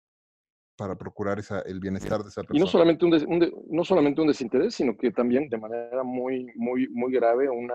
para 0.81 0.97
procurar 0.97 1.39
esa, 1.39 1.61
el 1.61 1.79
bienestar 1.79 2.23
de 2.23 2.31
esa 2.31 2.43
persona. 2.43 2.59
Y 2.59 2.61
no 2.61 2.67
solamente 2.67 3.05
un, 3.05 3.53
no 3.69 3.85
solamente 3.85 4.23
un 4.23 4.29
desinterés, 4.29 4.75
sino 4.75 4.97
que 4.97 5.11
también 5.11 5.49
de 5.51 5.59
manera 5.59 6.03
muy, 6.03 6.51
muy, 6.55 6.89
muy 6.89 7.13
grave 7.13 7.51
una 7.51 7.75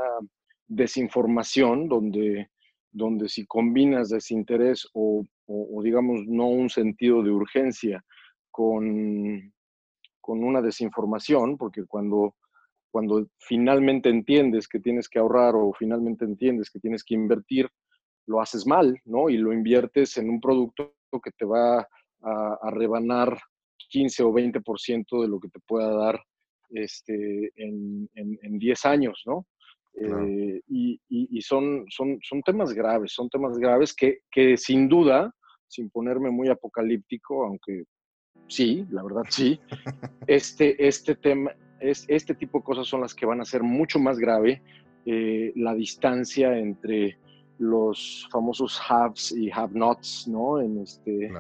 desinformación 0.68 1.88
donde 1.88 2.50
donde 2.96 3.28
si 3.28 3.46
combinas 3.46 4.10
desinterés 4.10 4.88
o, 4.94 5.26
digamos 5.84 6.26
no 6.28 6.48
un 6.48 6.70
sentido 6.70 7.22
de 7.22 7.30
urgencia 7.30 8.04
con, 8.50 9.54
con 10.22 10.44
una 10.44 10.62
desinformación, 10.62 11.58
porque 11.58 11.86
cuando, 11.86 12.36
cuando 12.90 13.28
finalmente 13.38 14.10
entiendes 14.10 14.68
que 14.70 14.80
tienes 14.80 15.10
que 15.10 15.20
ahorrar 15.20 15.56
o 15.56 15.74
finalmente 15.74 16.24
entiendes 16.24 16.70
que 16.72 16.80
tienes 16.80 17.04
que 17.04 17.16
invertir, 17.16 17.70
lo 18.28 18.42
haces 18.42 18.66
mal, 18.66 18.98
¿no? 19.04 19.30
Y 19.30 19.38
lo 19.38 19.52
inviertes 19.52 20.18
en 20.18 20.30
un 20.30 20.40
producto 20.40 20.96
que 21.22 21.32
te 21.38 21.46
va 21.46 21.80
a, 21.80 22.58
a 22.62 22.72
rebanar 22.72 23.38
15 23.90 24.24
o 24.24 24.32
20% 24.32 25.22
de 25.22 25.28
lo 25.28 25.40
que 25.40 25.50
te 25.50 25.60
pueda 25.60 25.94
dar 25.94 26.20
este, 26.70 27.52
en, 27.58 28.10
en, 28.16 28.40
en 28.42 28.58
10 28.58 28.86
años, 28.86 29.22
¿no? 29.26 29.46
Eh, 29.98 30.62
y, 30.68 31.42
son, 31.42 31.86
son, 31.90 32.20
son 32.22 32.42
temas 32.42 32.74
graves, 32.74 33.14
son 33.14 33.30
temas 33.30 33.58
graves 33.58 33.94
que, 33.94 34.20
que 34.32 34.58
sin 34.58 34.90
duda, 34.90 35.34
sin 35.68 35.90
ponerme 35.90 36.32
muy 36.32 36.50
apocalíptico, 36.50 37.46
aunque 37.46 37.84
sí, 38.48 38.86
la 38.90 39.04
verdad 39.04 39.24
sí, 39.30 39.60
este, 40.28 40.86
este 40.86 41.16
tema, 41.16 41.52
es, 41.80 42.06
este 42.08 42.36
tipo 42.36 42.60
de 42.60 42.64
cosas 42.64 42.88
son 42.88 43.02
las 43.02 43.14
que 43.14 43.26
van 43.26 43.42
a 43.42 43.46
ser 43.46 43.64
mucho 43.64 44.00
más 44.00 44.18
grave 44.18 44.62
eh, 45.06 45.54
la 45.56 45.76
distancia 45.76 46.58
entre 46.58 47.18
los 47.60 48.28
famosos 48.32 48.82
haves 48.90 49.32
y 49.32 49.50
have-nots, 49.52 50.28
¿no? 50.28 50.60
En, 50.60 50.80
este, 50.80 51.32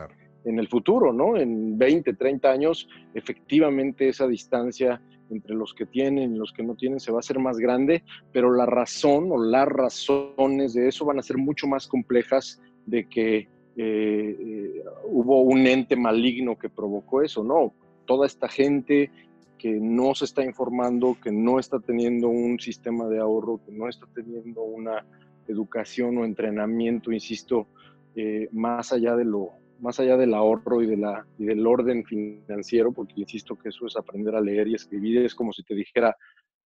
en 0.45 0.59
el 0.59 0.67
futuro, 0.67 1.11
¿no? 1.11 1.35
En 1.35 1.77
20, 1.77 2.13
30 2.13 2.49
años, 2.49 2.87
efectivamente 3.13 4.07
esa 4.07 4.27
distancia 4.27 5.01
entre 5.29 5.55
los 5.55 5.73
que 5.73 5.85
tienen 5.85 6.35
y 6.35 6.37
los 6.37 6.51
que 6.51 6.63
no 6.63 6.75
tienen 6.75 6.99
se 6.99 7.11
va 7.11 7.17
a 7.17 7.19
hacer 7.19 7.39
más 7.39 7.57
grande, 7.57 8.03
pero 8.31 8.53
la 8.53 8.65
razón 8.65 9.31
o 9.31 9.37
las 9.37 9.67
razones 9.67 10.73
de 10.73 10.87
eso 10.87 11.05
van 11.05 11.19
a 11.19 11.23
ser 11.23 11.37
mucho 11.37 11.67
más 11.67 11.87
complejas 11.87 12.61
de 12.85 13.07
que 13.07 13.47
eh, 13.77 14.83
hubo 15.05 15.41
un 15.41 15.67
ente 15.67 15.95
maligno 15.95 16.57
que 16.57 16.69
provocó 16.69 17.21
eso, 17.21 17.43
no. 17.43 17.73
Toda 18.05 18.27
esta 18.27 18.47
gente 18.47 19.11
que 19.57 19.71
no 19.79 20.13
se 20.15 20.25
está 20.25 20.43
informando, 20.43 21.17
que 21.21 21.31
no 21.31 21.59
está 21.59 21.79
teniendo 21.79 22.29
un 22.29 22.59
sistema 22.59 23.07
de 23.07 23.19
ahorro, 23.19 23.59
que 23.65 23.71
no 23.71 23.89
está 23.89 24.05
teniendo 24.13 24.61
una 24.61 25.05
educación 25.47 26.17
o 26.17 26.25
entrenamiento, 26.25 27.11
insisto, 27.11 27.67
eh, 28.15 28.47
más 28.51 28.93
allá 28.93 29.15
de 29.15 29.25
lo 29.25 29.51
más 29.85 29.99
allá 29.99 30.17
del 30.17 30.33
ahorro 30.33 30.81
y, 30.81 30.87
de 30.87 30.97
la, 30.97 31.25
y 31.37 31.45
del 31.45 31.65
orden 31.65 32.03
financiero, 32.03 32.91
porque 32.91 33.13
insisto 33.17 33.55
que 33.55 33.69
eso 33.69 33.85
es 33.85 33.95
aprender 33.95 34.35
a 34.35 34.41
leer 34.41 34.67
y 34.67 34.75
escribir, 34.75 35.19
es 35.19 35.35
como 35.35 35.53
si 35.53 35.63
te 35.63 35.75
dijera, 35.75 36.15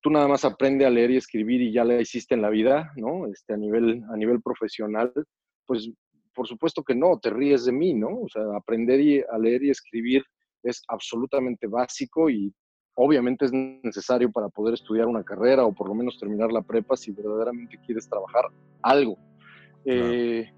tú 0.01 0.09
nada 0.09 0.28
más 0.28 0.45
aprende 0.45 0.86
a 0.86 0.89
leer 0.89 1.11
y 1.11 1.17
escribir 1.17 1.61
y 1.61 1.72
ya 1.72 1.84
la 1.84 2.01
hiciste 2.01 2.34
en 2.34 2.41
la 2.41 2.49
vida, 2.49 2.91
¿no? 2.95 3.28
Este, 3.28 3.53
a, 3.53 3.57
nivel, 3.57 4.03
a 4.11 4.17
nivel 4.17 4.41
profesional, 4.41 5.11
pues 5.67 5.91
por 6.34 6.47
supuesto 6.47 6.84
que 6.84 6.95
no, 6.95 7.20
te 7.20 7.30
ríes 7.30 7.65
de 7.65 7.74
mí, 7.74 7.93
¿no? 7.93 8.22
O 8.22 8.30
sea, 8.30 8.43
aprender 8.55 9.26
a 9.30 9.38
leer 9.38 9.63
y 9.63 9.70
escribir 9.70 10.24
es 10.63 10.82
absolutamente 10.88 11.67
básico 11.67 12.30
y 12.30 12.53
obviamente 12.95 13.45
es 13.45 13.51
necesario 13.53 14.32
para 14.32 14.49
poder 14.49 14.74
estudiar 14.76 15.07
una 15.07 15.24
carrera 15.24 15.65
o 15.65 15.74
por 15.74 15.89
lo 15.89 15.95
menos 15.95 16.17
terminar 16.17 16.51
la 16.51 16.61
prepa 16.61 16.95
si 16.95 17.11
verdaderamente 17.11 17.78
quieres 17.86 18.07
trabajar 18.07 18.45
algo. 18.82 19.17
Eh, 19.86 20.49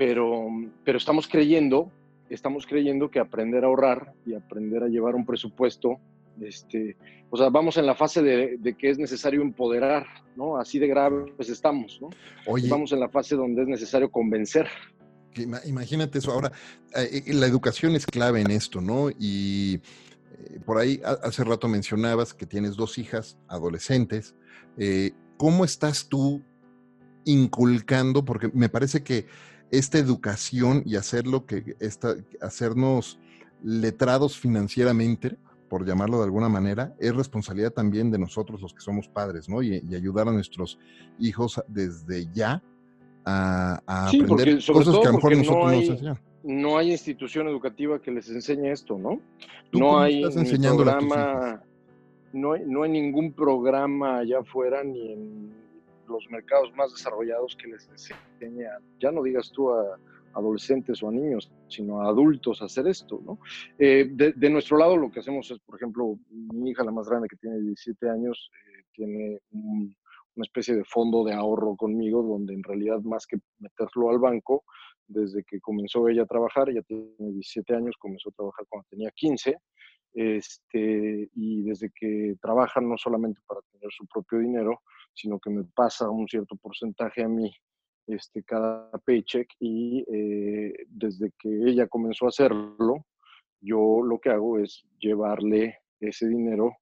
pero, 0.00 0.48
pero 0.82 0.96
estamos 0.96 1.28
creyendo, 1.28 1.92
estamos 2.30 2.66
creyendo 2.66 3.10
que 3.10 3.18
aprender 3.18 3.64
a 3.64 3.66
ahorrar 3.66 4.14
y 4.24 4.32
aprender 4.32 4.82
a 4.82 4.88
llevar 4.88 5.14
un 5.14 5.26
presupuesto, 5.26 6.00
este, 6.40 6.96
o 7.28 7.36
sea, 7.36 7.50
vamos 7.50 7.76
en 7.76 7.84
la 7.84 7.94
fase 7.94 8.22
de, 8.22 8.76
que 8.78 8.88
es 8.88 8.96
necesario 8.96 9.42
empoderar, 9.42 10.06
¿no? 10.36 10.56
Así 10.56 10.78
de 10.78 10.86
grave 10.86 11.30
pues 11.36 11.50
estamos, 11.50 12.00
¿no? 12.00 12.08
Vamos 12.70 12.92
en 12.92 13.00
la 13.00 13.10
fase 13.10 13.36
donde 13.36 13.60
es 13.60 13.68
necesario 13.68 14.10
convencer. 14.10 14.68
Imagínate 15.66 16.16
eso. 16.16 16.32
Ahora, 16.32 16.50
eh, 16.96 17.24
eh, 17.26 17.34
la 17.34 17.44
educación 17.44 17.94
es 17.94 18.06
clave 18.06 18.40
en 18.40 18.50
esto, 18.52 18.80
¿no? 18.80 19.10
Y 19.10 19.74
eh, 19.74 20.60
por 20.64 20.78
ahí 20.78 21.02
hace 21.04 21.44
rato 21.44 21.68
mencionabas 21.68 22.32
que 22.32 22.46
tienes 22.46 22.74
dos 22.74 22.96
hijas 22.96 23.36
adolescentes. 23.48 24.34
¿Cómo 25.36 25.66
estás 25.66 26.08
tú 26.08 26.42
inculcando? 27.26 28.24
Porque 28.24 28.50
me 28.54 28.70
parece 28.70 29.02
que 29.02 29.26
esta 29.70 29.98
educación 29.98 30.82
y 30.84 30.96
hacerlo 30.96 31.46
que 31.46 31.76
esta, 31.80 32.14
hacernos 32.40 33.18
letrados 33.62 34.38
financieramente, 34.38 35.36
por 35.68 35.86
llamarlo 35.86 36.18
de 36.18 36.24
alguna 36.24 36.48
manera, 36.48 36.94
es 36.98 37.14
responsabilidad 37.14 37.72
también 37.72 38.10
de 38.10 38.18
nosotros 38.18 38.60
los 38.60 38.74
que 38.74 38.80
somos 38.80 39.08
padres, 39.08 39.48
¿no? 39.48 39.62
Y, 39.62 39.74
ayudar 39.94 40.28
a 40.28 40.32
nuestros 40.32 40.78
hijos 41.18 41.62
desde 41.68 42.26
ya 42.32 42.62
a, 43.24 43.80
aprender 43.86 44.60
cosas 44.66 44.98
que 44.98 45.06
a 45.06 45.10
lo 45.10 45.16
mejor 45.16 45.36
nosotros 45.36 45.64
no, 45.64 45.68
hay, 45.68 45.88
nos 45.88 46.18
No 46.42 46.78
hay 46.78 46.90
institución 46.92 47.46
educativa 47.48 48.00
que 48.00 48.10
les 48.10 48.28
enseñe 48.30 48.72
esto, 48.72 48.98
¿no? 48.98 49.20
No 49.72 50.00
hay 50.00 50.24
programa, 50.24 51.62
no 52.32 52.52
hay, 52.54 52.62
no 52.66 52.82
hay 52.82 52.90
ningún 52.90 53.32
programa 53.32 54.18
allá 54.18 54.40
afuera 54.40 54.82
ni 54.82 55.12
en 55.12 55.60
los 56.10 56.28
mercados 56.30 56.72
más 56.74 56.92
desarrollados 56.92 57.56
que 57.56 57.68
les 57.68 57.88
enseña, 57.88 58.70
ya 58.98 59.10
no 59.10 59.22
digas 59.22 59.50
tú 59.52 59.72
a 59.72 59.98
adolescentes 60.34 61.02
o 61.02 61.08
a 61.08 61.12
niños, 61.12 61.50
sino 61.68 62.00
a 62.00 62.08
adultos 62.08 62.62
a 62.62 62.66
hacer 62.66 62.86
esto, 62.86 63.20
¿no? 63.24 63.38
Eh, 63.78 64.08
de, 64.10 64.50
nuestro 64.50 64.76
lado 64.76 64.96
lo 64.96 65.10
que 65.10 65.20
hacemos 65.20 65.50
es, 65.50 65.58
por 65.60 65.76
ejemplo, 65.76 66.18
mi 66.30 66.70
hija, 66.70 66.84
la 66.84 66.92
más 66.92 67.08
grande, 67.08 67.28
que 67.28 67.36
tiene 67.36 67.58
17 67.60 68.08
años, 68.08 68.50
eh, 68.54 68.84
tiene 68.92 69.40
una 69.50 70.44
especie 70.44 70.74
de 70.74 70.84
fondo 70.84 71.24
de 71.24 71.34
ahorro 71.34 71.76
conmigo, 71.76 72.22
donde 72.22 72.54
en 72.54 72.62
realidad 72.62 73.00
más 73.00 73.26
que 73.26 73.38
meterlo 73.58 74.10
al 74.10 74.18
banco, 74.18 74.64
desde 75.06 75.42
que 75.42 75.60
comenzó 75.60 76.08
ella 76.08 76.22
a 76.22 76.26
trabajar, 76.26 76.68
ella 76.68 76.82
tiene 76.82 77.04
17 77.18 77.74
años, 77.74 77.96
comenzó 77.98 78.30
a 78.30 78.32
trabajar 78.32 78.64
cuando 78.68 78.86
tenía 78.88 79.10
15, 79.10 79.56
este, 80.12 81.30
y 81.34 81.62
desde 81.62 81.90
que 81.90 82.36
trabaja 82.40 82.80
no 82.80 82.96
solamente 82.96 83.40
para 83.46 83.60
tener 83.72 83.90
su 83.90 84.06
propio 84.06 84.38
dinero, 84.38 84.80
sino 85.14 85.38
que 85.38 85.50
me 85.50 85.64
pasa 85.64 86.10
un 86.10 86.26
cierto 86.28 86.56
porcentaje 86.56 87.22
a 87.22 87.28
mí 87.28 87.52
este, 88.06 88.42
cada 88.42 88.90
paycheck 89.04 89.48
y 89.60 90.04
eh, 90.12 90.74
desde 90.88 91.32
que 91.38 91.48
ella 91.48 91.86
comenzó 91.86 92.26
a 92.26 92.30
hacerlo, 92.30 93.06
yo 93.60 94.02
lo 94.02 94.18
que 94.18 94.30
hago 94.30 94.58
es 94.58 94.84
llevarle 94.98 95.78
ese 96.00 96.28
dinero 96.28 96.72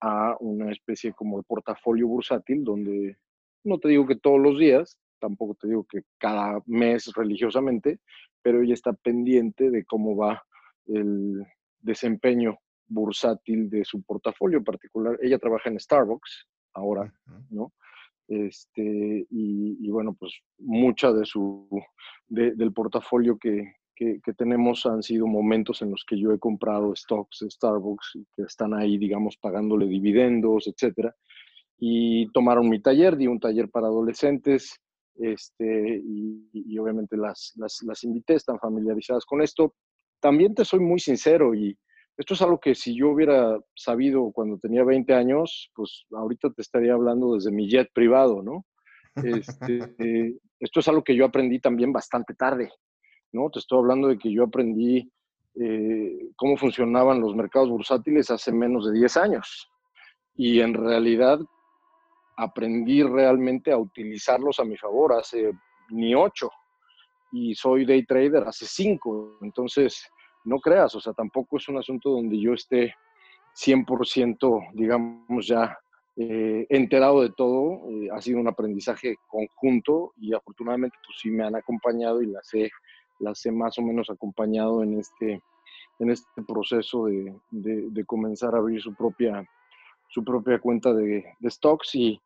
a 0.00 0.36
una 0.40 0.70
especie 0.72 1.12
como 1.12 1.38
de 1.38 1.44
portafolio 1.44 2.08
bursátil 2.08 2.64
donde 2.64 3.16
No 3.64 3.78
te 3.78 3.88
digo 3.88 4.06
que 4.06 4.16
todos 4.16 4.38
los 4.38 4.58
días, 4.58 4.98
tampoco 5.20 5.54
te 5.54 5.68
digo 5.68 5.86
que 5.88 6.02
cada 6.18 6.60
mes 6.66 7.10
religiosamente, 7.16 8.00
pero 8.42 8.60
ella 8.60 8.74
está 8.74 8.92
pendiente 8.92 9.70
de 9.70 9.84
cómo 9.86 10.16
va 10.16 10.42
el 10.86 11.46
desempeño 11.80 12.58
bursátil 12.86 13.70
de 13.70 13.84
su 13.84 14.02
portafolio 14.02 14.62
particular. 14.62 15.18
Ella 15.22 15.38
trabaja 15.38 15.70
en 15.70 15.80
Starbucks 15.80 16.46
ahora, 16.74 17.12
¿no? 17.50 17.72
Este, 18.26 19.26
y, 19.30 19.90
bueno, 19.90 20.14
pues 20.14 20.32
mucha 20.58 21.12
de 21.12 21.26
su, 21.26 21.68
del 22.28 22.72
portafolio 22.72 23.38
que, 23.38 23.74
que, 23.94 24.20
tenemos 24.36 24.86
han 24.86 25.02
sido 25.02 25.26
momentos 25.26 25.82
en 25.82 25.90
los 25.90 26.04
que 26.06 26.18
yo 26.18 26.32
he 26.32 26.38
comprado 26.38 26.94
stocks 26.96 27.40
de 27.40 27.50
Starbucks 27.50 28.18
que 28.34 28.42
están 28.42 28.74
ahí, 28.74 28.98
digamos, 28.98 29.36
pagándole 29.36 29.86
dividendos, 29.86 30.66
etcétera. 30.66 31.14
Y 31.78 32.30
tomaron 32.32 32.68
mi 32.68 32.80
taller, 32.80 33.16
di 33.16 33.26
un 33.26 33.40
taller 33.40 33.68
para 33.70 33.88
adolescentes, 33.88 34.80
este, 35.16 36.02
y, 36.04 36.78
obviamente 36.78 37.16
las, 37.16 37.52
las, 37.56 37.82
las, 37.82 38.02
invité, 38.04 38.34
están 38.34 38.58
familiarizadas 38.58 39.24
con 39.24 39.42
esto. 39.42 39.74
También 40.20 40.54
te 40.54 40.64
soy 40.64 40.80
muy 40.80 40.98
sincero 40.98 41.54
y 41.54 41.76
esto 42.16 42.34
es 42.34 42.42
algo 42.42 42.58
que 42.58 42.74
si 42.74 42.96
yo 42.96 43.10
hubiera 43.10 43.58
sabido 43.74 44.30
cuando 44.32 44.58
tenía 44.58 44.84
20 44.84 45.12
años, 45.14 45.70
pues 45.74 46.06
ahorita 46.12 46.50
te 46.50 46.62
estaría 46.62 46.94
hablando 46.94 47.34
desde 47.34 47.50
mi 47.50 47.68
jet 47.68 47.88
privado, 47.92 48.42
¿no? 48.42 48.64
Este, 49.96 50.38
esto 50.58 50.80
es 50.80 50.88
algo 50.88 51.04
que 51.04 51.14
yo 51.14 51.24
aprendí 51.24 51.60
también 51.60 51.92
bastante 51.92 52.34
tarde. 52.34 52.70
¿no? 53.32 53.50
Te 53.50 53.58
estoy 53.58 53.78
hablando 53.78 54.08
de 54.08 54.18
que 54.18 54.32
yo 54.32 54.44
aprendí 54.44 55.10
eh, 55.56 56.30
cómo 56.36 56.56
funcionaban 56.56 57.20
los 57.20 57.34
mercados 57.34 57.68
bursátiles 57.68 58.30
hace 58.30 58.52
menos 58.52 58.86
de 58.86 58.98
10 58.98 59.16
años. 59.18 59.70
Y 60.36 60.60
en 60.60 60.74
realidad 60.74 61.38
aprendí 62.36 63.02
realmente 63.02 63.70
a 63.72 63.78
utilizarlos 63.78 64.58
a 64.58 64.64
mi 64.64 64.76
favor 64.76 65.12
hace 65.12 65.52
ni 65.90 66.14
8. 66.14 66.50
Y 67.32 67.54
soy 67.54 67.84
day 67.84 68.04
trader 68.04 68.44
hace 68.48 68.66
5. 68.66 69.38
Entonces, 69.42 70.08
no 70.44 70.58
creas, 70.60 70.94
o 70.94 71.00
sea, 71.00 71.12
tampoco 71.12 71.56
es 71.56 71.68
un 71.68 71.78
asunto 71.78 72.10
donde 72.10 72.38
yo 72.38 72.52
esté 72.52 72.94
100%, 73.54 74.70
digamos, 74.74 75.46
ya 75.46 75.78
eh, 76.16 76.66
enterado 76.68 77.22
de 77.22 77.30
todo. 77.30 77.88
Eh, 77.90 78.08
ha 78.12 78.20
sido 78.20 78.40
un 78.40 78.48
aprendizaje 78.48 79.16
conjunto 79.26 80.12
y 80.16 80.34
afortunadamente 80.34 80.96
pues 81.04 81.18
sí 81.20 81.30
me 81.30 81.44
han 81.44 81.56
acompañado 81.56 82.22
y 82.22 82.26
las 82.26 82.52
he 82.54 82.70
las 83.18 83.44
he 83.46 83.52
más 83.52 83.78
o 83.78 83.82
menos 83.82 84.10
acompañado 84.10 84.82
en 84.82 84.98
este, 84.98 85.42
en 85.98 86.10
este 86.10 86.42
proceso 86.42 87.06
de, 87.06 88.04
comenzar 88.06 88.54
a 88.54 88.58
abrir 88.58 88.80
su 88.80 88.94
propia, 88.94 89.48
su 90.08 90.24
propia 90.24 90.58
cuenta 90.58 90.92
de, 90.92 91.24
de 91.38 91.50
stocks 91.50 91.94
y, 91.94 92.20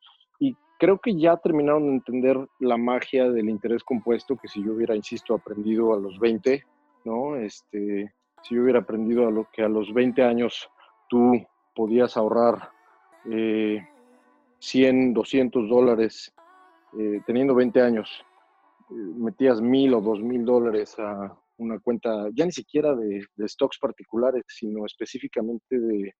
creo 0.80 1.00
que 1.00 1.18
ya 1.18 1.36
terminaron 1.36 1.88
de 1.88 1.94
entender 1.94 2.48
la 2.60 2.76
magia 2.76 3.28
del 3.28 3.48
interés 3.48 3.82
compuesto 3.82 4.36
que 4.36 4.46
si 4.46 4.62
yo 4.62 4.74
hubiera, 4.74 4.94
insisto, 4.94 5.34
aprendido 5.34 5.92
a 5.92 5.98
los 5.98 6.20
20, 6.20 6.64
¿no? 7.08 7.36
Este, 7.36 8.12
si 8.42 8.54
yo 8.54 8.62
hubiera 8.62 8.80
aprendido 8.80 9.26
a 9.26 9.30
lo 9.30 9.48
que 9.52 9.62
a 9.62 9.68
los 9.68 9.92
20 9.92 10.22
años 10.22 10.68
tú 11.08 11.40
podías 11.74 12.16
ahorrar 12.16 12.70
eh, 13.30 13.86
100, 14.58 15.14
200 15.14 15.68
dólares 15.68 16.34
eh, 16.98 17.20
teniendo 17.26 17.54
20 17.54 17.80
años 17.82 18.24
metías 18.90 19.60
mil 19.60 19.94
o 19.94 20.00
dos 20.00 20.20
mil 20.20 20.44
dólares 20.44 20.98
a 20.98 21.36
una 21.58 21.78
cuenta, 21.80 22.28
ya 22.32 22.44
ni 22.46 22.52
siquiera 22.52 22.94
de, 22.94 23.26
stocks 23.48 23.78
particulares, 23.78 24.44
sino 24.46 24.86
específicamente 24.86 25.78
de 25.78 26.14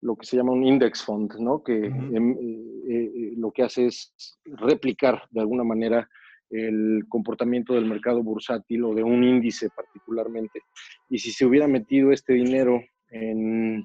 lo 0.00 0.16
que 0.16 0.26
se 0.26 0.36
llama 0.36 0.52
un 0.52 0.64
index 0.64 1.04
fund, 1.04 1.34
¿no? 1.38 1.62
Que 1.62 1.86
em, 1.86 2.32
eh, 2.32 3.10
eh, 3.14 3.32
lo 3.36 3.50
que 3.50 3.62
hace 3.62 3.86
es 3.86 4.12
replicar 4.44 5.22
de 5.30 5.40
alguna 5.40 5.64
manera 5.64 6.08
el 6.50 7.04
comportamiento 7.08 7.74
del 7.74 7.86
mercado 7.86 8.22
bursátil 8.22 8.84
o 8.84 8.94
de 8.94 9.02
un 9.02 9.22
índice 9.22 9.68
particularmente. 9.70 10.62
Y 11.08 11.18
si 11.18 11.30
se 11.30 11.44
hubiera 11.44 11.68
metido 11.68 12.10
este 12.12 12.34
dinero 12.34 12.82
en, 13.10 13.84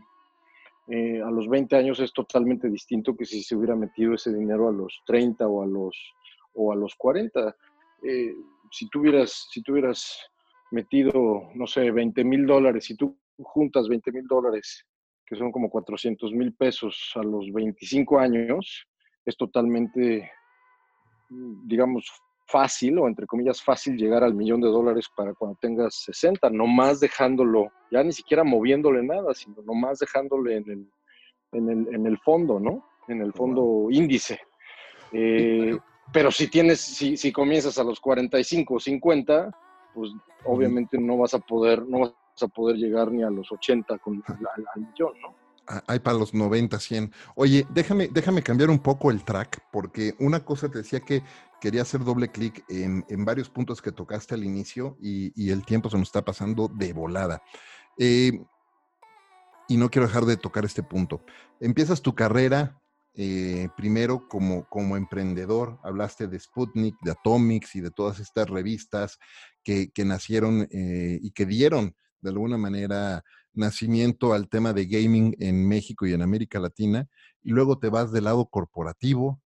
eh, 0.88 1.22
a 1.22 1.32
los 1.32 1.48
20 1.48 1.76
años 1.76 2.00
es 2.00 2.12
totalmente 2.12 2.70
distinto 2.70 3.16
que 3.16 3.26
si 3.26 3.42
se 3.42 3.56
hubiera 3.56 3.76
metido 3.76 4.14
ese 4.14 4.34
dinero 4.34 4.68
a 4.68 4.72
los 4.72 5.02
30 5.06 5.48
o 5.48 5.64
a 5.64 5.66
los, 5.66 5.98
o 6.54 6.72
a 6.72 6.76
los 6.76 6.96
40. 6.96 7.56
Eh, 8.04 8.36
si, 8.72 8.90
tuvieras, 8.90 9.48
si 9.52 9.62
tuvieras 9.62 10.20
metido, 10.72 11.50
no 11.56 11.68
sé, 11.68 11.92
20 11.92 12.24
mil 12.24 12.46
dólares, 12.46 12.86
si 12.86 12.96
tú 12.96 13.18
juntas 13.38 13.88
20 13.88 14.12
mil 14.12 14.28
dólares, 14.28 14.86
que 15.26 15.36
son 15.36 15.52
como 15.52 15.70
400 15.70 16.34
mil 16.34 16.54
pesos 16.54 17.12
a 17.16 17.24
los 17.24 17.52
25 17.54 18.20
años, 18.20 18.86
es 19.26 19.38
totalmente, 19.38 20.30
digamos, 21.66 22.12
fácil 22.46 23.00
o 23.00 23.08
entre 23.08 23.26
comillas 23.26 23.62
fácil 23.62 23.98
llegar 23.98 24.24
al 24.24 24.34
millón 24.34 24.62
de 24.62 24.68
dólares 24.68 25.08
para 25.16 25.34
cuando 25.34 25.58
tengas 25.62 25.96
60, 26.06 26.50
nomás 26.50 27.00
dejándolo, 27.00 27.72
ya 27.92 28.04
ni 28.04 28.12
siquiera 28.12 28.44
moviéndole 28.44 29.04
nada, 29.04 29.34
sino 29.34 29.62
nomás 29.64 30.00
dejándole 30.00 30.58
en 30.58 30.70
el, 30.70 30.92
en 31.54 31.70
el, 31.70 31.96
en 31.96 32.06
el 32.06 32.18
fondo, 32.20 32.60
¿no? 32.60 32.86
En 33.08 33.22
el 33.22 33.34
fondo 33.34 33.88
índice. 33.90 34.40
Eh, 35.12 35.78
pero 36.12 36.32
si 36.32 36.48
tienes, 36.48 36.82
si, 36.82 37.18
si 37.18 37.32
comienzas 37.32 37.78
a 37.78 37.84
los 37.84 38.00
45 38.00 38.74
o 38.74 38.80
50, 38.80 39.52
pues 39.94 40.12
obviamente 40.46 40.98
no 41.00 41.18
vas 41.18 41.34
a 41.34 41.40
poder, 41.40 41.86
no 41.88 42.00
vas 42.00 42.14
a 42.42 42.48
poder 42.48 42.78
llegar 42.78 43.12
ni 43.12 43.24
a 43.24 43.30
los 43.30 43.52
80 43.52 43.98
con, 44.00 44.24
al, 44.28 44.82
millón, 44.82 45.14
¿no? 45.22 45.36
Hay 45.88 46.00
para 46.00 46.18
los 46.18 46.34
90, 46.34 46.80
100. 46.80 47.12
Oye, 47.36 47.66
déjame, 47.70 48.10
déjame 48.12 48.44
cambiar 48.44 48.70
un 48.70 48.80
poco 48.80 49.12
el 49.12 49.24
track, 49.24 49.64
porque 49.72 50.16
una 50.20 50.44
cosa 50.44 50.70
te 50.70 50.80
decía 50.80 51.00
que 51.00 51.24
quería 51.62 51.84
hacer 51.84 52.04
doble 52.04 52.30
clic 52.30 52.66
en, 52.68 53.06
en, 53.08 53.24
varios 53.24 53.50
puntos 53.50 53.82
que 53.82 53.92
tocaste 53.92 54.36
al 54.36 54.44
inicio 54.44 54.98
y, 55.02 55.50
el 55.50 55.66
tiempo 55.66 55.90
se 55.90 55.98
nos 55.98 56.10
está 56.10 56.24
pasando 56.24 56.68
de 56.68 56.92
volada. 56.92 57.42
Eh, 57.98 58.44
y 59.70 59.78
no 59.78 59.90
quiero 59.90 60.08
dejar 60.08 60.26
de 60.26 60.38
tocar 60.38 60.66
este 60.66 60.84
punto. 60.84 61.24
Empiezas 61.60 62.02
tu 62.02 62.14
carrera 62.14 62.82
eh, 63.16 63.70
primero 63.78 64.28
como, 64.28 64.68
como 64.70 64.98
emprendedor, 64.98 65.80
hablaste 65.84 66.28
de 66.28 66.40
Sputnik, 66.40 66.96
de 67.02 67.12
Atomics 67.12 67.76
y 67.76 67.82
de 67.82 67.92
todas 67.92 68.20
estas 68.20 68.50
revistas 68.50 69.20
que, 69.64 69.92
nacieron 69.98 70.68
eh, 70.72 71.20
y 71.22 71.32
que 71.32 71.46
dieron 71.46 71.96
de 72.22 72.30
alguna 72.32 72.58
manera 72.58 73.24
nacimiento 73.54 74.34
al 74.34 74.50
tema 74.50 74.74
de 74.74 74.86
gaming 74.86 75.36
en 75.40 75.68
México 75.68 76.06
y 76.06 76.14
en 76.14 76.22
América 76.22 76.60
Latina, 76.60 77.08
y 77.42 77.52
luego 77.52 77.78
te 77.80 77.90
vas 77.90 78.12
del 78.12 78.26
lado 78.26 78.46
corporativo, 78.48 79.42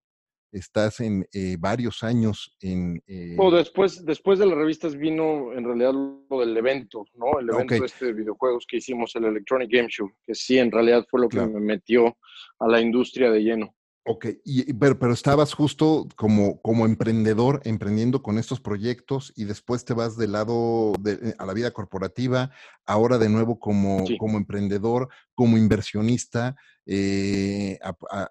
estás 0.52 1.00
en 1.00 1.28
eh, 1.34 1.58
varios 1.60 2.04
años 2.04 2.56
en... 2.60 3.02
Eh... 3.08 3.36
después, 3.52 4.06
después 4.06 4.40
de 4.40 4.46
las 4.46 4.58
revistas 4.58 4.96
vino 4.96 5.54
en 5.54 5.64
realidad 5.64 5.94
lo 5.94 6.40
del 6.40 6.56
evento, 6.56 7.06
¿no? 7.16 7.40
El 7.40 7.50
evento 7.50 7.86
este 7.86 8.08
de 8.08 8.14
videojuegos 8.14 8.66
que 8.68 8.78
hicimos, 8.78 9.16
el 9.16 9.26
Electronic 9.26 9.70
Game 9.72 9.90
Show, 9.90 10.10
que 10.26 10.34
sí, 10.36 10.58
en 10.58 10.72
realidad 10.72 11.06
fue 11.10 11.22
lo 11.22 11.30
que 11.30 11.42
me 11.42 11.60
metió 11.60 12.18
a 12.60 12.68
la 12.68 12.82
industria 12.82 13.30
de 13.32 13.42
lleno. 13.42 13.76
Ok, 14.10 14.26
y, 14.46 14.72
pero, 14.74 14.98
pero, 14.98 15.12
estabas 15.12 15.54
justo 15.54 16.08
como, 16.16 16.62
como 16.62 16.86
emprendedor, 16.86 17.60
emprendiendo 17.66 18.24
con 18.24 18.38
estos 18.38 18.62
proyectos 18.62 19.34
y 19.36 19.44
después 19.44 19.84
te 19.84 19.94
vas 19.94 20.16
del 20.16 20.32
lado 20.32 20.94
de, 21.02 21.14
eh, 21.14 21.36
a 21.38 21.46
la 21.46 21.54
vida 21.54 21.72
corporativa, 21.72 22.50
ahora 22.86 23.18
de 23.18 23.28
nuevo 23.28 23.60
como, 23.60 24.06
como 24.18 24.38
emprendedor, 24.38 25.10
como 25.36 25.58
inversionista, 25.58 26.56
eh, 26.86 27.80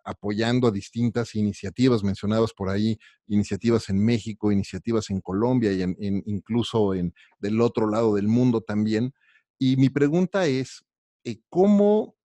apoyando 0.02 0.68
a 0.68 0.70
distintas 0.70 1.34
iniciativas 1.34 2.02
mencionadas 2.02 2.54
por 2.54 2.70
ahí, 2.70 2.98
iniciativas 3.26 3.90
en 3.90 4.02
México, 4.02 4.50
iniciativas 4.50 5.10
en 5.10 5.20
Colombia 5.20 5.72
y 5.72 5.82
en, 5.82 5.94
incluso 5.98 6.94
en, 6.94 7.12
del 7.38 7.60
otro 7.60 7.86
lado 7.90 8.14
del 8.14 8.28
mundo 8.28 8.62
también. 8.62 9.12
Y 9.58 9.76
mi 9.76 9.90
pregunta 9.90 10.46
es, 10.46 10.86
eh, 11.24 11.38
¿cómo, 11.50 12.16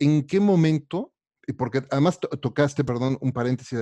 en 0.00 0.26
qué 0.26 0.40
momento 0.40 1.12
porque 1.52 1.82
además 1.90 2.18
tocaste, 2.18 2.82
perdón, 2.82 3.18
un 3.20 3.32
paréntesis, 3.32 3.78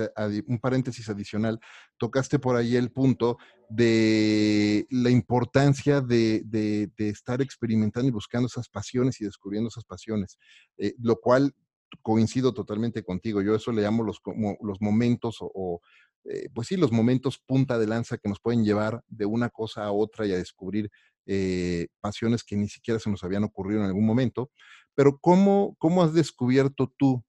un 0.47 0.59
paréntesis 0.59 1.09
adicional, 1.09 1.59
tocaste 1.97 2.37
por 2.37 2.55
ahí 2.55 2.75
el 2.75 2.91
punto 2.91 3.37
de 3.69 4.85
la 4.91 5.09
importancia 5.09 6.01
de, 6.01 6.43
de, 6.45 7.09
estar 7.09 7.41
experimentando 7.41 8.07
y 8.07 8.11
buscando 8.11 8.47
esas 8.47 8.69
pasiones 8.69 9.19
y 9.19 9.25
descubriendo 9.25 9.69
esas 9.69 9.83
pasiones, 9.83 10.37
eh, 10.77 10.93
lo 10.99 11.19
cual 11.19 11.55
coincido 12.01 12.53
totalmente 12.53 13.03
contigo. 13.03 13.41
Yo 13.41 13.55
eso 13.55 13.71
le 13.71 13.81
llamo 13.81 14.03
los, 14.03 14.19
como 14.19 14.57
los 14.61 14.79
momentos 14.81 15.37
o, 15.41 15.81
eh, 16.25 16.49
pues 16.53 16.67
sí, 16.67 16.77
los 16.77 16.91
momentos 16.91 17.39
punta 17.39 17.79
de 17.79 17.87
lanza 17.87 18.17
que 18.17 18.29
nos 18.29 18.39
pueden 18.39 18.63
llevar 18.63 19.03
de 19.07 19.25
una 19.25 19.49
cosa 19.49 19.85
a 19.85 19.91
otra 19.91 20.25
y 20.27 20.33
a 20.33 20.37
descubrir 20.37 20.91
eh, 21.25 21.87
pasiones 21.99 22.43
que 22.43 22.55
ni 22.55 22.67
siquiera 22.67 22.99
se 22.99 23.09
nos 23.09 23.23
habían 23.23 23.43
ocurrido 23.43 23.81
en 23.81 23.87
algún 23.87 24.05
momento. 24.05 24.51
Pero 24.93 25.17
¿cómo, 25.19 25.75
cómo 25.79 26.03
has 26.03 26.13
descubierto 26.13 26.93
tú 26.97 27.23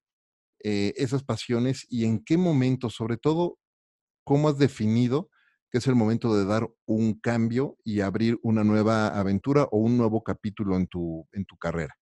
eh, 0.62 0.92
esas 0.96 1.22
pasiones 1.22 1.86
y 1.88 2.04
en 2.04 2.24
qué 2.24 2.36
momento, 2.36 2.90
sobre 2.90 3.16
todo, 3.16 3.59
cómo 4.24 4.48
has 4.48 4.59
definido 4.59 5.30
que 5.70 5.78
es 5.78 5.86
el 5.86 5.94
momento 5.94 6.36
de 6.36 6.44
dar 6.44 6.68
un 6.86 7.18
cambio 7.20 7.76
y 7.84 8.00
abrir 8.00 8.38
una 8.42 8.64
nueva 8.64 9.09
aventura 9.09 9.64
o 9.64 9.78
un 9.78 9.98
nuevo 9.98 10.22
capítulo 10.22 10.76
en 10.76 10.86
tu, 10.86 11.26
en 11.32 11.44
tu 11.44 11.57
carrera? 11.57 11.94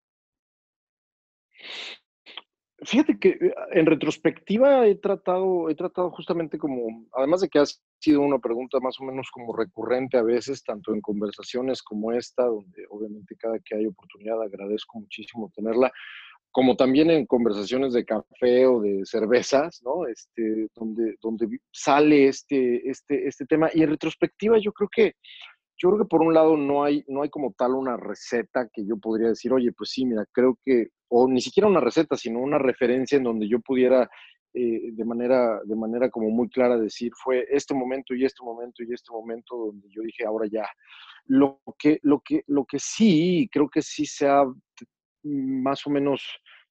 Fíjate 2.84 3.18
que 3.18 3.30
eh, 3.30 3.54
en 3.72 3.86
retrospectiva 3.86 4.86
he 4.86 4.96
tratado, 4.96 5.70
he 5.70 5.74
tratado 5.74 6.10
justamente 6.10 6.58
como, 6.58 7.06
además 7.14 7.40
de 7.40 7.48
que 7.48 7.58
ha 7.58 7.64
sido 7.98 8.20
una 8.20 8.38
pregunta 8.38 8.78
más 8.80 9.00
o 9.00 9.04
menos 9.04 9.30
como 9.32 9.56
recurrente 9.56 10.18
a 10.18 10.22
veces, 10.22 10.62
tanto 10.62 10.92
en 10.92 11.00
conversaciones 11.00 11.82
como 11.82 12.12
esta, 12.12 12.44
donde 12.44 12.84
obviamente 12.90 13.36
cada 13.36 13.58
que 13.60 13.76
hay 13.76 13.86
oportunidad 13.86 14.42
agradezco 14.42 14.98
muchísimo 14.98 15.50
tenerla, 15.54 15.90
como 16.54 16.76
también 16.76 17.10
en 17.10 17.26
conversaciones 17.26 17.94
de 17.94 18.04
café 18.04 18.64
o 18.64 18.80
de 18.80 19.04
cervezas, 19.04 19.82
¿no? 19.82 20.06
Este, 20.06 20.68
donde, 20.76 21.16
donde 21.20 21.58
sale 21.72 22.28
este, 22.28 22.88
este, 22.88 23.26
este 23.26 23.44
tema. 23.44 23.70
Y 23.74 23.82
en 23.82 23.90
retrospectiva 23.90 24.56
yo 24.58 24.72
creo 24.72 24.88
que 24.88 25.14
yo 25.76 25.88
creo 25.88 26.04
que 26.04 26.08
por 26.08 26.22
un 26.22 26.32
lado 26.32 26.56
no 26.56 26.84
hay, 26.84 27.04
no 27.08 27.22
hay 27.22 27.28
como 27.28 27.52
tal 27.58 27.72
una 27.72 27.96
receta 27.96 28.68
que 28.72 28.86
yo 28.86 28.96
podría 28.98 29.30
decir, 29.30 29.52
oye, 29.52 29.72
pues 29.72 29.90
sí, 29.90 30.06
mira, 30.06 30.24
creo 30.30 30.56
que, 30.64 30.90
o 31.08 31.26
ni 31.26 31.40
siquiera 31.40 31.68
una 31.68 31.80
receta, 31.80 32.16
sino 32.16 32.38
una 32.38 32.58
referencia 32.58 33.18
en 33.18 33.24
donde 33.24 33.48
yo 33.48 33.58
pudiera 33.58 34.08
eh, 34.54 34.92
de, 34.92 35.04
manera, 35.04 35.60
de 35.64 35.74
manera 35.74 36.08
como 36.08 36.30
muy 36.30 36.48
clara 36.50 36.78
decir, 36.78 37.10
fue 37.20 37.48
este 37.50 37.74
momento 37.74 38.14
y 38.14 38.24
este 38.24 38.44
momento 38.44 38.84
y 38.84 38.92
este 38.92 39.10
momento 39.10 39.56
donde 39.56 39.88
yo 39.90 40.02
dije, 40.02 40.24
ahora 40.24 40.46
ya. 40.46 40.68
Lo 41.26 41.60
que, 41.76 41.98
lo 42.02 42.20
que, 42.20 42.44
lo 42.46 42.64
que 42.64 42.78
sí, 42.78 43.48
creo 43.50 43.68
que 43.68 43.82
sí 43.82 44.06
se 44.06 44.28
ha 44.28 44.44
más 45.24 45.86
o 45.86 45.90
menos 45.90 46.22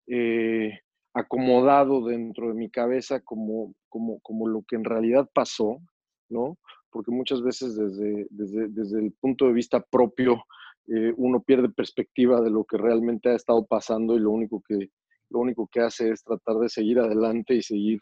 eh, 0.06 0.80
acomodado 1.14 2.04
dentro 2.04 2.48
de 2.48 2.54
mi 2.54 2.70
cabeza 2.70 3.20
como, 3.20 3.74
como, 3.88 4.20
como 4.20 4.48
lo 4.48 4.62
que 4.66 4.76
en 4.76 4.84
realidad 4.84 5.28
pasó, 5.32 5.78
¿no? 6.28 6.56
porque 6.90 7.10
muchas 7.10 7.42
veces 7.42 7.76
desde, 7.76 8.26
desde, 8.30 8.98
el 9.00 9.12
punto 9.12 9.46
de 9.46 9.52
vista 9.52 9.80
propio 9.80 10.44
eh, 10.88 11.12
uno 11.16 11.42
pierde 11.42 11.68
perspectiva 11.68 12.40
de 12.40 12.50
lo 12.50 12.64
que 12.64 12.76
realmente 12.76 13.30
ha 13.30 13.34
estado 13.34 13.64
pasando 13.66 14.16
y 14.16 14.20
lo 14.20 14.30
único 14.30 14.62
que, 14.66 14.90
lo 15.30 15.40
único 15.40 15.68
que 15.68 15.80
hace 15.80 16.10
es 16.10 16.22
tratar 16.24 16.56
de 16.56 16.68
seguir 16.68 16.98
adelante 16.98 17.54
y 17.54 17.62
seguir, 17.62 18.00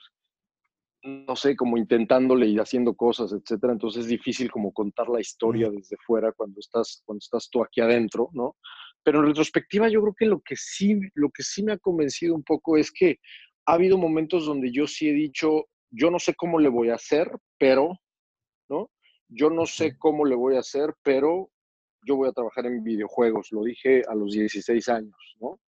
no 1.02 1.36
sé, 1.36 1.54
como 1.54 1.76
intentándole 1.76 2.46
y 2.46 2.58
haciendo 2.58 2.94
cosas, 2.94 3.32
etcétera. 3.32 3.72
Entonces 3.72 4.04
es 4.04 4.08
difícil 4.08 4.50
como 4.50 4.72
contar 4.72 5.08
la 5.08 5.20
historia 5.20 5.70
desde 5.70 5.96
fuera 6.06 6.32
cuando 6.32 6.60
estás, 6.60 7.02
cuando 7.04 7.18
estás 7.18 7.48
tú 7.50 7.62
aquí 7.62 7.80
adentro, 7.80 8.30
¿no? 8.32 8.56
Pero 9.08 9.20
en 9.20 9.28
retrospectiva 9.28 9.88
yo 9.88 10.02
creo 10.02 10.14
que 10.14 10.26
lo 10.26 10.40
que 10.42 10.54
sí, 10.54 11.00
lo 11.14 11.30
que 11.30 11.42
sí 11.42 11.62
me 11.62 11.72
ha 11.72 11.78
convencido 11.78 12.34
un 12.34 12.42
poco 12.42 12.76
es 12.76 12.92
que 12.92 13.16
ha 13.64 13.72
habido 13.72 13.96
momentos 13.96 14.44
donde 14.44 14.70
yo 14.70 14.86
sí 14.86 15.08
he 15.08 15.14
dicho, 15.14 15.64
yo 15.90 16.10
no 16.10 16.18
sé 16.18 16.34
cómo 16.34 16.58
le 16.58 16.68
voy 16.68 16.90
a 16.90 16.96
hacer, 16.96 17.26
pero 17.56 17.98
¿no? 18.68 18.90
Yo 19.30 19.48
no 19.48 19.64
sé 19.64 19.96
cómo 19.96 20.26
le 20.26 20.34
voy 20.34 20.56
a 20.56 20.60
hacer, 20.60 20.92
pero 21.02 21.48
yo 22.02 22.16
voy 22.16 22.28
a 22.28 22.32
trabajar 22.32 22.66
en 22.66 22.84
videojuegos, 22.84 23.48
lo 23.50 23.64
dije 23.64 24.02
a 24.06 24.14
los 24.14 24.34
16 24.34 24.86
años, 24.90 25.16
¿no? 25.40 25.58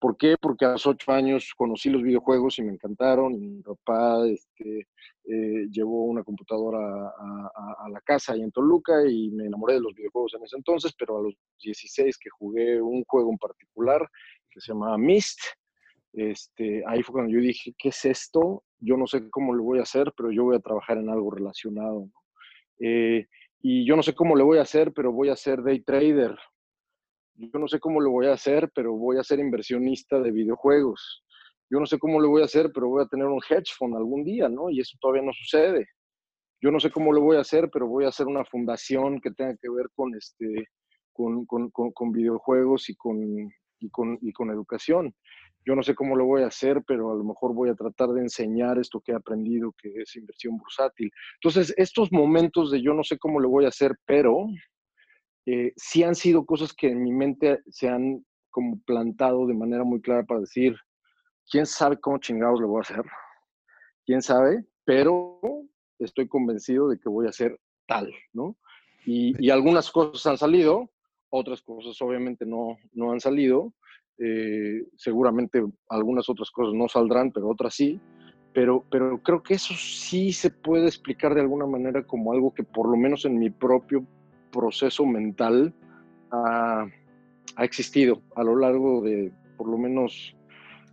¿Por 0.00 0.16
qué? 0.16 0.36
Porque 0.40 0.64
a 0.64 0.72
los 0.72 0.86
8 0.86 1.12
años 1.12 1.52
conocí 1.56 1.90
los 1.90 2.02
videojuegos 2.02 2.58
y 2.58 2.62
me 2.62 2.72
encantaron. 2.72 3.38
Mi 3.38 3.62
papá 3.62 4.26
este, 4.28 4.86
eh, 5.24 5.66
llevó 5.70 6.04
una 6.04 6.22
computadora 6.22 6.78
a, 6.78 7.88
la 7.90 8.00
casa 8.02 8.32
ahí 8.32 8.42
en 8.42 8.52
Toluca 8.52 9.06
y 9.08 9.30
me 9.30 9.46
enamoré 9.46 9.74
de 9.74 9.80
los 9.80 9.94
videojuegos 9.94 10.34
en 10.34 10.44
ese 10.44 10.56
entonces, 10.56 10.94
pero 10.96 11.18
a 11.18 11.22
los 11.22 11.34
16 11.62 12.16
que 12.18 12.30
jugué 12.30 12.80
un 12.80 13.02
juego 13.04 13.30
en 13.30 13.38
particular 13.38 14.06
que 14.50 14.60
se 14.60 14.72
llamaba 14.72 14.98
Myst, 14.98 15.40
este, 16.12 16.82
ahí 16.86 17.02
fue 17.02 17.14
cuando 17.14 17.32
yo 17.32 17.40
dije, 17.40 17.74
¿qué 17.76 17.90
es 17.90 18.04
esto? 18.04 18.64
Yo 18.80 18.96
no 18.96 19.06
sé 19.06 19.28
cómo 19.30 19.54
lo 19.54 19.64
voy 19.64 19.78
a 19.78 19.82
hacer, 19.82 20.12
pero 20.16 20.30
yo 20.30 20.44
voy 20.44 20.56
a 20.56 20.60
trabajar 20.60 20.98
en 20.98 21.10
algo 21.10 21.30
relacionado. 21.30 22.08
Eh, 22.80 23.26
y 23.60 23.84
yo 23.86 23.96
no 23.96 24.02
sé 24.02 24.14
cómo 24.14 24.36
le 24.36 24.44
voy 24.44 24.58
a 24.58 24.62
hacer, 24.62 24.92
pero 24.92 25.12
voy 25.12 25.28
a 25.28 25.36
ser 25.36 25.62
day 25.62 25.80
trader. 25.80 26.38
Yo 27.38 27.58
no 27.58 27.68
sé 27.68 27.78
cómo 27.78 28.00
lo 28.00 28.10
voy 28.10 28.26
a 28.26 28.32
hacer, 28.32 28.70
pero 28.74 28.94
voy 28.94 29.18
a 29.18 29.24
ser 29.24 29.38
inversionista 29.38 30.20
de 30.20 30.32
videojuegos. 30.32 31.24
Yo 31.70 31.78
no 31.78 31.86
sé 31.86 31.98
cómo 31.98 32.20
lo 32.20 32.28
voy 32.30 32.42
a 32.42 32.46
hacer, 32.46 32.70
pero 32.74 32.88
voy 32.88 33.04
a 33.04 33.08
tener 33.08 33.26
un 33.26 33.40
hedge 33.48 33.72
fund 33.76 33.94
algún 33.94 34.24
día, 34.24 34.48
¿no? 34.48 34.70
Y 34.70 34.80
eso 34.80 34.96
todavía 35.00 35.22
no 35.22 35.32
sucede. 35.32 35.86
Yo 36.60 36.70
no 36.70 36.80
sé 36.80 36.90
cómo 36.90 37.12
lo 37.12 37.20
voy 37.20 37.36
a 37.36 37.40
hacer, 37.40 37.70
pero 37.72 37.86
voy 37.86 38.04
a 38.04 38.08
hacer 38.08 38.26
una 38.26 38.44
fundación 38.44 39.20
que 39.20 39.30
tenga 39.30 39.54
que 39.60 39.68
ver 39.70 39.86
con, 39.94 40.14
este, 40.16 40.66
con, 41.12 41.46
con, 41.46 41.70
con, 41.70 42.12
videojuegos 42.12 42.88
y 42.90 42.96
con, 42.96 43.20
y 43.78 43.90
con, 43.90 44.18
y 44.20 44.32
con 44.32 44.50
educación 44.50 45.14
yo 45.68 45.74
no 45.74 45.82
sé 45.82 45.94
cómo 45.94 46.16
lo 46.16 46.24
voy 46.24 46.42
a 46.42 46.46
hacer, 46.46 46.82
pero 46.86 47.12
a 47.12 47.14
lo 47.14 47.24
mejor 47.24 47.54
voy 47.54 47.68
a 47.68 47.74
tratar 47.74 48.08
de 48.08 48.22
enseñar 48.22 48.78
esto 48.78 49.02
que 49.04 49.12
he 49.12 49.14
aprendido, 49.14 49.74
que 49.76 49.92
es 49.96 50.16
inversión 50.16 50.56
bursátil. 50.56 51.10
Entonces, 51.42 51.74
estos 51.76 52.10
momentos 52.10 52.70
de 52.70 52.80
yo 52.80 52.94
no 52.94 53.04
sé 53.04 53.18
cómo 53.18 53.38
lo 53.38 53.50
voy 53.50 53.66
a 53.66 53.68
hacer, 53.68 53.94
pero 54.06 54.46
eh, 55.50 55.72
sí 55.76 56.02
han 56.02 56.14
sido 56.14 56.44
cosas 56.44 56.74
que 56.74 56.88
en 56.88 57.02
mi 57.02 57.10
mente 57.10 57.60
se 57.70 57.88
han 57.88 58.22
como 58.50 58.78
plantado 58.84 59.46
de 59.46 59.54
manera 59.54 59.82
muy 59.82 60.02
clara 60.02 60.22
para 60.24 60.40
decir, 60.40 60.76
¿quién 61.50 61.64
sabe 61.64 61.98
cómo 61.98 62.18
chingados 62.18 62.60
lo 62.60 62.68
voy 62.68 62.78
a 62.78 62.80
hacer? 62.82 63.02
¿Quién 64.04 64.20
sabe? 64.20 64.66
Pero 64.84 65.40
estoy 65.98 66.28
convencido 66.28 66.88
de 66.88 66.98
que 66.98 67.08
voy 67.08 67.24
a 67.24 67.30
hacer 67.30 67.58
tal, 67.86 68.12
¿no? 68.34 68.58
Y, 69.06 69.42
y 69.42 69.48
algunas 69.48 69.90
cosas 69.90 70.26
han 70.26 70.36
salido, 70.36 70.90
otras 71.30 71.62
cosas 71.62 71.96
obviamente 72.02 72.44
no, 72.44 72.76
no 72.92 73.12
han 73.12 73.20
salido, 73.20 73.72
eh, 74.18 74.82
seguramente 74.96 75.64
algunas 75.88 76.28
otras 76.28 76.50
cosas 76.50 76.74
no 76.74 76.88
saldrán, 76.88 77.32
pero 77.32 77.48
otras 77.48 77.74
sí. 77.74 77.98
Pero, 78.52 78.84
pero 78.90 79.22
creo 79.22 79.42
que 79.42 79.54
eso 79.54 79.72
sí 79.72 80.32
se 80.34 80.50
puede 80.50 80.88
explicar 80.88 81.34
de 81.34 81.40
alguna 81.40 81.64
manera 81.64 82.06
como 82.06 82.32
algo 82.32 82.52
que 82.52 82.64
por 82.64 82.90
lo 82.90 82.98
menos 82.98 83.24
en 83.24 83.38
mi 83.38 83.48
propio 83.48 84.04
proceso 84.50 85.04
mental 85.06 85.74
ha, 86.30 86.86
existido 87.58 88.22
a 88.36 88.44
lo 88.44 88.56
largo 88.56 89.02
de 89.02 89.32
por 89.56 89.68
lo 89.68 89.76
menos, 89.76 90.36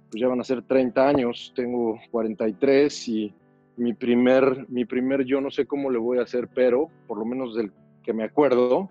pues 0.10 0.20
ya 0.20 0.28
van 0.28 0.40
a 0.40 0.44
ser 0.44 0.64
30 0.64 1.08
años, 1.08 1.54
tengo 1.56 2.00
43 2.10 3.08
y 3.10 3.34
mi 3.78 3.94
primer, 3.94 4.66
mi 4.70 4.86
primer 4.86 5.26
yo 5.26 5.42
no 5.42 5.52
sé 5.52 5.68
cómo 5.68 5.92
le 5.92 6.00
voy 6.00 6.18
a 6.18 6.24
hacer, 6.24 6.48
pero 6.48 6.90
por 7.08 7.20
lo 7.20 7.26
menos 7.26 7.56
del 7.56 7.72
que 8.04 8.14
me 8.14 8.24
acuerdo, 8.24 8.90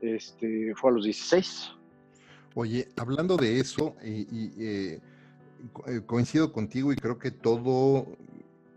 este, 0.00 0.74
fue 0.74 0.90
a 0.90 0.94
los 0.94 1.04
16. 1.04 1.72
Oye, 2.54 2.88
hablando 2.96 3.36
de 3.36 3.60
eso, 3.60 3.94
y, 4.04 4.26
eh, 4.58 5.00
eh, 5.86 6.00
coincido 6.06 6.52
contigo 6.52 6.92
y 6.92 6.96
creo 6.96 7.18
que 7.18 7.30
todo, 7.30 8.16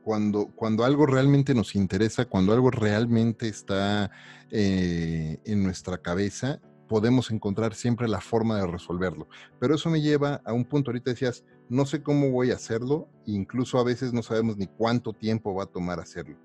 cuando, 0.04 0.48
cuando 0.56 0.84
algo 0.84 1.06
realmente 1.06 1.54
nos 1.54 1.76
interesa, 1.76 2.26
cuando 2.26 2.54
algo 2.54 2.72
realmente 2.72 3.48
está 3.48 4.12
eh, 4.52 5.40
en 5.46 5.64
nuestra 5.64 6.00
cabeza, 6.00 6.60
podemos 6.88 7.30
encontrar 7.30 7.76
siempre 7.76 8.08
la 8.08 8.20
forma 8.20 8.58
de 8.58 8.68
resolverlo. 8.68 9.28
Pero 9.60 9.76
eso 9.76 9.90
me 9.90 10.02
lleva 10.02 10.42
a 10.44 10.54
un 10.54 10.66
punto, 10.66 10.90
ahorita 10.90 11.12
decías, 11.12 11.46
no 11.70 11.86
sé 11.86 12.02
cómo 12.02 12.32
voy 12.32 12.52
a 12.52 12.56
hacerlo, 12.56 13.08
incluso 13.26 13.78
a 13.78 13.84
veces 13.84 14.12
no 14.12 14.24
sabemos 14.24 14.58
ni 14.58 14.68
cuánto 14.68 15.14
tiempo 15.14 15.54
va 15.54 15.64
a 15.64 15.72
tomar 15.72 16.00
hacerlo. 16.00 16.38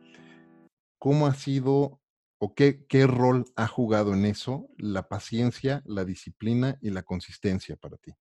¿Cómo 0.98 1.26
ha 1.26 1.34
sido 1.34 2.00
o 2.38 2.54
qué, 2.54 2.84
qué 2.86 3.06
rol 3.06 3.46
ha 3.56 3.66
jugado 3.66 4.12
en 4.12 4.26
eso 4.26 4.68
la 4.76 5.08
paciencia, 5.08 5.82
la 5.86 6.04
disciplina 6.04 6.78
y 6.82 6.90
la 6.90 7.02
consistencia 7.02 7.76
para 7.76 7.96
ti? 7.96 8.12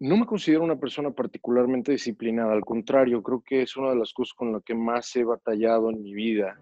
No 0.00 0.16
me 0.16 0.26
considero 0.26 0.62
una 0.62 0.76
persona 0.76 1.10
particularmente 1.10 1.92
disciplinada, 1.92 2.52
al 2.52 2.64
contrario, 2.64 3.22
creo 3.22 3.42
que 3.46 3.62
es 3.62 3.76
una 3.76 3.90
de 3.90 3.96
las 3.96 4.12
cosas 4.12 4.34
con 4.34 4.52
las 4.52 4.62
que 4.62 4.74
más 4.74 5.14
he 5.16 5.24
batallado 5.24 5.90
en 5.90 6.02
mi 6.02 6.14
vida. 6.14 6.58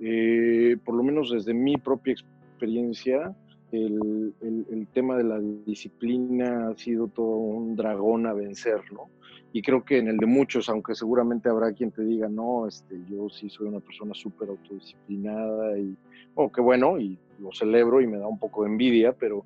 Eh, 0.00 0.76
por 0.84 0.94
lo 0.94 1.02
menos 1.02 1.30
desde 1.30 1.54
mi 1.54 1.76
propia 1.76 2.12
experiencia, 2.12 3.34
el, 3.72 4.32
el, 4.40 4.86
tema 4.94 5.16
de 5.16 5.24
la 5.24 5.38
disciplina 5.66 6.68
ha 6.68 6.76
sido 6.76 7.08
todo 7.08 7.36
un 7.36 7.76
dragón 7.76 8.26
a 8.26 8.32
vencer, 8.32 8.80
¿no? 8.92 9.10
y 9.52 9.62
creo 9.62 9.84
que 9.84 9.98
en 9.98 10.08
el 10.08 10.18
de 10.18 10.26
muchos, 10.26 10.68
aunque 10.68 10.94
seguramente 10.94 11.48
habrá 11.48 11.72
quien 11.72 11.90
te 11.90 12.04
diga, 12.04 12.28
no, 12.28 12.66
este, 12.66 13.00
yo 13.08 13.28
sí 13.30 13.48
soy 13.48 13.68
una 13.68 13.80
persona 13.80 14.12
súper 14.14 14.50
autodisciplinada 14.50 15.78
y, 15.78 15.96
oh, 16.34 16.52
qué 16.52 16.60
bueno, 16.60 16.98
y 16.98 17.18
lo 17.38 17.50
celebro 17.52 18.00
y 18.00 18.06
me 18.06 18.18
da 18.18 18.26
un 18.26 18.38
poco 18.38 18.64
de 18.64 18.70
envidia, 18.70 19.12
pero, 19.12 19.44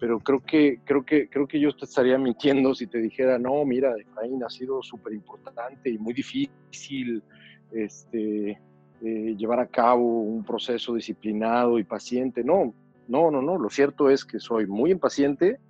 pero 0.00 0.18
creo, 0.18 0.40
que, 0.40 0.80
creo, 0.84 1.04
que, 1.04 1.28
creo 1.28 1.46
que 1.46 1.60
yo 1.60 1.72
te 1.76 1.84
estaría 1.84 2.18
mintiendo 2.18 2.74
si 2.74 2.86
te 2.86 2.98
dijera, 2.98 3.38
no, 3.38 3.64
mira, 3.64 3.94
Efraín 3.96 4.42
ha 4.42 4.50
sido 4.50 4.82
súper 4.82 5.12
importante 5.12 5.90
y 5.90 5.98
muy 5.98 6.14
difícil 6.14 7.22
este, 7.70 8.58
eh, 9.02 9.34
llevar 9.36 9.60
a 9.60 9.66
cabo 9.66 10.22
un 10.22 10.42
proceso 10.42 10.94
disciplinado 10.94 11.78
y 11.78 11.84
paciente. 11.84 12.42
No, 12.42 12.74
no, 13.06 13.30
no, 13.30 13.42
no, 13.42 13.58
lo 13.58 13.68
cierto 13.68 14.10
es 14.10 14.24
que 14.24 14.40
soy 14.40 14.66
muy 14.66 14.90
impaciente 14.90 15.60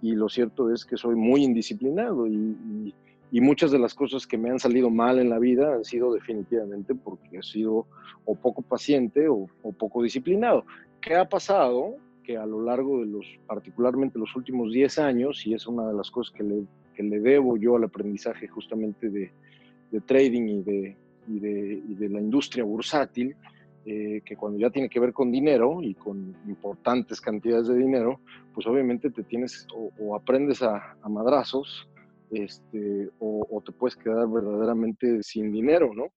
y 0.00 0.12
lo 0.14 0.28
cierto 0.28 0.72
es 0.72 0.84
que 0.84 0.96
soy 0.96 1.16
muy 1.16 1.42
indisciplinado 1.42 2.26
y 2.26 2.94
y 3.32 3.40
muchas 3.40 3.70
de 3.70 3.78
las 3.78 3.94
cosas 3.94 4.26
que 4.26 4.36
me 4.36 4.50
han 4.50 4.58
salido 4.58 4.90
mal 4.90 5.18
en 5.18 5.30
la 5.30 5.38
vida 5.38 5.74
han 5.74 5.84
sido 5.84 6.12
definitivamente 6.12 6.94
porque 6.94 7.38
he 7.38 7.42
sido 7.42 7.86
o 8.24 8.34
poco 8.34 8.62
paciente 8.62 9.28
o, 9.28 9.46
poco 9.78 10.02
disciplinado. 10.02 10.64
¿Qué 11.00 11.14
ha 11.14 11.28
pasado? 11.28 11.94
Que 12.22 12.36
a 12.36 12.46
lo 12.46 12.62
largo 12.62 13.00
de 13.00 13.06
los, 13.06 13.26
particularmente 13.46 14.18
los 14.18 14.34
últimos 14.36 14.72
10 14.72 14.98
años, 14.98 15.46
y 15.46 15.54
es 15.54 15.66
una 15.66 15.88
de 15.88 15.94
las 15.94 16.10
cosas 16.10 16.34
que 16.34 16.42
le, 16.42 16.64
que 16.94 17.02
le 17.02 17.20
debo 17.20 17.56
yo 17.56 17.76
al 17.76 17.84
aprendizaje 17.84 18.46
justamente 18.48 19.08
de, 19.08 19.32
de 19.90 20.00
trading 20.00 20.48
y 20.48 20.62
de, 20.62 20.96
y 21.28 21.40
de, 21.40 21.82
y 21.88 21.94
de, 21.94 22.08
la 22.08 22.20
industria 22.20 22.64
bursátil, 22.64 23.34
eh, 23.86 24.20
que 24.24 24.36
cuando 24.36 24.58
ya 24.58 24.68
tiene 24.68 24.90
que 24.90 25.00
ver 25.00 25.12
con 25.14 25.32
dinero 25.32 25.80
y 25.80 25.94
con 25.94 26.36
importantes 26.46 27.20
cantidades 27.20 27.68
de 27.68 27.78
dinero, 27.78 28.20
pues 28.52 28.66
obviamente 28.66 29.10
te 29.10 29.22
tienes 29.22 29.66
o, 29.74 30.14
aprendes 30.14 30.62
a, 30.62 30.96
madrazos 31.08 31.88
este, 32.30 33.08
o, 33.18 33.62
te 33.64 33.72
puedes 33.72 33.96
quedar 33.96 34.28
verdaderamente 34.28 35.22
sin 35.22 35.50
dinero, 35.50 35.92
¿no? 35.94 36.12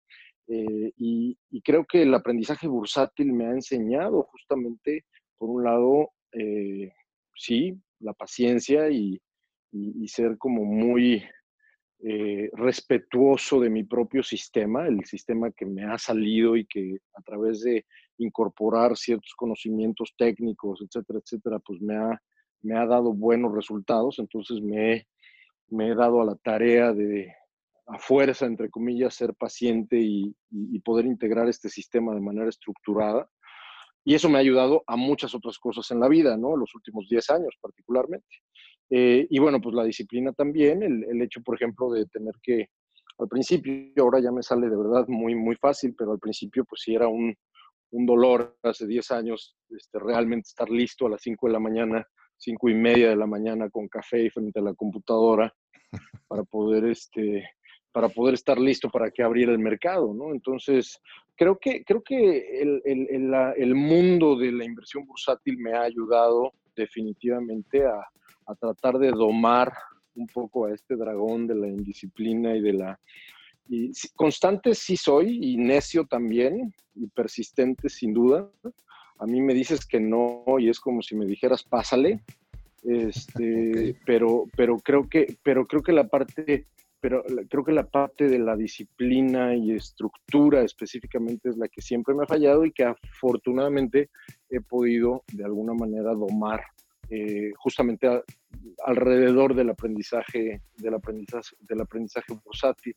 Eh, 0.47 0.91
y, 0.97 1.37
creo 1.63 1.85
que 1.85 2.01
el 2.01 2.13
aprendizaje 2.13 2.67
bursátil 2.67 3.31
me 3.31 3.45
ha 3.45 3.51
enseñado 3.51 4.23
justamente, 4.23 5.05
por 5.43 5.49
un 5.49 5.63
lado, 5.65 6.11
eh, 6.31 6.93
sí, 7.35 7.77
la 7.99 8.13
paciencia 8.13 8.89
y, 8.89 9.21
ser 10.07 10.37
como 10.37 10.63
muy 10.63 11.21
eh, 11.99 12.49
respetuoso 12.53 13.59
de 13.59 13.69
mi 13.69 13.83
propio 13.83 14.23
sistema, 14.23 14.87
el 14.87 15.03
sistema 15.03 15.51
que 15.51 15.65
me 15.65 15.83
ha 15.83 15.97
salido 15.97 16.55
y 16.55 16.65
que 16.65 16.99
a 17.13 17.21
través 17.23 17.59
de 17.59 17.85
incorporar 18.19 18.95
ciertos 18.95 19.33
conocimientos 19.35 20.13
técnicos, 20.17 20.81
etcétera, 20.81 21.19
etcétera, 21.19 21.59
pues 21.59 21.81
me 21.81 21.97
ha, 21.97 22.21
me 22.61 22.77
ha 22.77 22.85
dado 22.85 23.11
buenos 23.11 23.53
resultados. 23.53 24.19
Entonces 24.19 24.61
me, 24.61 25.07
me 25.67 25.89
he 25.89 25.95
dado 25.95 26.21
a 26.21 26.25
la 26.25 26.35
tarea 26.35 26.93
de, 26.93 27.33
a 27.87 27.99
fuerza, 27.99 28.45
entre 28.45 28.69
comillas, 28.69 29.13
ser 29.13 29.33
paciente 29.33 29.99
y, 29.99 30.33
poder 30.85 31.05
integrar 31.05 31.49
este 31.49 31.69
sistema 31.69 32.13
de 32.13 32.21
manera 32.21 32.47
estructurada. 32.47 33.29
Y 34.05 34.15
eso 34.15 34.29
me 34.29 34.37
ha 34.37 34.41
ayudado 34.41 34.83
a 34.87 34.95
muchas 34.95 35.33
otras 35.33 35.57
cosas 35.57 35.89
en 35.91 35.99
la 35.99 36.09
vida, 36.09 36.35
¿no? 36.37 36.57
Los 36.57 36.75
últimos 36.75 37.07
10 37.07 37.29
años 37.29 37.55
particularmente. 37.61 38.27
Eh, 38.89 39.25
y 39.29 39.39
bueno, 39.39 39.61
pues 39.61 39.75
la 39.75 39.83
disciplina 39.83 40.33
también, 40.33 40.83
el, 40.83 41.21
hecho, 41.21 41.41
por 41.41 41.55
ejemplo, 41.55 41.91
de 41.91 42.05
tener 42.07 42.33
que, 42.41 42.67
al 43.17 43.27
principio, 43.27 44.03
ahora 44.03 44.19
ya 44.19 44.31
me 44.31 44.43
sale 44.43 44.69
de 44.69 44.75
verdad 44.75 45.05
muy, 45.07 45.35
muy 45.35 45.55
fácil, 45.55 45.95
pero 45.97 46.11
al 46.11 46.19
principio 46.19 46.65
pues 46.65 46.81
sí 46.83 46.93
era 46.93 47.07
un, 47.07 47.33
un 47.91 48.05
dolor 48.05 48.57
hace 48.63 48.85
10 48.85 49.11
años 49.11 49.55
este, 49.69 49.99
realmente 49.99 50.47
estar 50.47 50.69
listo 50.69 51.07
a 51.07 51.11
las 51.11 51.21
5 51.21 51.47
de 51.47 51.53
la 51.53 51.59
mañana, 51.59 52.05
5 52.37 52.69
y 52.69 52.73
media 52.73 53.09
de 53.09 53.15
la 53.15 53.27
mañana 53.27 53.69
con 53.69 53.87
café 53.87 54.29
frente 54.29 54.59
a 54.59 54.63
la 54.63 54.73
computadora 54.73 55.53
para 56.27 56.43
poder 56.43 56.85
este, 56.85 57.43
para 57.93 58.09
poder 58.09 58.33
estar 58.33 58.59
listo 58.59 58.89
para 58.89 59.11
que 59.11 59.23
abriera 59.23 59.51
el 59.51 59.59
mercado, 59.59 60.13
¿no? 60.13 60.33
Entonces, 60.33 60.99
creo 61.35 61.57
que, 61.59 61.83
creo 61.85 62.01
que 62.01 62.59
el, 62.59 62.81
el, 62.83 63.33
el, 63.55 63.75
mundo 63.75 64.35
de 64.35 64.51
la 64.51 64.65
inversión 64.65 65.05
bursátil 65.05 65.57
me 65.59 65.73
ha 65.73 65.83
ayudado 65.83 66.51
definitivamente 66.75 67.85
a, 67.85 67.99
a, 68.47 68.55
tratar 68.55 68.97
de 68.97 69.11
domar 69.11 69.71
un 70.15 70.25
poco 70.27 70.65
a 70.65 70.73
este 70.73 70.95
dragón 70.95 71.47
de 71.47 71.55
la 71.55 71.67
indisciplina 71.67 72.55
y 72.55 72.61
de 72.61 72.73
la... 72.73 72.99
Y 73.69 73.91
constante 74.15 74.75
sí 74.75 74.97
soy 74.97 75.53
y 75.53 75.57
necio 75.57 76.05
también 76.05 76.73
y 76.95 77.07
persistente 77.07 77.89
sin 77.89 78.13
duda. 78.13 78.49
A 79.19 79.25
mí 79.25 79.39
me 79.39 79.53
dices 79.53 79.85
que 79.85 79.99
no 79.99 80.43
y 80.59 80.69
es 80.69 80.79
como 80.79 81.01
si 81.01 81.15
me 81.15 81.25
dijeras 81.25 81.63
pásale, 81.63 82.21
este, 82.83 83.95
pero, 84.05 84.45
pero 84.57 84.77
creo 84.79 85.07
que, 85.07 85.37
pero 85.43 85.67
creo 85.67 85.83
que 85.83 85.93
la 85.93 86.07
parte 86.07 86.67
pero 87.03 87.21
creo 87.49 87.65
que 87.65 87.73
la 87.73 87.85
parte 87.85 88.29
de 88.29 88.39
la 88.39 88.55
disciplina 88.55 89.53
y 89.53 89.73
estructura 89.73 90.61
específicamente 90.61 91.49
es 91.49 91.57
la 91.57 91.67
que 91.67 91.81
siempre 91.81 92.15
me 92.15 92.23
ha 92.23 92.27
fallado 92.27 92.63
y 92.63 92.71
que 92.71 92.85
afortunadamente 92.85 94.09
he 94.49 94.61
podido 94.61 95.25
de 95.33 95.43
alguna 95.43 95.73
manera 95.73 96.13
domar 96.13 96.63
eh, 97.09 97.51
justamente 97.57 98.07
alrededor 98.85 99.53
del 99.53 99.71
aprendizaje 99.71 100.61
del 100.77 100.93
aprendizaje 100.93 101.57
del 101.59 101.81
aprendizaje 101.81 102.39
bursátil 102.41 102.95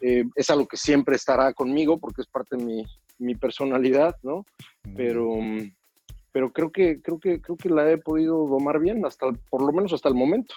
eh, 0.00 0.22
es 0.36 0.50
algo 0.50 0.68
que 0.68 0.76
siempre 0.76 1.16
estará 1.16 1.52
conmigo 1.54 1.98
porque 1.98 2.22
es 2.22 2.28
parte 2.28 2.56
de 2.56 2.64
mi, 2.64 2.84
mi 3.18 3.34
personalidad 3.34 4.14
no 4.22 4.46
pero 4.94 5.38
pero 6.30 6.52
creo 6.52 6.70
que 6.70 7.02
creo 7.02 7.18
que 7.18 7.40
creo 7.40 7.56
que 7.56 7.68
la 7.68 7.90
he 7.90 7.98
podido 7.98 8.46
domar 8.46 8.78
bien 8.78 9.04
hasta 9.04 9.32
por 9.50 9.60
lo 9.60 9.72
menos 9.72 9.92
hasta 9.92 10.08
el 10.08 10.14
momento 10.14 10.54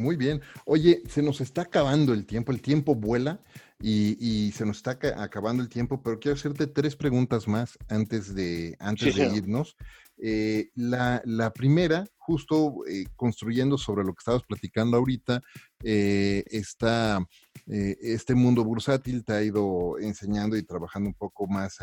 muy 0.00 0.16
bien. 0.16 0.40
Oye, 0.64 1.02
se 1.08 1.22
nos 1.22 1.40
está 1.40 1.62
acabando 1.62 2.12
el 2.12 2.26
tiempo, 2.26 2.52
el 2.52 2.62
tiempo 2.62 2.94
vuela 2.94 3.40
y, 3.80 4.50
se 4.52 4.66
nos 4.66 4.78
está 4.78 4.98
acabando 5.16 5.62
el 5.62 5.68
tiempo, 5.68 6.02
pero 6.02 6.18
quiero 6.18 6.36
hacerte 6.36 6.66
tres 6.66 6.96
preguntas 6.96 7.46
más 7.46 7.78
antes 7.88 8.34
de, 8.34 8.76
antes 8.80 9.14
de 9.14 9.26
irnos. 9.28 9.76
Eh, 10.22 10.70
la, 10.74 11.52
primera, 11.54 12.06
justo 12.18 12.84
eh, 12.86 13.04
construyendo 13.16 13.78
sobre 13.78 14.04
lo 14.04 14.12
que 14.12 14.20
estabas 14.20 14.42
platicando 14.42 14.96
ahorita, 14.96 15.40
eh, 15.82 16.44
está 16.46 17.24
este 17.66 18.34
mundo 18.34 18.64
bursátil 18.64 19.24
te 19.24 19.32
ha 19.32 19.42
ido 19.42 19.96
enseñando 20.00 20.56
y 20.56 20.62
trabajando 20.64 21.08
un 21.08 21.14
poco 21.14 21.46
más 21.46 21.78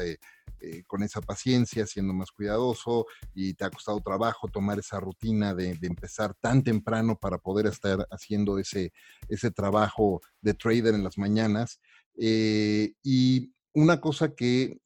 con 0.87 1.03
esa 1.03 1.21
paciencia, 1.21 1.85
siendo 1.85 2.13
más 2.13 2.31
cuidadoso 2.31 3.05
y 3.33 3.53
te 3.53 3.65
ha 3.65 3.69
costado 3.69 3.99
trabajo 4.01 4.47
tomar 4.47 4.79
esa 4.79 4.99
rutina 4.99 5.53
de, 5.53 5.77
empezar 5.81 6.33
tan 6.41 6.63
temprano 6.63 7.17
para 7.17 7.37
poder 7.37 7.67
estar 7.67 8.07
haciendo 8.11 8.59
ese, 8.59 8.91
ese 9.29 9.51
trabajo 9.51 10.21
de 10.41 10.53
trader 10.53 10.95
en 10.95 11.03
las 11.03 11.17
mañanas. 11.17 11.79
y 12.17 13.51
una 13.73 14.01
cosa 14.01 14.33
que 14.33 14.79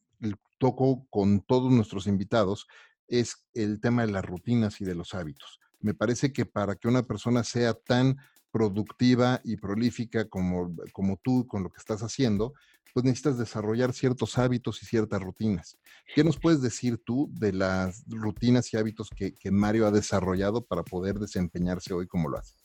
toco 0.62 1.08
con 1.10 1.42
todos 1.42 1.72
nuestros 1.72 2.06
invitados 2.06 2.68
es 3.08 3.48
el 3.56 3.82
tema 3.82 4.06
de 4.06 4.12
las 4.12 4.24
rutinas 4.24 4.80
y 4.80 4.86
de 4.86 4.94
los 4.94 5.16
hábitos. 5.16 5.60
Me 5.80 5.96
parece 5.96 6.32
que 6.32 6.46
para 6.46 6.76
que 6.76 6.88
una 6.88 7.02
persona 7.02 7.44
sea 7.44 7.74
tan 7.74 8.18
productiva 8.52 9.42
y 9.44 9.58
prolífica 9.58 10.30
como, 10.30 10.76
como 10.94 11.18
tú 11.18 11.48
con 11.48 11.64
lo 11.64 11.72
que 11.72 11.80
estás 11.80 12.04
haciendo, 12.04 12.54
pues 12.94 13.06
necesitas 13.06 13.38
desarrollar 13.38 13.94
ciertos 13.94 14.38
hábitos 14.38 14.82
y 14.84 14.86
ciertas 14.86 15.22
rutinas. 15.22 15.78
¿Qué 16.14 16.24
nos 16.24 16.40
puedes 16.40 16.62
decir 16.62 17.02
tú 17.04 17.30
de 17.32 17.54
las 17.54 18.04
rutinas 18.08 18.74
y 18.74 18.78
hábitos 18.78 19.10
que, 19.16 19.34
Mario 19.52 19.88
ha 19.88 19.92
desarrollado 19.92 20.66
para 20.66 20.84
poder 20.84 21.16
desempeñarse 21.16 21.94
hoy 21.94 22.08
como 22.08 22.30
lo 22.30 22.38
hace? 22.38 22.56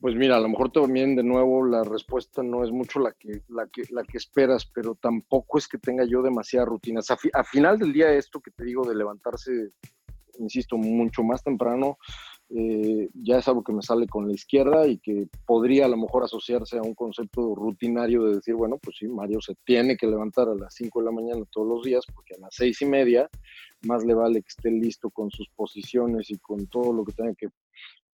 Pues 0.00 0.14
mira, 0.14 0.36
a 0.36 0.40
lo 0.40 0.48
mejor 0.48 0.70
también 0.70 1.16
de 1.16 1.24
nuevo 1.24 1.64
la 1.66 1.82
respuesta 1.82 2.42
no 2.42 2.62
es 2.62 2.70
mucho 2.70 3.00
la 3.00 3.12
que, 3.12 3.42
la 3.48 3.66
que, 3.66 3.82
la 3.90 4.04
que 4.04 4.18
esperas, 4.18 4.64
pero 4.72 4.94
tampoco 4.94 5.58
es 5.58 5.66
que 5.66 5.78
tenga 5.78 6.04
yo 6.04 6.22
demasiadas 6.22 6.68
rutinas. 6.68 7.10
A, 7.10 7.44
final 7.44 7.78
del 7.78 7.92
día 7.92 8.12
esto 8.12 8.40
que 8.40 8.52
te 8.52 8.64
digo 8.64 8.88
de 8.88 8.94
levantarse, 8.94 9.72
insisto, 10.38 10.76
mucho 10.76 11.24
más 11.24 11.42
temprano, 11.42 11.98
eh, 12.50 13.08
ya 13.14 13.38
es 13.38 13.48
algo 13.48 13.62
que 13.62 13.72
me 13.72 13.82
sale 13.82 14.06
con 14.06 14.26
la 14.26 14.34
izquierda 14.34 14.86
y 14.86 14.98
que 14.98 15.28
podría 15.46 15.84
a 15.84 15.88
lo 15.88 15.96
mejor 15.96 16.24
asociarse 16.24 16.78
a 16.78 16.82
un 16.82 16.94
concepto 16.94 17.54
rutinario 17.54 18.24
de 18.24 18.36
decir, 18.36 18.54
bueno, 18.54 18.78
pues 18.82 18.96
sí, 18.98 19.06
Mario 19.06 19.40
se 19.40 19.54
tiene 19.64 19.96
que 19.96 20.06
levantar 20.06 20.48
a 20.48 20.54
las 20.54 20.74
5 20.74 21.00
de 21.00 21.04
la 21.04 21.12
mañana 21.12 21.44
todos 21.50 21.68
los 21.68 21.82
días 21.82 22.04
porque 22.14 22.34
a 22.34 22.40
las 22.40 22.54
seis 22.54 22.80
y 22.82 22.86
media 22.86 23.28
más 23.86 24.04
le 24.04 24.14
vale 24.14 24.40
que 24.40 24.48
esté 24.48 24.70
listo 24.70 25.10
con 25.10 25.30
sus 25.30 25.48
posiciones 25.54 26.30
y 26.30 26.38
con 26.38 26.66
todo 26.66 26.92
lo 26.92 27.04
que 27.04 27.12
tenga 27.12 27.34
que 27.34 27.48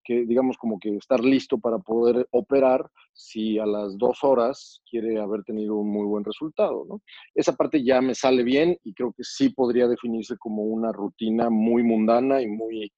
que 0.05 0.23
digamos 0.25 0.55
como 0.57 0.79
que 0.79 0.95
estar 0.95 1.19
listo 1.19 1.57
para 1.57 1.79
poder 1.79 2.27
operar 2.31 2.89
si 3.11 3.57
a 3.57 3.65
las 3.65 3.97
dos 3.97 4.19
horas 4.23 4.81
quiere 4.89 5.19
haber 5.19 5.43
tenido 5.43 5.75
un 5.75 5.89
muy 5.89 6.05
buen 6.05 6.23
resultado, 6.23 6.85
¿no? 6.87 7.01
Esa 7.33 7.55
parte 7.55 7.83
ya 7.83 7.99
me 8.01 8.13
sale 8.13 8.43
bien 8.43 8.77
y 8.83 8.93
creo 8.93 9.11
que 9.11 9.23
sí 9.23 9.49
podría 9.49 9.87
definirse 9.87 10.37
como 10.37 10.61
una 10.63 10.91
rutina 10.91 11.49
muy 11.49 11.81
mundana 11.81 12.41
y 12.41 12.47
muy, 12.47 12.93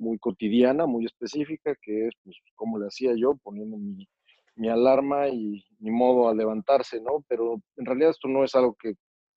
muy 0.00 0.18
cotidiana, 0.18 0.86
muy 0.86 1.04
específica, 1.06 1.74
que 1.80 2.08
es 2.08 2.14
pues 2.24 2.36
como 2.54 2.78
le 2.78 2.86
hacía 2.86 3.12
yo, 3.16 3.36
poniendo 3.42 3.76
mi, 3.76 4.08
mi 4.56 4.68
alarma 4.68 5.28
y 5.28 5.64
mi 5.78 5.90
modo 5.90 6.28
a 6.28 6.34
levantarse, 6.34 7.00
¿no? 7.00 7.24
Pero 7.28 7.60
en 7.76 7.86
realidad 7.86 8.10
esto 8.10 8.28
no 8.28 8.44
es 8.44 8.54
algo 8.54 8.74
que, 8.74 8.94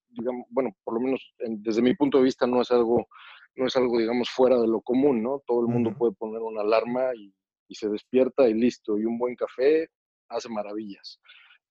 digamos, 0.10 0.46
bueno, 0.50 0.72
por 0.84 0.96
lo 0.96 1.02
menos 1.02 1.34
desde 1.38 1.82
mi 1.82 1.96
punto 1.96 2.18
de 2.18 2.26
vista 2.26 2.48
no 2.48 2.62
es 2.62 2.72
algo 2.72 3.08
no 3.56 3.68
es 3.68 3.76
algo, 3.76 4.00
digamos, 4.00 4.30
fuera 4.30 4.60
de 4.60 4.68
lo 4.68 4.82
común, 4.82 5.22
¿no? 5.22 5.42
Todo 5.46 5.62
el 5.62 5.68
mundo 5.68 5.96
puede 5.96 6.14
poner 6.14 6.42
una 6.42 6.62
alarma 6.62 7.14
y, 7.16 7.34
se 7.70 7.90
despierta 7.90 8.48
y 8.48 8.54
listo. 8.54 9.00
Y 9.00 9.06
un 9.06 9.18
buen 9.18 9.36
café 9.36 9.88
hace 10.30 10.48
maravillas. 10.48 11.20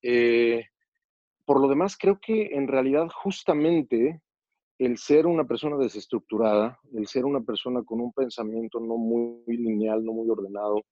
Eh, 0.02 0.66
por 1.44 1.60
lo 1.60 1.68
demás, 1.68 1.96
creo 1.96 2.18
que 2.20 2.56
en 2.56 2.66
realidad 2.66 3.06
justamente 3.08 4.20
el 4.84 4.98
ser 4.98 5.26
una 5.26 5.44
persona 5.44 5.76
desestructurada, 5.76 6.78
el 6.94 7.06
ser 7.06 7.24
una 7.24 7.40
persona 7.40 7.82
con 7.84 8.00
un 8.00 8.12
pensamiento 8.12 8.80
no 8.80 8.96
muy 8.96 9.56
lineal, 9.56 10.04
no 10.04 10.12
muy 10.12 10.28
ordenado, 10.28 10.82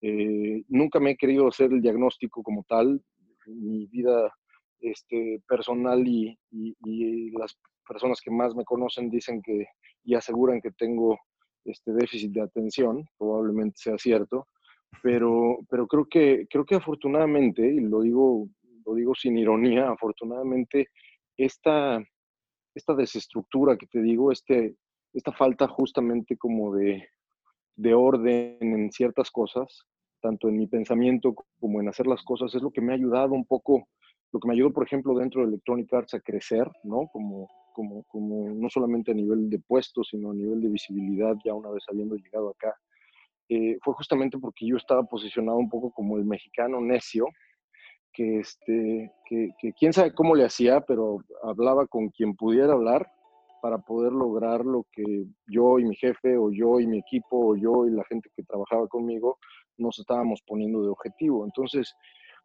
eh, 0.00 0.64
nunca 0.68 0.98
me 0.98 1.12
he 1.12 1.16
querido 1.16 1.46
hacer 1.46 1.72
el 1.72 1.80
diagnóstico 1.80 2.42
como 2.42 2.64
tal. 2.68 3.00
Mi 3.46 3.86
vida 3.86 4.32
este, 4.80 5.40
personal 5.46 6.06
y, 6.06 6.36
y, 6.50 7.30
las 7.38 7.56
personas 7.86 8.20
que 8.20 8.30
más 8.32 8.56
me 8.56 8.64
conocen 8.64 9.08
dicen 9.08 9.40
que 9.40 9.66
y 10.04 10.14
aseguran 10.14 10.60
que 10.60 10.72
tengo 10.72 11.16
este 11.64 11.92
déficit 11.92 12.32
de 12.32 12.42
atención, 12.42 13.04
probablemente 13.16 13.76
sea 13.76 13.98
cierto, 13.98 14.48
pero, 15.00 15.58
pero 15.70 15.86
creo, 15.86 16.06
que, 16.10 16.46
creo 16.50 16.64
que 16.64 16.74
afortunadamente, 16.74 17.64
y 17.64 17.78
lo 17.78 18.00
digo, 18.00 18.48
lo 18.84 18.94
digo 18.94 19.14
sin 19.14 19.38
ironía, 19.38 19.90
afortunadamente 19.90 20.88
esta, 21.36 22.04
esta 22.74 22.94
desestructura 22.94 23.76
que 23.76 23.86
te 23.86 24.00
digo, 24.00 24.32
este, 24.32 24.76
esta 25.12 25.32
falta 25.32 25.68
justamente 25.68 26.36
como 26.36 26.74
de, 26.74 27.08
de 27.76 27.94
orden 27.94 28.56
en 28.60 28.90
ciertas 28.90 29.30
cosas, 29.30 29.84
tanto 30.20 30.48
en 30.48 30.56
mi 30.56 30.66
pensamiento 30.66 31.34
como 31.60 31.80
en 31.80 31.88
hacer 31.88 32.06
las 32.06 32.22
cosas, 32.22 32.54
es 32.54 32.62
lo 32.62 32.70
que 32.70 32.80
me 32.80 32.92
ha 32.92 32.96
ayudado 32.96 33.32
un 33.32 33.44
poco 33.44 33.88
lo 34.32 34.40
que 34.40 34.48
me 34.48 34.54
ayudó, 34.54 34.72
por 34.72 34.86
ejemplo, 34.86 35.14
dentro 35.14 35.42
de 35.42 35.48
Electronic 35.48 35.92
Arts 35.92 36.14
a 36.14 36.20
crecer, 36.20 36.66
¿no? 36.84 37.06
Como, 37.12 37.48
como, 37.74 38.02
como 38.04 38.48
no 38.50 38.68
solamente 38.70 39.12
a 39.12 39.14
nivel 39.14 39.50
de 39.50 39.58
puestos, 39.58 40.08
sino 40.10 40.30
a 40.30 40.34
nivel 40.34 40.60
de 40.62 40.68
visibilidad, 40.68 41.36
ya 41.44 41.52
una 41.52 41.70
vez 41.70 41.84
habiendo 41.90 42.16
llegado 42.16 42.50
acá, 42.50 42.74
eh, 43.50 43.76
fue 43.82 43.92
justamente 43.94 44.38
porque 44.38 44.66
yo 44.66 44.76
estaba 44.76 45.02
posicionado 45.02 45.58
un 45.58 45.68
poco 45.68 45.90
como 45.92 46.16
el 46.16 46.24
mexicano 46.24 46.80
necio, 46.80 47.26
que, 48.12 48.40
este, 48.40 49.12
que, 49.26 49.50
que 49.58 49.72
quién 49.72 49.92
sabe 49.92 50.14
cómo 50.14 50.34
le 50.34 50.44
hacía, 50.44 50.80
pero 50.80 51.18
hablaba 51.42 51.86
con 51.86 52.08
quien 52.10 52.34
pudiera 52.34 52.72
hablar 52.72 53.10
para 53.62 53.78
poder 53.78 54.12
lograr 54.12 54.64
lo 54.64 54.86
que 54.92 55.04
yo 55.46 55.78
y 55.78 55.84
mi 55.84 55.94
jefe, 55.94 56.36
o 56.36 56.50
yo 56.50 56.80
y 56.80 56.86
mi 56.86 56.98
equipo, 56.98 57.50
o 57.52 57.56
yo 57.56 57.86
y 57.86 57.90
la 57.90 58.04
gente 58.04 58.28
que 58.34 58.42
trabajaba 58.42 58.88
conmigo 58.88 59.38
nos 59.78 59.98
estábamos 60.00 60.42
poniendo 60.46 60.82
de 60.82 60.88
objetivo. 60.88 61.44
Entonces, 61.44 61.94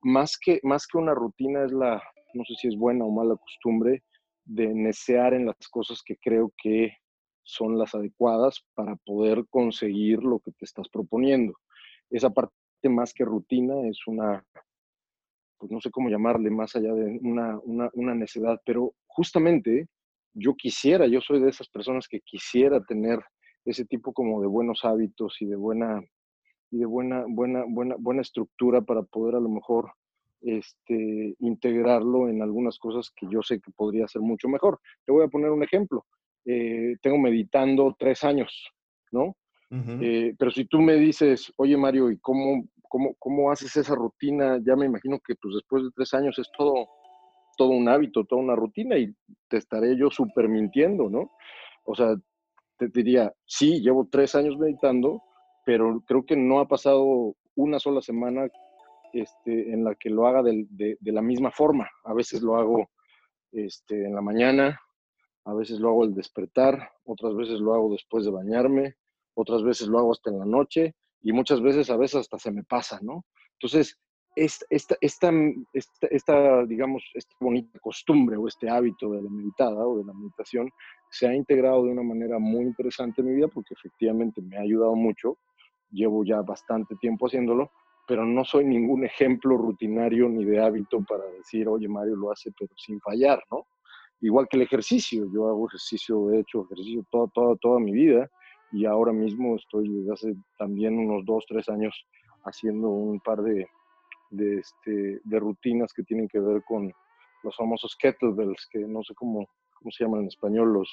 más 0.01 0.37
que, 0.37 0.59
más 0.63 0.85
que 0.85 0.99
una 0.99 1.15
rutina 1.15 1.65
es 1.65 1.71
la, 1.71 2.01
no 2.33 2.43
sé 2.45 2.53
si 2.61 2.67
es 2.67 2.77
buena 2.77 3.03
o 3.03 3.11
mala 3.11 3.35
costumbre, 3.35 4.03
de 4.45 4.67
necear 4.73 5.33
en 5.33 5.47
las 5.47 5.67
cosas 5.69 6.01
que 6.05 6.17
creo 6.17 6.53
que 6.61 6.93
son 7.43 7.77
las 7.77 7.95
adecuadas 7.95 8.63
para 8.75 8.95
poder 8.97 9.45
conseguir 9.49 10.21
lo 10.21 10.39
que 10.39 10.51
te 10.51 10.65
estás 10.65 10.87
proponiendo. 10.89 11.53
Esa 12.09 12.29
parte 12.29 12.53
más 12.83 13.13
que 13.13 13.25
rutina 13.25 13.87
es 13.87 14.05
una, 14.05 14.45
pues 15.57 15.71
no 15.71 15.81
sé 15.81 15.89
cómo 15.91 16.09
llamarle, 16.09 16.49
más 16.49 16.75
allá 16.75 16.93
de 16.93 17.19
una, 17.21 17.59
una, 17.63 17.89
una 17.93 18.15
necedad, 18.15 18.61
pero 18.65 18.93
justamente 19.07 19.87
yo 20.33 20.55
quisiera, 20.55 21.07
yo 21.07 21.21
soy 21.21 21.41
de 21.41 21.49
esas 21.49 21.67
personas 21.67 22.07
que 22.07 22.21
quisiera 22.21 22.83
tener 22.83 23.19
ese 23.65 23.85
tipo 23.85 24.13
como 24.13 24.41
de 24.41 24.47
buenos 24.47 24.85
hábitos 24.85 25.41
y 25.41 25.45
de 25.45 25.55
buena 25.55 26.01
y 26.69 26.77
de 26.79 26.85
buena 26.85 27.23
buena 27.27 27.63
buena 27.67 27.95
buena 27.97 28.21
estructura 28.21 28.81
para 28.81 29.01
poder 29.03 29.35
a 29.35 29.39
lo 29.39 29.49
mejor 29.49 29.91
este 30.41 31.35
integrarlo 31.39 32.29
en 32.29 32.41
algunas 32.41 32.77
cosas 32.77 33.11
que 33.15 33.27
yo 33.29 33.41
sé 33.41 33.59
que 33.59 33.71
podría 33.71 34.07
ser 34.07 34.21
mucho 34.21 34.47
mejor. 34.47 34.79
Te 35.05 35.11
voy 35.11 35.23
a 35.23 35.27
poner 35.27 35.49
un 35.49 35.63
ejemplo. 35.63 36.05
Eh, 36.45 36.95
tengo 37.01 37.17
meditando 37.17 37.95
tres 37.97 38.23
años, 38.23 38.69
¿no? 39.11 39.35
Eh, 39.69 40.33
pero 40.39 40.49
si 40.49 40.63
tú 40.63 40.79
me 40.79 40.95
dices, 40.95 41.51
oye 41.57 41.75
Mario, 41.75 42.09
¿y 42.09 42.17
cómo, 42.19 42.69
cómo, 42.89 43.15
cómo 43.19 43.51
haces 43.51 43.75
esa 43.77 43.95
rutina? 43.95 44.59
Ya 44.65 44.75
me 44.75 44.85
imagino 44.85 45.19
que 45.19 45.35
pues 45.35 45.55
después 45.55 45.83
de 45.83 45.89
tres 45.95 46.13
años 46.13 46.37
es 46.39 46.49
todo 46.57 46.87
todo 47.57 47.69
un 47.69 47.89
hábito, 47.89 48.23
toda 48.23 48.41
una 48.41 48.55
rutina 48.55 48.97
y 48.97 49.13
te 49.49 49.57
estaré 49.57 49.97
yo 49.97 50.09
súper 50.09 50.47
mintiendo, 50.47 51.09
¿no? 51.09 51.31
O 51.83 51.95
sea, 51.95 52.15
te 52.77 52.87
diría, 52.87 53.33
sí, 53.45 53.81
llevo 53.81 54.07
tres 54.09 54.35
años 54.35 54.57
meditando, 54.57 55.23
pero 55.65 56.01
creo 56.07 56.25
que 56.25 56.37
no 56.37 56.59
ha 56.59 56.67
pasado 56.67 57.35
una 57.55 57.79
sola 57.79 58.01
semana 58.01 58.47
este, 59.11 59.73
en 59.73 59.83
la 59.83 59.95
que 59.95 60.09
lo 60.09 60.27
haga 60.27 60.43
de, 60.43 60.97
la 61.01 61.21
misma 61.21 61.51
forma. 61.51 61.89
A 62.05 62.13
veces 62.13 62.41
lo 62.41 62.55
hago 62.55 62.89
este, 63.51 64.05
en 64.05 64.13
la 64.13 64.21
mañana, 64.21 64.79
a 65.43 65.53
veces 65.53 65.79
lo 65.79 65.89
hago 65.89 66.03
al 66.03 66.13
despertar, 66.13 66.91
otras 67.03 67.35
veces 67.35 67.59
lo 67.59 67.73
hago 67.73 67.91
después 67.91 68.23
de 68.23 68.31
bañarme, 68.31 68.95
otras 69.33 69.63
veces 69.63 69.87
lo 69.87 69.97
hago 69.97 70.11
hasta 70.11 70.29
en 70.29 70.39
la 70.39 70.45
noche 70.45 70.95
y 71.21 71.31
muchas 71.31 71.61
veces, 71.61 71.89
a 71.89 71.97
veces 71.97 72.21
hasta 72.21 72.39
se 72.39 72.51
me 72.51 72.63
pasa, 72.63 72.99
¿no? 73.01 73.25
Entonces, 73.53 73.97
esta, 74.37 74.65
esta, 74.69 75.31
esta, 75.73 76.07
esta, 76.11 76.65
digamos, 76.65 77.03
esta 77.15 77.35
bonita 77.39 77.79
costumbre 77.79 78.37
o 78.37 78.47
este 78.47 78.69
hábito 78.69 79.09
de 79.11 79.23
la 79.23 79.29
meditada 79.29 79.85
o 79.85 79.97
de 79.97 80.05
la 80.05 80.13
meditación 80.13 80.69
se 81.09 81.27
ha 81.27 81.33
integrado 81.33 81.85
de 81.85 81.91
una 81.91 82.03
manera 82.03 82.37
muy 82.37 82.63
interesante 82.63 83.21
en 83.21 83.29
mi 83.29 83.35
vida 83.35 83.47
porque 83.47 83.73
efectivamente 83.73 84.41
me 84.41 84.57
ha 84.57 84.61
ayudado 84.61 84.95
mucho. 84.95 85.39
Llevo 85.89 86.23
ya 86.23 86.41
bastante 86.41 86.95
tiempo 86.97 87.25
haciéndolo, 87.25 87.71
pero 88.07 88.25
no 88.25 88.45
soy 88.45 88.65
ningún 88.65 89.05
ejemplo 89.05 89.57
rutinario 89.57 90.29
ni 90.29 90.45
de 90.45 90.59
hábito 90.59 91.03
para 91.03 91.25
decir, 91.31 91.67
oye, 91.67 91.87
Mario 91.87 92.15
lo 92.15 92.31
hace, 92.31 92.51
pero 92.57 92.71
sin 92.77 92.99
fallar, 92.99 93.41
¿no? 93.49 93.65
Igual 94.21 94.47
que 94.49 94.57
el 94.57 94.63
ejercicio, 94.63 95.25
yo 95.33 95.47
hago 95.47 95.67
ejercicio, 95.67 96.31
he 96.31 96.39
hecho 96.39 96.65
ejercicio 96.65 97.05
toda, 97.09 97.27
toda, 97.33 97.55
toda 97.55 97.79
mi 97.79 97.91
vida 97.91 98.29
y 98.71 98.85
ahora 98.85 99.13
mismo 99.13 99.55
estoy 99.55 99.87
desde 99.89 100.13
hace 100.13 100.35
también 100.57 100.97
unos 100.97 101.25
dos, 101.25 101.45
tres 101.47 101.69
años 101.69 101.93
haciendo 102.43 102.89
un 102.89 103.19
par 103.19 103.41
de, 103.41 103.67
de, 104.29 104.59
este, 104.59 105.21
de 105.23 105.39
rutinas 105.39 105.93
que 105.93 106.03
tienen 106.03 106.27
que 106.27 106.39
ver 106.39 106.63
con 106.63 106.91
los 107.43 107.55
famosos 107.55 107.95
kettlebells, 107.97 108.67
que 108.71 108.79
no 108.79 109.03
sé 109.03 109.13
cómo, 109.15 109.47
cómo 109.75 109.91
se 109.91 110.03
llaman 110.03 110.21
en 110.21 110.27
español, 110.27 110.73
los, 110.73 110.89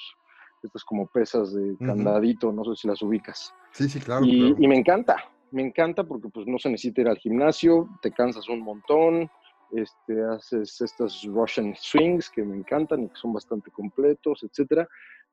estas 0.63 0.83
como 0.83 1.07
pesas 1.07 1.53
de 1.53 1.75
candadito, 1.79 2.51
no 2.51 2.63
sé 2.65 2.75
si 2.75 2.87
las 2.87 3.01
ubicas. 3.01 3.53
Sí, 3.71 3.89
sí, 3.89 3.99
claro 3.99 4.25
y, 4.25 4.55
y, 4.57 4.67
me 4.67 4.77
encanta, 4.77 5.17
me 5.51 5.63
encanta 5.63 6.03
porque 6.03 6.29
pues 6.29 6.47
no 6.47 6.57
se 6.57 6.69
necesita 6.69 7.01
ir 7.01 7.07
al 7.07 7.17
gimnasio, 7.17 7.89
te 8.01 8.11
cansas 8.11 8.47
un 8.47 8.61
montón, 8.61 9.29
este, 9.71 10.23
haces 10.23 10.79
estas 10.81 11.23
Russian 11.23 11.73
swings 11.75 12.29
que 12.29 12.43
me 12.43 12.55
encantan 12.55 13.03
y 13.03 13.09
que 13.09 13.15
son 13.15 13.33
bastante 13.33 13.71
completos, 13.71 14.43
etcétera 14.43 14.87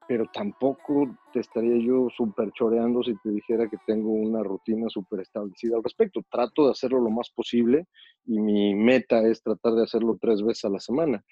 pero 0.08 0.26
tampoco 0.32 1.16
te 1.32 1.40
estaría 1.40 1.76
yo 1.78 2.08
súper 2.16 2.50
choreando 2.52 3.02
si 3.02 3.14
te 3.22 3.30
dijera 3.30 3.68
que 3.68 3.76
tengo 3.86 4.10
una 4.10 4.42
rutina 4.42 4.88
súper 4.88 5.20
establecida 5.20 5.76
al 5.76 5.84
respecto. 5.84 6.20
Trato 6.30 6.66
de 6.66 6.72
hacerlo 6.72 7.00
lo 7.00 7.10
más 7.10 7.30
posible 7.30 7.86
y 8.26 8.38
mi 8.38 8.74
meta 8.74 9.26
es 9.26 9.42
tratar 9.42 9.74
de 9.74 9.84
hacerlo 9.84 10.18
tres 10.20 10.42
veces 10.42 10.64
a 10.64 10.70
la 10.70 10.80
semana, 10.80 11.24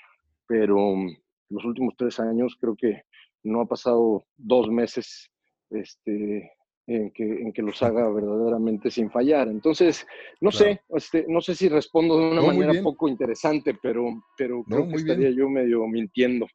pero 0.46 0.76
mm, 0.96 1.16
los 1.50 1.64
últimos 1.64 1.94
tres 1.96 2.20
años 2.20 2.56
creo 2.60 2.76
que 2.76 3.02
no 3.42 3.62
ha 3.62 3.66
pasado 3.66 4.24
dos 4.36 4.70
meses 4.70 5.30
este, 5.70 6.52
en, 6.86 7.10
que, 7.12 7.22
en 7.22 7.52
que 7.52 7.62
los 7.62 7.82
haga 7.82 8.08
verdaderamente 8.10 8.90
sin 8.90 9.10
fallar. 9.10 9.48
Entonces, 9.48 10.06
no 10.40 10.50
sé, 10.50 10.80
este, 10.90 11.24
no 11.28 11.40
sé 11.40 11.54
si 11.54 11.68
respondo 11.68 12.18
de 12.18 12.30
una 12.30 12.42
manera 12.42 12.72
poco 12.82 13.08
interesante, 13.08 13.76
pero, 13.80 14.04
pero 14.36 14.62
creo 14.64 14.88
que 14.88 14.96
estaría 14.96 15.30
yo 15.30 15.48
medio 15.48 15.86
mintiendo. 15.86 16.46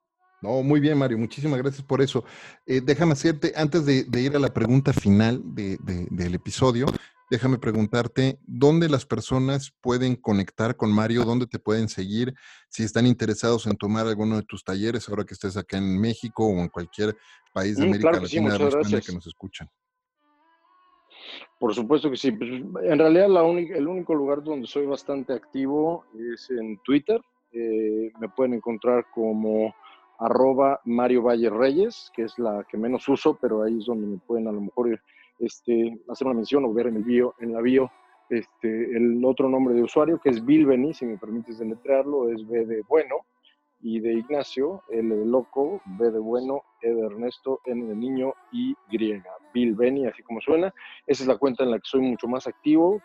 No, 0.46 0.62
muy 0.62 0.80
bien, 0.80 0.96
Mario, 0.96 1.18
muchísimas 1.18 1.60
gracias 1.60 1.82
por 1.82 2.04
eso. 2.04 2.24
Eh, 2.68 2.80
déjame 2.80 3.14
hacerte, 3.14 3.52
antes 3.56 3.84
de, 3.84 4.06
ir 4.22 4.36
a 4.36 4.40
la 4.40 4.54
pregunta 4.54 4.94
final 4.94 5.42
del 5.44 6.36
episodio, 6.36 6.86
déjame 7.32 7.58
preguntarte 7.58 8.38
dónde 8.46 8.88
las 8.88 9.08
personas 9.08 9.74
pueden 9.82 10.16
conectar 10.16 10.76
con 10.76 10.94
Mario, 10.94 11.26
dónde 11.26 11.48
te 11.48 11.58
pueden 11.58 11.90
seguir, 11.90 12.36
si 12.70 12.84
están 12.84 13.08
interesados 13.08 13.66
en 13.66 13.76
tomar 13.76 14.06
alguno 14.06 14.36
de 14.36 14.44
tus 14.44 14.64
talleres 14.64 15.10
ahora 15.10 15.24
que 15.24 15.34
estés 15.34 15.58
acá 15.58 15.78
en 15.78 16.00
México 16.00 16.46
o 16.46 16.60
en 16.60 16.70
cualquier 16.70 17.18
país 17.52 17.78
de 17.78 17.86
mm, 17.86 17.90
América 17.90 18.12
Latina 18.12 18.56
que, 18.56 19.02
que 19.02 19.14
nos 19.14 19.26
escuchan. 19.26 19.68
Por 21.58 21.74
supuesto 21.74 22.12
que 22.12 22.18
sí. 22.18 22.34
Pues, 22.34 22.52
en 22.52 23.00
realidad 23.00 23.30
la 23.30 23.42
el 23.42 23.88
único 23.88 24.14
lugar 24.14 24.44
donde 24.44 24.68
soy 24.68 24.86
bastante 24.86 25.34
activo 25.34 26.06
es 26.34 26.52
en 26.52 26.78
Twitter. 26.84 27.20
Eh, 27.52 28.12
me 28.20 28.30
pueden 28.30 28.54
encontrar 28.54 29.06
como 29.12 29.74
arroba 30.20 30.82
Mario 30.86 31.24
Valle 31.24 31.50
Reyes, 31.50 32.12
que 32.16 32.24
es 32.24 32.38
la 32.40 32.66
que 32.70 32.78
menos 32.78 33.08
uso, 33.08 33.38
pero 33.40 33.64
ahí 33.64 33.78
es 33.78 33.86
donde 33.86 34.08
me 34.08 34.18
pueden 34.18 34.48
a 34.48 34.52
lo 34.52 34.62
mejor 34.62 35.00
este, 35.40 36.00
hacer 36.10 36.28
una 36.28 36.36
mención 36.36 36.66
o 36.66 36.74
ver 36.74 36.88
en 36.88 36.98
el 36.98 37.04
bio, 37.04 37.36
en 37.40 37.54
la 37.54 37.62
bio, 37.62 37.92
este, 38.30 38.98
el 38.98 39.24
otro 39.24 39.50
nombre 39.50 39.74
de 39.74 39.84
usuario, 39.84 40.20
que 40.20 40.30
es 40.30 40.44
Bill 40.44 40.66
Benny, 40.66 40.94
si 40.94 41.06
me 41.06 41.18
permites 41.18 41.60
deletrearlo, 41.60 42.30
es 42.30 42.48
B 42.48 42.66
de 42.66 42.82
bueno, 42.88 43.16
y 43.82 44.00
de 44.00 44.14
Ignacio, 44.14 44.82
L 44.90 45.16
de 45.16 45.26
loco, 45.26 45.82
B 45.86 46.10
de 46.10 46.18
bueno, 46.18 46.64
E 46.82 46.92
de 46.92 47.06
Ernesto, 47.06 47.62
N 47.66 47.86
de 47.86 47.96
niño 47.96 48.34
y 48.52 48.76
Benny, 49.76 50.08
así 50.08 50.24
como 50.24 50.42
suena. 50.42 50.74
Esa 51.06 51.24
es 51.24 51.28
la 51.28 51.38
cuenta 51.38 51.64
en 51.64 51.72
la 51.72 51.78
que 51.78 51.86
soy 51.86 52.02
mucho 52.02 52.28
más 52.28 52.48
activo. 52.48 53.02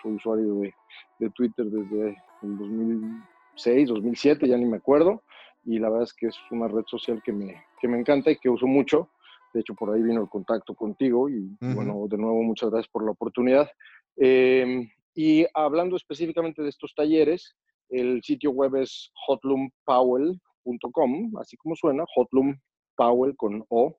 Soy 0.00 0.12
usuario 0.12 0.54
de, 0.54 0.74
de 1.18 1.30
Twitter 1.30 1.66
desde 1.66 2.16
el 2.42 2.58
2006, 2.58 3.88
2007, 3.88 4.46
ya 4.46 4.56
ni 4.56 4.66
me 4.66 4.76
acuerdo 4.76 5.20
y 5.68 5.78
la 5.78 5.90
verdad 5.90 6.04
es 6.04 6.14
que 6.14 6.28
es 6.28 6.36
una 6.50 6.66
red 6.66 6.84
social 6.86 7.22
que 7.22 7.30
me, 7.30 7.62
que 7.78 7.88
me 7.88 7.98
encanta 7.98 8.30
y 8.30 8.38
que 8.38 8.48
uso 8.48 8.66
mucho. 8.66 9.10
De 9.52 9.60
hecho, 9.60 9.74
por 9.74 9.94
ahí 9.94 10.02
vino 10.02 10.22
el 10.22 10.28
contacto 10.28 10.74
contigo 10.74 11.28
y 11.28 11.54
bueno, 11.60 12.06
de 12.08 12.16
nuevo, 12.16 12.42
muchas 12.42 12.70
gracias 12.70 12.90
por 12.90 13.04
la 13.04 13.10
oportunidad. 13.10 13.70
Em, 14.16 14.88
y 15.14 15.44
hablando 15.52 15.96
específicamente 15.96 16.62
de 16.62 16.70
estos 16.70 16.94
talleres, 16.94 17.54
el 17.90 18.22
sitio 18.22 18.50
web 18.50 18.76
es 18.76 19.12
hotlumpowell.com, 19.26 21.36
así 21.38 21.58
como 21.58 21.76
suena, 21.76 22.04
hotlumpowell 22.14 23.36
con 23.36 23.62
O, 23.68 23.94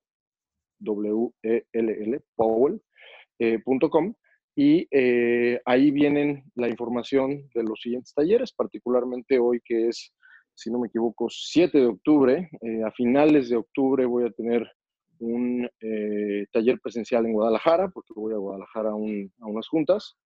W-E-L-L, 0.80 2.22
powell.com. 2.36 2.80
Eh, 3.40 3.62
y 4.56 4.88
eh, 4.90 5.62
ahí 5.66 5.92
vienen 5.92 6.46
la 6.56 6.68
información 6.68 7.48
de 7.54 7.64
los 7.64 7.80
siguientes 7.80 8.12
talleres, 8.14 8.52
particularmente 8.54 9.38
hoy 9.38 9.62
que 9.64 9.90
es 9.90 10.12
si 10.60 10.70
no 10.70 10.80
me 10.80 10.88
equivoco, 10.88 11.28
7 11.30 11.78
de 11.78 11.86
octubre. 11.86 12.50
Eh, 12.62 12.84
a 12.84 12.92
finales 12.92 13.50
de 13.50 13.56
octubre 13.56 14.06
voy 14.06 14.26
a 14.26 14.32
tener 14.32 14.70
un 15.20 15.70
eh, 15.80 16.46
taller 16.52 16.80
presencial 16.82 17.26
en 17.26 17.34
Guadalajara, 17.34 17.88
porque 17.90 18.14
voy 18.14 18.34
a 18.34 18.38
Guadalajara 18.38 18.90
a, 18.90 18.96
unas 18.96 19.68
juntas. 19.70 20.18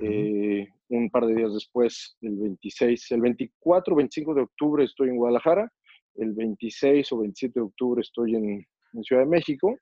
Eh, 0.00 0.66
un 0.88 1.10
par 1.10 1.26
de 1.26 1.34
días 1.34 1.52
después, 1.52 2.16
el 2.22 2.36
26, 2.36 3.10
el 3.10 3.20
24, 3.20 3.96
25 3.96 4.34
de 4.34 4.42
octubre 4.42 4.84
estoy 4.84 5.10
en 5.10 5.16
Guadalajara. 5.16 5.70
El 6.14 6.32
26 6.32 7.12
o 7.12 7.18
27 7.18 7.60
de 7.60 7.66
octubre 7.66 8.00
estoy 8.00 8.36
en, 8.36 8.66
Ciudad 9.02 9.22
de 9.22 9.28
México. 9.28 9.74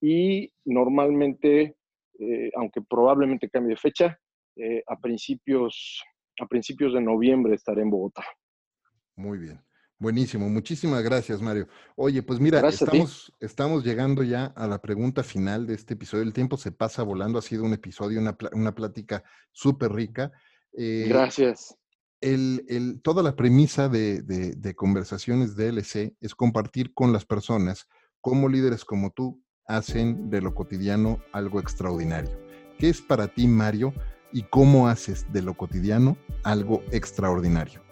y 0.00 0.52
normalmente, 0.66 1.74
aunque 2.54 2.82
probablemente 2.82 3.48
cambie 3.48 3.70
de 3.70 3.80
fecha, 3.80 4.18
a 4.86 4.96
principios 5.00 6.04
a 6.40 6.46
principios 6.46 6.92
de 6.92 7.00
noviembre 7.00 7.54
estaré 7.54 7.82
en 7.82 7.90
Bogotá. 7.90 8.24
Muy 9.22 9.38
bien. 9.38 9.62
Buenísimo, 10.00 10.48
muchísimas 10.48 11.00
gracias, 11.04 11.40
Mario. 11.40 11.68
Oye, 11.94 12.24
pues 12.24 12.40
mira, 12.40 12.68
estamos, 12.68 13.32
estamos, 13.38 13.84
llegando 13.84 14.24
ya 14.24 14.46
a 14.46 14.66
la 14.66 14.80
pregunta 14.82 15.22
final 15.22 15.64
de 15.64 15.74
este 15.74 15.94
episodio. 15.94 16.24
El 16.24 16.32
tiempo 16.32 16.56
se 16.56 16.72
pasa 16.72 17.04
volando, 17.04 17.38
ha 17.38 17.42
sido 17.42 17.62
un 17.62 17.72
episodio, 17.72 18.18
una, 18.18 18.36
una 18.50 18.74
plática 18.74 19.22
súper 19.52 19.92
rica. 19.92 20.32
Eh, 20.76 21.06
gracias. 21.08 21.76
El, 22.20 23.00
toda 23.04 23.22
la 23.22 23.36
premisa 23.36 23.88
de, 23.88 24.22
de, 24.22 24.56
de 24.56 24.74
conversaciones 24.74 25.54
DLC 25.54 26.16
es 26.20 26.34
compartir 26.34 26.92
con 26.94 27.12
las 27.12 27.24
personas 27.24 27.86
cómo 28.20 28.48
líderes 28.48 28.84
como 28.84 29.12
tú 29.12 29.40
hacen 29.68 30.30
de 30.30 30.40
lo 30.40 30.52
cotidiano 30.52 31.20
algo 31.32 31.60
extraordinario. 31.60 32.36
¿Qué 32.76 32.88
es 32.88 33.00
para 33.00 33.28
ti, 33.28 33.46
Mario, 33.46 33.94
y 34.32 34.42
cómo 34.42 34.88
haces 34.88 35.32
de 35.32 35.42
lo 35.42 35.56
cotidiano 35.56 36.16
algo 36.42 36.82
extraordinario? 36.90 37.91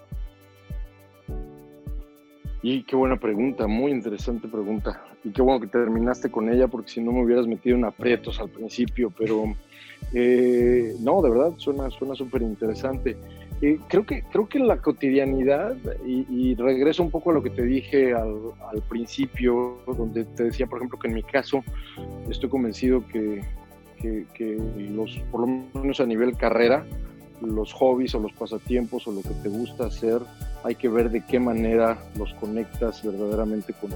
Y 2.63 2.83
qué 2.83 2.95
buena 2.95 3.17
pregunta, 3.17 3.67
muy 3.67 3.91
interesante 3.91 4.47
pregunta. 4.47 5.03
Y 5.25 5.31
qué 5.31 5.41
bueno 5.41 5.61
que 5.61 5.67
terminaste 5.67 6.31
con 6.31 6.51
ella 6.51 6.69
porque 6.69 6.91
si 6.91 7.01
no 7.01 7.13
me 7.13 7.23
hubieras 7.23 7.47
metido 7.47 7.77
en 7.77 7.85
aprietos 7.85 8.39
al 8.39 8.51
principio, 8.51 9.11
pero 9.17 9.55
eh, 10.13 10.95
no, 11.01 11.23
de 11.23 11.31
verdad 11.31 11.53
suena 11.57 11.91
suena 11.91 12.15
súper 12.15 12.43
interesante. 12.43 13.17
Eh, 13.63 13.79
creo, 13.89 14.05
que, 14.05 14.23
creo 14.31 14.49
que 14.49 14.59
la 14.59 14.79
cotidianidad, 14.79 15.77
y, 16.07 16.55
regreso 16.55 17.03
un 17.03 17.11
poco 17.11 17.31
a 17.31 17.35
lo 17.35 17.43
que 17.43 17.51
te 17.51 17.63
dije 17.63 18.15
al, 18.15 18.35
al, 18.71 18.81
principio, 18.89 19.79
donde 19.87 20.25
te 20.25 20.45
decía, 20.45 20.67
por 20.67 20.79
ejemplo, 20.79 20.99
que 20.99 21.09
en 21.09 21.15
mi 21.15 21.23
caso 21.23 21.63
estoy 22.31 22.49
convencido 22.49 23.07
que, 23.07 23.43
que, 23.99 24.25
que 24.33 24.57
los, 24.91 25.19
por 25.31 25.43
lo 25.43 25.47
menos 25.75 26.01
a 26.01 26.07
nivel 26.07 26.37
carrera, 26.39 26.87
los 27.41 27.73
hobbies 27.73 28.15
o 28.15 28.21
los 28.21 28.33
pasatiempos 28.33 29.07
o 29.07 29.13
lo 29.13 29.23
que 29.23 29.31
te 29.43 29.49
gusta 29.49 29.87
hacer, 29.87 30.21
hay 30.63 30.75
que 30.75 30.89
ver 30.89 31.11
de 31.11 31.25
qué 31.25 31.41
manera 31.41 31.99
los 32.17 32.33
conectas 32.35 33.03
verdaderamente 33.03 33.73
con, 33.73 33.91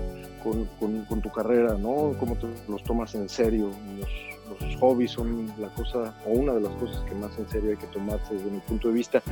con, 0.78 1.04
con, 1.04 1.20
tu 1.20 1.30
carrera, 1.30 1.76
¿no? 1.76 2.14
Cómo 2.18 2.36
los 2.68 2.82
tomas 2.84 3.14
en 3.14 3.28
serio. 3.28 3.70
Los, 3.98 4.76
hobbies 4.78 5.12
son 5.12 5.52
la 5.58 5.68
cosa 5.74 6.14
o 6.26 6.30
una 6.30 6.52
de 6.52 6.60
las 6.60 6.72
cosas 6.74 7.02
que 7.08 7.14
más 7.14 7.36
en 7.38 7.48
serio 7.48 7.70
hay 7.70 7.76
que 7.76 7.86
tomarse 7.86 8.34
desde 8.34 8.50
mi 8.50 8.60
punto 8.60 8.88
de 8.88 8.94
vista. 8.94 9.22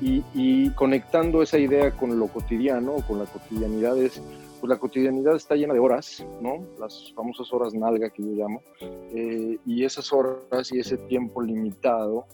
Y, 0.00 0.22
y 0.34 0.70
conectando 0.70 1.42
esa 1.42 1.58
idea 1.58 1.92
con 1.92 2.18
lo 2.18 2.26
cotidiano, 2.28 2.96
con 3.06 3.18
la 3.18 3.24
cotidianidad, 3.26 3.96
es, 3.96 4.20
pues 4.60 4.68
la 4.68 4.78
cotidianidad 4.78 5.36
está 5.36 5.54
llena 5.54 5.74
de 5.74 5.80
horas, 5.80 6.24
¿no? 6.40 6.64
Las 6.78 7.12
famosas 7.14 7.52
horas 7.52 7.74
nalga 7.74 8.10
que 8.10 8.22
yo 8.22 8.32
llamo. 8.32 8.62
Eh, 8.80 9.58
y 9.64 9.84
esas 9.84 10.12
horas 10.12 10.72
y 10.72 10.78
ese 10.78 10.96
tiempo 10.96 11.42
limitado 11.42 12.26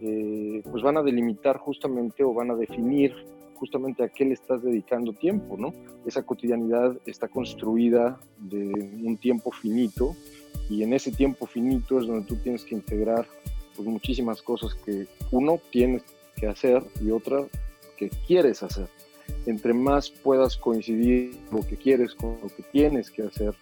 eh, 0.00 0.62
pues 0.70 0.82
van 0.82 0.96
a 0.96 1.02
delimitar 1.02 1.58
justamente 1.58 2.24
o 2.24 2.34
van 2.34 2.50
a 2.50 2.54
definir 2.54 3.14
justamente 3.54 4.02
a 4.02 4.08
qué 4.08 4.24
le 4.24 4.34
estás 4.34 4.62
dedicando 4.62 5.12
tiempo, 5.12 5.56
¿no? 5.56 5.72
Esa 6.04 6.22
cotidianidad 6.22 6.96
está 7.06 7.28
construida 7.28 8.18
de 8.38 8.66
un 9.02 9.16
tiempo 9.16 9.50
finito 9.52 10.14
y 10.68 10.82
en 10.82 10.92
ese 10.92 11.12
tiempo 11.12 11.46
finito 11.46 11.98
es 11.98 12.06
donde 12.06 12.26
tú 12.26 12.36
tienes 12.36 12.64
que 12.64 12.74
integrar 12.74 13.26
pues, 13.76 13.88
muchísimas 13.88 14.42
cosas 14.42 14.74
que 14.74 15.06
uno 15.30 15.60
tienes 15.70 16.02
que 16.36 16.46
hacer 16.46 16.82
y 17.00 17.10
otra 17.10 17.46
que 17.96 18.10
quieres 18.26 18.62
hacer. 18.62 18.88
Entre 19.46 19.72
más 19.72 20.10
puedas 20.10 20.56
coincidir 20.56 21.36
lo 21.50 21.66
que 21.66 21.76
quieres 21.76 22.14
con 22.14 22.38
lo 22.42 22.48
que 22.48 22.62
tienes 22.70 23.10
que 23.10 23.22
hacer 23.22 23.54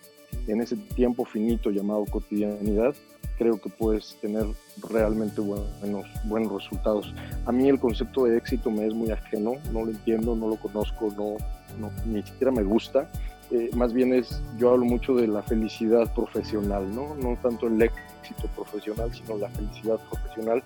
en 0.46 0.60
ese 0.60 0.76
tiempo 0.76 1.24
finito 1.24 1.70
llamado 1.70 2.04
cotidianidad, 2.06 2.94
creo 3.38 3.60
que 3.60 3.68
puedes 3.68 4.16
tener 4.20 4.46
realmente 4.88 5.40
buenos, 5.40 6.06
buenos 6.24 6.62
resultados. 6.62 7.14
A 7.46 7.52
mí 7.52 7.68
el 7.68 7.78
concepto 7.78 8.24
de 8.24 8.36
éxito 8.36 8.70
me 8.70 8.86
es 8.86 8.94
muy 8.94 9.10
ajeno, 9.10 9.54
no 9.72 9.84
lo 9.84 9.90
entiendo, 9.90 10.36
no 10.36 10.48
lo 10.48 10.56
conozco, 10.56 11.08
no, 11.16 11.90
ni 12.06 12.22
siquiera 12.22 12.52
me 12.52 12.62
gusta. 12.62 13.08
Eh, 13.50 13.70
más 13.74 13.92
bien 13.92 14.14
es, 14.14 14.40
yo 14.58 14.70
hablo 14.70 14.86
mucho 14.86 15.14
de 15.14 15.26
la 15.26 15.42
felicidad 15.42 16.12
profesional, 16.14 16.94
¿no? 16.94 17.14
No 17.16 17.36
tanto 17.42 17.66
el 17.66 17.82
éxito 17.82 18.48
profesional, 18.54 19.12
sino 19.14 19.36
la 19.36 19.48
felicidad 19.50 19.98
profesional. 20.10 20.62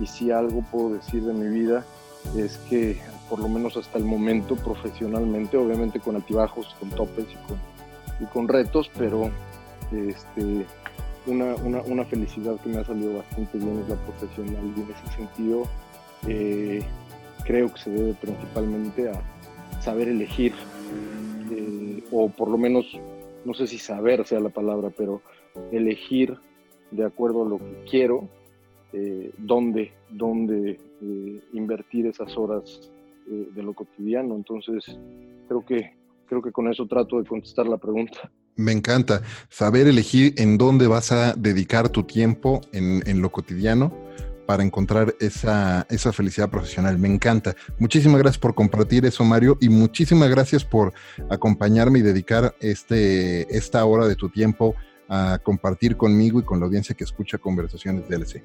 Y 0.00 0.06
si 0.06 0.30
algo 0.30 0.62
puedo 0.70 0.94
decir 0.94 1.24
de 1.24 1.32
mi 1.32 1.48
vida 1.48 1.84
es 2.36 2.56
que, 2.68 3.00
por 3.28 3.40
lo 3.40 3.48
menos 3.48 3.76
hasta 3.76 3.98
el 3.98 4.04
momento, 4.04 4.56
profesionalmente, 4.56 5.56
obviamente 5.56 6.00
con 6.00 6.16
altibajos, 6.16 6.74
con 6.78 6.90
topes 6.90 7.26
y 7.30 7.48
con, 7.48 7.58
y 8.20 8.24
con 8.32 8.48
retos, 8.48 8.90
pero 8.96 9.30
este, 9.92 10.66
una, 11.26 11.54
una, 11.56 11.82
una, 11.82 12.04
felicidad 12.04 12.60
que 12.60 12.68
me 12.68 12.78
ha 12.78 12.84
salido 12.84 13.18
bastante 13.18 13.58
bien 13.58 13.78
es 13.80 13.88
la 13.88 13.96
profesional 13.96 14.72
y 14.76 14.80
en 14.80 14.90
ese 14.90 15.16
sentido 15.16 15.62
eh, 16.28 16.82
creo 17.44 17.72
que 17.72 17.80
se 17.80 17.90
debe 17.90 18.14
principalmente 18.14 19.08
a 19.08 19.20
saber 19.80 20.08
elegir 20.08 20.52
eh, 21.50 22.02
o 22.10 22.28
por 22.28 22.48
lo 22.48 22.58
menos 22.58 22.98
no 23.44 23.54
sé 23.54 23.66
si 23.66 23.78
saber 23.78 24.26
sea 24.26 24.40
la 24.40 24.50
palabra 24.50 24.90
pero 24.96 25.22
elegir 25.72 26.36
de 26.90 27.04
acuerdo 27.04 27.44
a 27.44 27.48
lo 27.48 27.58
que 27.58 27.84
quiero 27.90 28.28
eh, 28.92 29.32
dónde, 29.38 29.92
dónde 30.10 30.78
invertir 31.52 32.06
esas 32.06 32.36
horas 32.38 32.90
de 33.26 33.62
lo 33.62 33.74
cotidiano. 33.74 34.36
Entonces 34.36 34.98
creo 35.48 35.64
que 35.66 35.92
creo 36.26 36.40
que 36.40 36.52
con 36.52 36.68
eso 36.68 36.86
trato 36.86 37.20
de 37.20 37.28
contestar 37.28 37.66
la 37.66 37.76
pregunta 37.76 38.30
me 38.56 38.72
encanta 38.72 39.22
saber 39.48 39.86
elegir 39.86 40.34
en 40.38 40.58
dónde 40.58 40.86
vas 40.86 41.12
a 41.12 41.34
dedicar 41.34 41.88
tu 41.88 42.04
tiempo 42.04 42.60
en, 42.72 43.20
lo 43.20 43.30
cotidiano 43.30 43.92
para 44.46 44.62
encontrar 44.62 45.14
esa, 45.20 45.86
esa, 45.88 46.12
felicidad 46.12 46.50
profesional. 46.50 46.98
Me 46.98 47.08
encanta. 47.08 47.56
Muchísimas 47.78 48.20
gracias 48.20 48.38
por 48.38 48.54
compartir 48.54 49.06
eso, 49.06 49.24
Mario, 49.24 49.56
y 49.60 49.68
muchísimas 49.70 50.28
gracias 50.28 50.64
por 50.64 50.92
acompañarme 51.30 52.00
y 52.00 52.02
dedicar 52.02 52.54
este, 52.60 53.56
esta 53.56 53.84
hora 53.84 54.06
de 54.06 54.16
tu 54.16 54.28
tiempo 54.28 54.74
a 55.08 55.38
compartir 55.42 55.96
conmigo 55.96 56.40
y 56.40 56.42
con 56.42 56.60
la 56.60 56.66
audiencia 56.66 56.94
que 56.94 57.04
escucha 57.04 57.38
Conversaciones 57.38 58.08
DLC. 58.08 58.42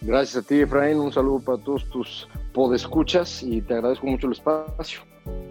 Gracias 0.00 0.44
a 0.44 0.46
ti, 0.46 0.60
Efraín. 0.60 0.98
Un 0.98 1.12
saludo 1.12 1.40
para 1.40 1.58
todos 1.58 1.88
tus 1.88 2.28
podescuchas 2.52 3.42
y 3.42 3.62
te 3.62 3.74
agradezco 3.74 4.06
mucho 4.06 4.26
el 4.26 4.34
espacio. 4.34 5.00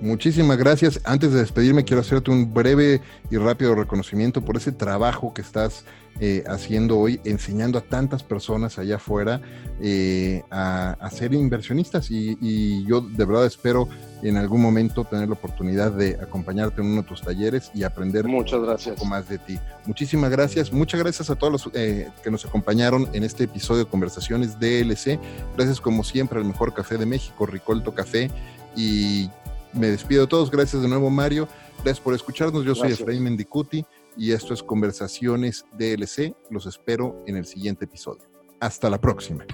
Muchísimas 0.01 0.57
gracias. 0.57 0.99
Antes 1.05 1.31
de 1.31 1.39
despedirme, 1.39 1.85
quiero 1.85 2.01
hacerte 2.01 2.29
un 2.29 2.53
breve 2.53 3.01
y 3.31 3.37
rápido 3.37 3.73
reconocimiento 3.73 4.41
por 4.41 4.57
ese 4.57 4.71
trabajo 4.71 5.33
que 5.33 5.41
estás 5.41 5.85
eh, 6.19 6.43
haciendo 6.45 6.99
hoy, 6.99 7.19
enseñando 7.23 7.79
a 7.79 7.81
tantas 7.81 8.21
personas 8.21 8.77
allá 8.77 8.97
afuera 8.97 9.41
eh, 9.81 10.43
a, 10.51 11.09
ser 11.11 11.33
inversionistas. 11.33 12.11
Y, 12.11 12.85
yo 12.85 13.01
de 13.01 13.25
verdad 13.25 13.45
espero 13.45 13.87
en 14.21 14.37
algún 14.37 14.61
momento 14.61 15.05
tener 15.05 15.27
la 15.27 15.33
oportunidad 15.33 15.91
de 15.91 16.19
acompañarte 16.21 16.81
en 16.81 16.87
uno 16.87 17.01
de 17.01 17.07
tus 17.07 17.21
talleres 17.21 17.71
y 17.73 17.83
aprender 17.83 18.25
Muchas 18.27 18.61
gracias. 18.61 18.89
un 18.89 18.95
poco 18.95 19.05
más 19.05 19.27
de 19.27 19.39
ti. 19.39 19.57
Muchísimas 19.85 20.29
gracias. 20.29 20.71
Muchas 20.71 20.99
gracias 20.99 21.29
a 21.29 21.35
todos 21.35 21.51
los 21.51 21.69
eh, 21.73 22.09
que 22.23 22.29
nos 22.29 22.45
acompañaron 22.45 23.09
en 23.13 23.23
este 23.23 23.45
episodio 23.45 23.85
de 23.85 23.89
Conversaciones 23.89 24.59
DLC. 24.59 25.19
Gracias 25.55 25.81
como 25.81 26.03
siempre 26.03 26.39
al 26.39 26.45
mejor 26.45 26.73
café 26.73 26.97
de 26.97 27.05
México, 27.05 27.45
Ricolto 27.45 27.93
Café. 27.95 28.29
Y 28.75 29.29
me 29.73 29.87
despido 29.87 30.21
de 30.21 30.27
todos. 30.27 30.51
Gracias 30.51 30.81
de 30.81 30.87
nuevo, 30.87 31.09
Mario. 31.09 31.47
Gracias 31.77 31.99
por 31.99 32.13
escucharnos. 32.13 32.65
Yo 32.65 32.75
soy 32.75 32.91
Efraín 32.91 33.23
Mendicuti 33.23 33.85
y 34.17 34.31
esto 34.31 34.53
es 34.53 34.63
Conversaciones 34.63 35.65
DLC. 35.77 36.35
Los 36.49 36.65
espero 36.65 37.23
en 37.27 37.37
el 37.37 37.45
siguiente 37.45 37.85
episodio. 37.85 38.23
Hasta 38.59 38.89
la 38.89 38.99
próxima. 38.99 39.45